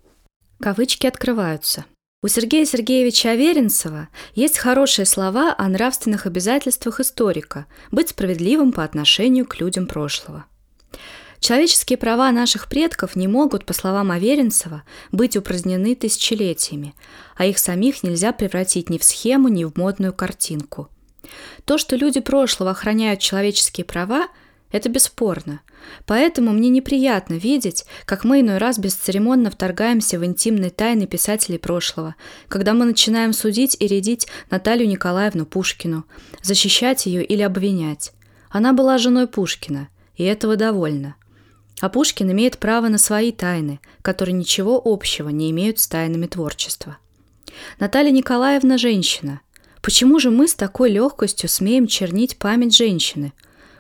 Кавычки 0.60 1.08
открываются. 1.08 1.86
У 2.22 2.28
Сергея 2.28 2.66
Сергеевича 2.66 3.32
Аверинцева 3.32 4.10
есть 4.36 4.58
хорошие 4.58 5.06
слова 5.06 5.56
о 5.58 5.70
нравственных 5.70 6.26
обязательствах 6.26 7.00
историка– 7.00 7.66
быть 7.92 8.10
справедливым 8.10 8.74
по 8.74 8.84
отношению 8.84 9.46
к 9.46 9.58
людям 9.62 9.88
прошлого. 9.88 10.46
Человеческие 11.40 11.98
права 11.98 12.32
наших 12.32 12.68
предков 12.68 13.16
не 13.16 13.28
могут, 13.28 13.66
по 13.66 13.74
словам 13.74 14.12
Аверинцева, 14.12 14.84
быть 15.12 15.38
упразднены 15.38 15.96
тысячелетиями, 15.96 16.94
а 17.36 17.46
их 17.46 17.58
самих 17.58 18.04
нельзя 18.04 18.34
превратить 18.34 18.90
ни 18.90 18.98
в 18.98 19.04
схему, 19.04 19.48
ни 19.48 19.64
в 19.64 19.76
модную 19.78 20.14
картинку. 20.14 20.90
То, 21.66 21.78
что 21.78 21.96
люди 21.96 22.20
прошлого 22.20 22.72
охраняют 22.72 23.20
человеческие 23.20 23.86
права, 23.86 24.28
это 24.72 24.90
бесспорно. 24.90 25.62
Поэтому 26.06 26.52
мне 26.52 26.70
неприятно 26.70 27.36
видеть, 27.36 27.86
как 28.06 28.24
мы 28.24 28.42
иной 28.42 28.58
раз 28.58 28.78
бесцеремонно 28.78 29.50
вторгаемся 29.50 30.20
в 30.20 30.26
интимные 30.26 30.70
тайны 30.70 31.08
писателей 31.08 31.58
прошлого, 31.58 32.16
когда 32.48 32.74
мы 32.74 32.86
начинаем 32.86 33.34
судить 33.34 33.78
и 33.80 33.88
рядить 33.88 34.28
Наталью 34.52 34.88
Николаевну 34.88 35.46
Пушкину, 35.46 36.06
защищать 36.42 37.06
ее 37.06 37.24
или 37.24 37.42
обвинять. 37.42 38.12
Она 38.50 38.74
была 38.74 38.98
женой 38.98 39.28
Пушкина, 39.28 39.88
и 40.16 40.24
этого 40.24 40.56
довольно. 40.58 41.16
А 41.80 41.88
Пушкин 41.88 42.32
имеет 42.32 42.58
право 42.58 42.90
на 42.90 42.98
свои 42.98 43.32
тайны, 43.32 43.80
которые 44.02 44.34
ничего 44.34 44.82
общего 44.84 45.30
не 45.30 45.50
имеют 45.52 45.80
с 45.80 45.88
тайнами 45.88 46.28
творчества. 46.28 46.98
Наталья 47.80 48.12
Николаевна– 48.12 48.78
женщина. 48.80 49.42
Почему 49.82 50.20
же 50.20 50.30
мы 50.30 50.48
с 50.48 50.56
такой 50.56 50.92
легкостью 50.92 51.48
смеем 51.48 51.88
чернить 51.88 52.38
память 52.38 52.76
женщины? 52.76 53.34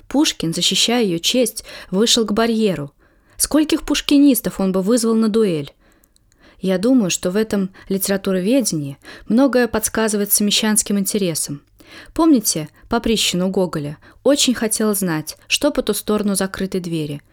Пушкин, 0.07 0.53
защищая 0.53 1.03
ее 1.03 1.19
честь, 1.19 1.65
вышел 1.91 2.25
к 2.25 2.31
барьеру. 2.31 2.93
Скольких 3.37 3.83
пушкинистов 3.83 4.59
он 4.59 4.71
бы 4.71 4.81
вызвал 4.81 5.15
на 5.15 5.27
дуэль? 5.27 5.73
Я 6.61 6.77
думаю, 6.77 7.09
что 7.09 7.31
в 7.31 7.35
этом 7.35 7.69
литературоведении 7.89 8.97
многое 9.27 9.67
подсказывается 9.67 10.43
мещанским 10.43 10.97
интересам. 10.97 11.61
Помните 12.13 12.69
Поприщину 12.87 13.49
Гоголя? 13.49 13.97
Очень 14.23 14.53
хотел 14.53 14.93
знать, 14.95 15.37
что 15.47 15.71
по 15.71 15.81
ту 15.81 15.93
сторону 15.93 16.35
закрытой 16.35 16.79
двери– 16.79 17.21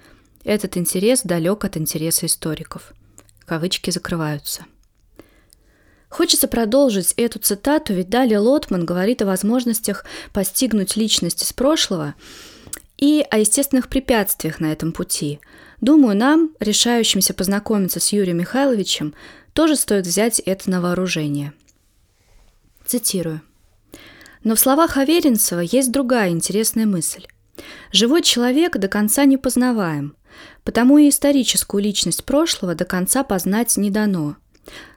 этот 0.47 0.77
интерес 0.77 1.23
далек 1.23 1.65
от 1.65 1.77
интереса 1.77 2.27
историков. 2.27 2.93
Кавычки 3.45 3.91
закрываются. 3.91 4.65
Хочется 6.09 6.47
продолжить 6.47 7.13
эту 7.17 7.41
цитату, 7.41 7.93
ведь 7.93 8.09
далее 8.09 8.39
Лотман 8.39 8.87
говорит 8.87 9.23
о 9.23 9.27
возможностях 9.27 10.05
постигнуть 10.33 10.97
личность 10.97 11.43
из 11.43 11.53
прошлого 11.53 12.15
и 12.97 13.27
о 13.29 13.39
естественных 13.39 13.89
препятствиях 13.89 14.61
на 14.61 14.73
этом 14.73 14.93
пути. 14.93 15.41
Думаю, 15.81 16.17
нам, 16.17 16.53
решающимся 16.61 17.35
познакомиться 17.35 18.01
с 18.01 18.13
Юрием 18.13 18.39
Михайловичем, 18.39 19.15
тоже 19.53 19.75
стоит 19.75 20.07
взять 20.07 20.39
это 20.39 20.71
на 20.71 20.81
вооружение. 20.81 21.53
Цитирую. 22.87 23.43
Но 24.45 24.55
в 24.55 24.61
словах 24.61 24.97
Аверинцева 24.97 25.61
есть 25.61 25.91
другая 25.91 26.31
интересная 26.31 26.87
мысль. 26.87 27.27
Живой 27.91 28.23
человек 28.23 28.77
до 28.79 28.87
конца 28.87 29.25
не 29.25 29.37
познаваем, 29.37 30.15
Потому 30.65 30.99
и 30.99 31.09
историческую 31.09 31.83
личность 31.83 32.25
прошлого 32.25 32.75
до 32.75 32.85
конца 32.85 33.23
познать 33.25 33.77
не 33.77 33.91
дано. 33.91 34.37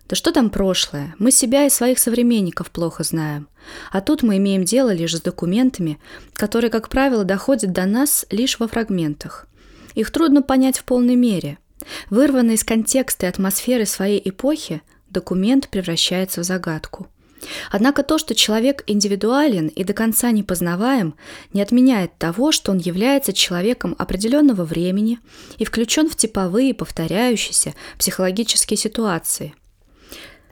Да 0.08 0.16
что 0.16 0.32
там 0.32 0.50
прошлое? 0.50 1.14
Мы 1.20 1.32
себя 1.32 1.66
и 1.66 1.70
своих 1.70 2.00
современников 2.00 2.72
плохо 2.72 3.04
знаем. 3.04 3.48
А 3.92 4.02
тут 4.02 4.24
мы 4.24 4.38
имеем 4.38 4.64
дело 4.64 4.92
лишь 4.92 5.16
с 5.16 5.22
документами, 5.22 6.00
которые, 6.34 6.72
как 6.72 6.90
правило, 6.90 7.24
доходят 7.24 7.72
до 7.72 7.86
нас 7.86 8.26
лишь 8.32 8.60
во 8.60 8.68
фрагментах. 8.68 9.48
Их 9.94 10.12
трудно 10.12 10.42
понять 10.42 10.80
в 10.80 10.84
полной 10.84 11.16
мере. 11.16 11.60
Вырванный 12.10 12.56
из 12.56 12.64
контекста 12.64 13.28
и 13.28 13.30
атмосферы 13.30 13.86
своей 13.86 14.22
эпохи, 14.28 14.82
документ 15.10 15.70
превращается 15.70 16.42
в 16.42 16.44
загадку– 16.44 17.08
Однако 17.72 18.04
то, 18.04 18.18
что 18.18 18.36
человек 18.36 18.84
индивидуален 18.88 19.68
и 19.68 19.84
до 19.84 19.94
конца 19.94 20.32
не 20.32 20.44
познаваем, 20.44 21.16
не 21.54 21.62
отменяет 21.62 22.18
того, 22.18 22.52
что 22.52 22.72
он 22.72 22.78
является 22.78 23.34
человеком 23.34 23.96
определенного 23.98 24.64
времени 24.64 25.20
и 25.58 25.66
включен 25.66 26.10
в 26.10 26.16
типовые, 26.16 26.74
повторяющиеся 26.74 27.76
психологические 27.98 28.78
ситуации. 28.78 29.54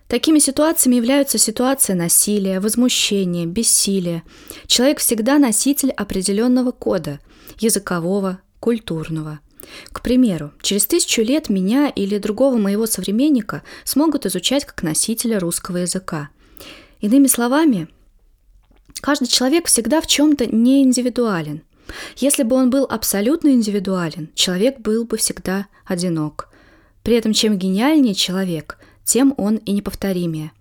Такими 0.08 0.40
ситуациями 0.40 0.96
являются 0.96 1.38
ситуации 1.38 1.94
насилия, 1.94 2.62
возмущения, 2.62 3.46
бессилия. 3.46 4.24
Человек 4.66 5.00
всегда 5.00 5.38
носитель 5.38 5.92
определенного 5.92 6.72
кода– 6.72 7.20
языкового, 7.60 8.40
культурного– 8.60 9.40
к 9.92 10.02
примеру, 10.02 10.54
через 10.62 10.86
тысячу 10.86 11.22
лет 11.22 11.50
меня 11.50 11.90
или 11.90 12.18
другого 12.18 12.58
моего 12.58 12.86
современника 12.86 13.64
смогут 13.84 14.26
изучать 14.26 14.66
как 14.66 14.84
носителя 14.84 15.40
русского 15.40 15.78
языка. 15.78 16.30
Иными 17.00 17.28
словами, 17.28 17.88
каждый 19.02 19.28
человек 19.28 19.68
всегда 19.68 20.02
в 20.02 20.08
чем-то 20.08 20.48
не 20.48 20.82
индивидуален. 20.82 21.64
Если 22.18 22.44
бы 22.44 22.56
он 22.56 22.70
был 22.70 22.86
абсолютно 22.90 23.50
индивидуален, 23.50 24.30
человек 24.34 24.80
был 24.80 25.06
бы 25.06 25.18
всегда 25.18 25.68
одинок. 25.86 26.50
При 27.04 27.16
этом 27.16 27.34
чем 27.34 27.58
гениальнее 27.58 28.16
человек, 28.16 28.78
тем 29.06 29.34
он 29.38 29.58
и 29.58 29.72
неповторимее. 29.72 30.52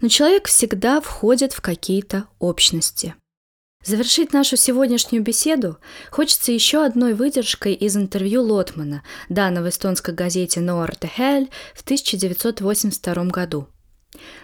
Но 0.00 0.08
человек 0.08 0.48
всегда 0.48 1.00
входит 1.00 1.52
в 1.52 1.60
какие-то 1.60 2.24
общности. 2.38 3.14
Завершить 3.84 4.32
нашу 4.32 4.56
сегодняшнюю 4.56 5.22
беседу 5.22 5.78
хочется 6.10 6.50
еще 6.50 6.84
одной 6.84 7.14
выдержкой 7.14 7.74
из 7.74 7.96
интервью 7.96 8.42
Лотмана, 8.42 9.04
данного 9.28 9.68
эстонской 9.68 10.12
газете 10.12 10.60
Норте 10.60 11.08
Хель 11.14 11.50
в 11.74 11.82
1982 11.82 13.24
году– 13.26 13.68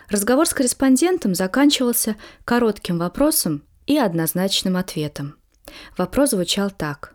Разговор 0.09 0.47
с 0.47 0.55
корреспондентом 0.55 1.35
заканчивался 1.35 2.17
коротким 2.45 2.99
вопросом 2.99 3.63
и 3.87 3.99
однозначным 3.99 4.77
ответом. 4.77 5.37
Вопрос 5.97 6.31
звучал 6.31 6.71
так. 6.71 7.15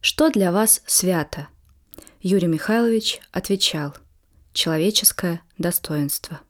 «Что 0.00 0.30
для 0.30 0.52
вас 0.52 0.82
свято?» 0.86 1.48
Юрий 2.20 2.48
Михайлович 2.48 3.20
отвечал. 3.32 3.94
«Человеческое 4.52 5.42
достоинство». 5.58 6.40